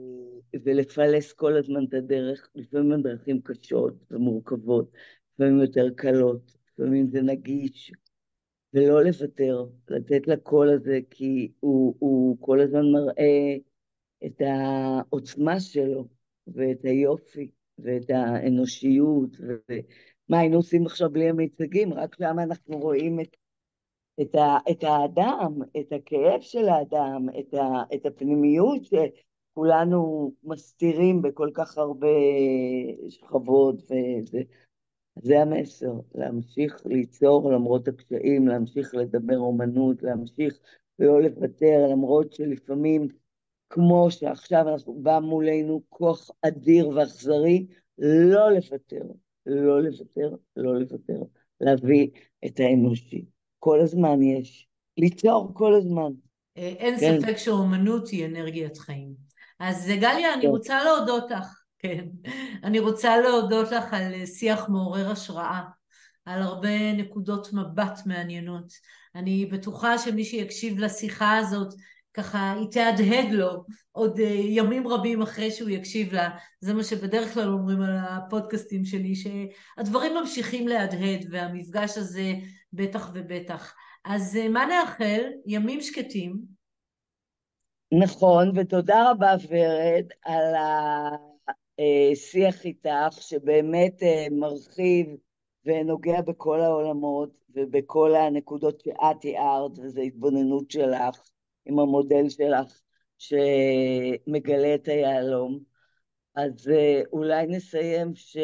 ולפלס 0.65 1.33
כל 1.33 1.57
הזמן 1.57 1.85
את 1.85 1.93
הדרך, 1.93 2.49
לפעמים 2.55 2.91
הדרכים 2.91 3.41
קשות 3.41 3.93
ומורכבות, 4.11 4.91
לפעמים 5.33 5.61
יותר 5.61 5.89
קלות, 5.95 6.57
לפעמים 6.67 7.07
זה 7.11 7.21
נגיש, 7.21 7.91
ולא 8.73 9.03
לוותר, 9.03 9.65
לתת 9.89 10.27
לקול 10.27 10.69
הזה, 10.69 10.99
כי 11.09 11.51
הוא, 11.59 11.95
הוא 11.99 12.37
כל 12.39 12.59
הזמן 12.59 12.91
מראה 12.91 13.55
את 14.25 14.41
העוצמה 14.41 15.59
שלו, 15.59 16.07
ואת 16.47 16.85
היופי, 16.85 17.51
ואת 17.79 18.09
האנושיות, 18.09 19.37
ומה 19.39 20.39
היינו 20.39 20.57
עושים 20.57 20.85
עכשיו 20.85 21.09
בלי 21.09 21.29
המיצגים, 21.29 21.93
רק 21.93 22.15
שם 22.15 22.39
אנחנו 22.39 22.79
רואים 22.79 23.19
את 23.19 23.35
את, 24.21 24.35
ה, 24.35 24.57
את 24.71 24.83
האדם, 24.83 25.53
את 25.79 25.93
הכאב 25.93 26.41
של 26.41 26.69
האדם, 26.69 27.27
את, 27.39 27.53
ה, 27.53 27.83
את 27.93 28.05
הפנימיות 28.05 28.81
שכולנו 28.83 30.31
מסתירים 30.43 31.21
בכל 31.21 31.49
כך 31.53 31.77
הרבה 31.77 32.07
שכבות, 33.09 33.75
וזה 33.75 34.41
זה 35.15 35.41
המסר, 35.41 35.93
להמשיך 36.15 36.85
ליצור 36.85 37.51
למרות 37.51 37.87
הקשיים, 37.87 38.47
להמשיך 38.47 38.95
לדבר 38.95 39.37
אומנות, 39.37 40.03
להמשיך 40.03 40.59
ולא 40.99 41.21
לוותר, 41.21 41.87
למרות 41.91 42.33
שלפעמים, 42.33 43.07
כמו 43.69 44.11
שעכשיו 44.11 44.69
אנחנו 44.69 44.93
בא 44.93 45.19
מולנו 45.19 45.81
כוח 45.89 46.29
אדיר 46.41 46.89
ואכזרי, 46.89 47.67
לא 47.97 48.51
לוותר, 48.51 49.03
לא 49.45 49.83
לוותר, 49.83 50.35
לא 50.55 50.79
לוותר, 50.79 51.23
להביא 51.61 52.09
את 52.45 52.59
האנושי. 52.59 53.25
כל 53.63 53.79
הזמן 53.81 54.21
יש. 54.21 54.67
ליצור 54.97 55.51
כל 55.53 55.73
הזמן. 55.75 56.11
אה, 56.57 56.73
אין 56.77 56.99
כן. 56.99 57.21
ספק 57.21 57.37
שאומנות 57.37 58.07
היא 58.07 58.25
אנרגיית 58.25 58.77
חיים. 58.77 59.13
אז 59.59 59.87
גליה, 59.87 60.33
אני 60.33 60.41
כן. 60.41 60.47
רוצה 60.47 60.83
להודות 60.83 61.31
לך, 61.31 61.63
כן, 61.79 62.05
אני 62.63 62.79
רוצה 62.79 63.17
להודות 63.17 63.71
לך 63.71 63.93
על 63.93 64.25
שיח 64.25 64.69
מעורר 64.69 65.11
השראה, 65.11 65.61
על 66.25 66.41
הרבה 66.41 66.93
נקודות 66.93 67.53
מבט 67.53 67.99
מעניינות. 68.05 68.73
אני 69.15 69.45
בטוחה 69.45 69.97
שמי 69.97 70.25
שיקשיב 70.25 70.79
לשיחה 70.79 71.37
הזאת, 71.37 71.73
ככה 72.13 72.53
היא 72.53 72.67
תהדהד 72.71 73.31
לו 73.31 73.63
עוד 73.91 74.19
אה, 74.19 74.25
ימים 74.25 74.87
רבים 74.87 75.21
אחרי 75.21 75.51
שהוא 75.51 75.69
יקשיב 75.69 76.13
לה. 76.13 76.29
זה 76.59 76.73
מה 76.73 76.83
שבדרך 76.83 77.33
כלל 77.33 77.49
אומרים 77.49 77.81
על 77.81 77.97
הפודקאסטים 77.97 78.85
שלי, 78.85 79.13
שהדברים 79.15 80.13
ממשיכים 80.15 80.67
להדהד, 80.67 81.25
והמפגש 81.31 81.97
הזה 81.97 82.33
בטח 82.73 83.11
ובטח. 83.13 83.73
אז 84.05 84.35
אה, 84.35 84.49
מה 84.49 84.65
נאחל? 84.65 85.21
ימים 85.45 85.81
שקטים. 85.81 86.37
נכון, 87.91 88.57
ותודה 88.57 89.11
רבה 89.11 89.35
ורד 89.49 90.05
על 90.21 90.53
השיח 91.79 92.65
איתך, 92.65 93.21
שבאמת 93.21 94.03
אה, 94.03 94.27
מרחיב 94.31 95.07
ונוגע 95.65 96.21
בכל 96.21 96.61
העולמות 96.61 97.29
ובכל 97.55 98.15
הנקודות 98.15 98.79
שאת 98.79 99.21
תיארת, 99.21 99.79
וזו 99.79 100.01
התבוננות 100.01 100.71
שלך 100.71 101.30
עם 101.65 101.79
המודל 101.79 102.29
שלך 102.29 102.81
שמגלה 103.17 104.75
את 104.75 104.87
היהלום. 104.87 105.59
אז 106.35 106.69
אה, 106.69 107.01
אולי 107.13 107.47
נסיים 107.47 108.15
ש... 108.15 108.37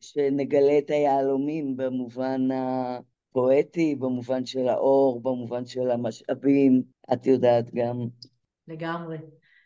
שנגלה 0.00 0.78
את 0.78 0.90
היהלומים 0.90 1.76
במובן 1.76 2.40
הפואטי, 2.52 3.94
במובן 3.94 4.46
של 4.46 4.68
האור, 4.68 5.22
במובן 5.22 5.66
של 5.66 5.90
המשאבים, 5.90 6.82
את 7.12 7.26
יודעת 7.26 7.74
גם. 7.74 8.06
לגמרי. 8.68 9.16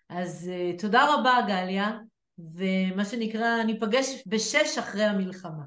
אז 0.09 0.51
uh, 0.51 0.81
תודה 0.81 1.15
רבה, 1.15 1.39
גליה. 1.47 1.99
ומה 2.39 3.05
שנקרא, 3.05 3.63
ניפגש 3.63 4.23
בשש 4.27 4.79
אחרי 4.79 5.05
המלחמה. 5.05 5.65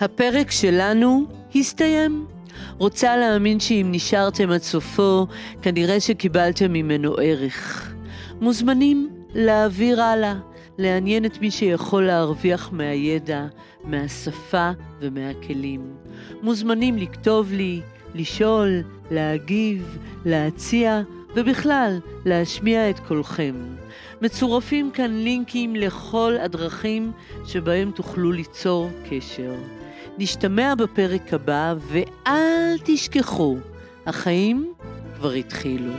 הפרק 0.00 0.50
שלנו 0.50 1.20
הסתיים. 1.54 2.35
רוצה 2.78 3.16
להאמין 3.16 3.60
שאם 3.60 3.88
נשארתם 3.90 4.50
עד 4.50 4.62
סופו, 4.62 5.26
כנראה 5.62 6.00
שקיבלתם 6.00 6.72
ממנו 6.72 7.14
ערך. 7.14 7.92
מוזמנים 8.40 9.08
להעביר 9.34 10.02
הלאה, 10.02 10.34
לעניין 10.78 11.24
את 11.24 11.40
מי 11.40 11.50
שיכול 11.50 12.06
להרוויח 12.06 12.72
מהידע, 12.72 13.46
מהשפה 13.84 14.70
ומהכלים. 15.00 15.94
מוזמנים 16.42 16.98
לכתוב 16.98 17.52
לי, 17.52 17.80
לשאול, 18.14 18.82
להגיב, 19.10 19.98
להציע, 20.24 21.02
ובכלל, 21.34 21.98
להשמיע 22.24 22.90
את 22.90 22.98
קולכם. 22.98 23.54
מצורפים 24.22 24.90
כאן 24.90 25.10
לינקים 25.10 25.76
לכל 25.76 26.34
הדרכים 26.40 27.12
שבהם 27.46 27.90
תוכלו 27.90 28.32
ליצור 28.32 28.90
קשר. 29.10 29.54
נשתמע 30.18 30.74
בפרק 30.74 31.34
הבא, 31.34 31.74
ואל 31.80 32.76
תשכחו, 32.84 33.56
החיים 34.06 34.72
כבר 35.16 35.32
התחילו. 35.32 35.92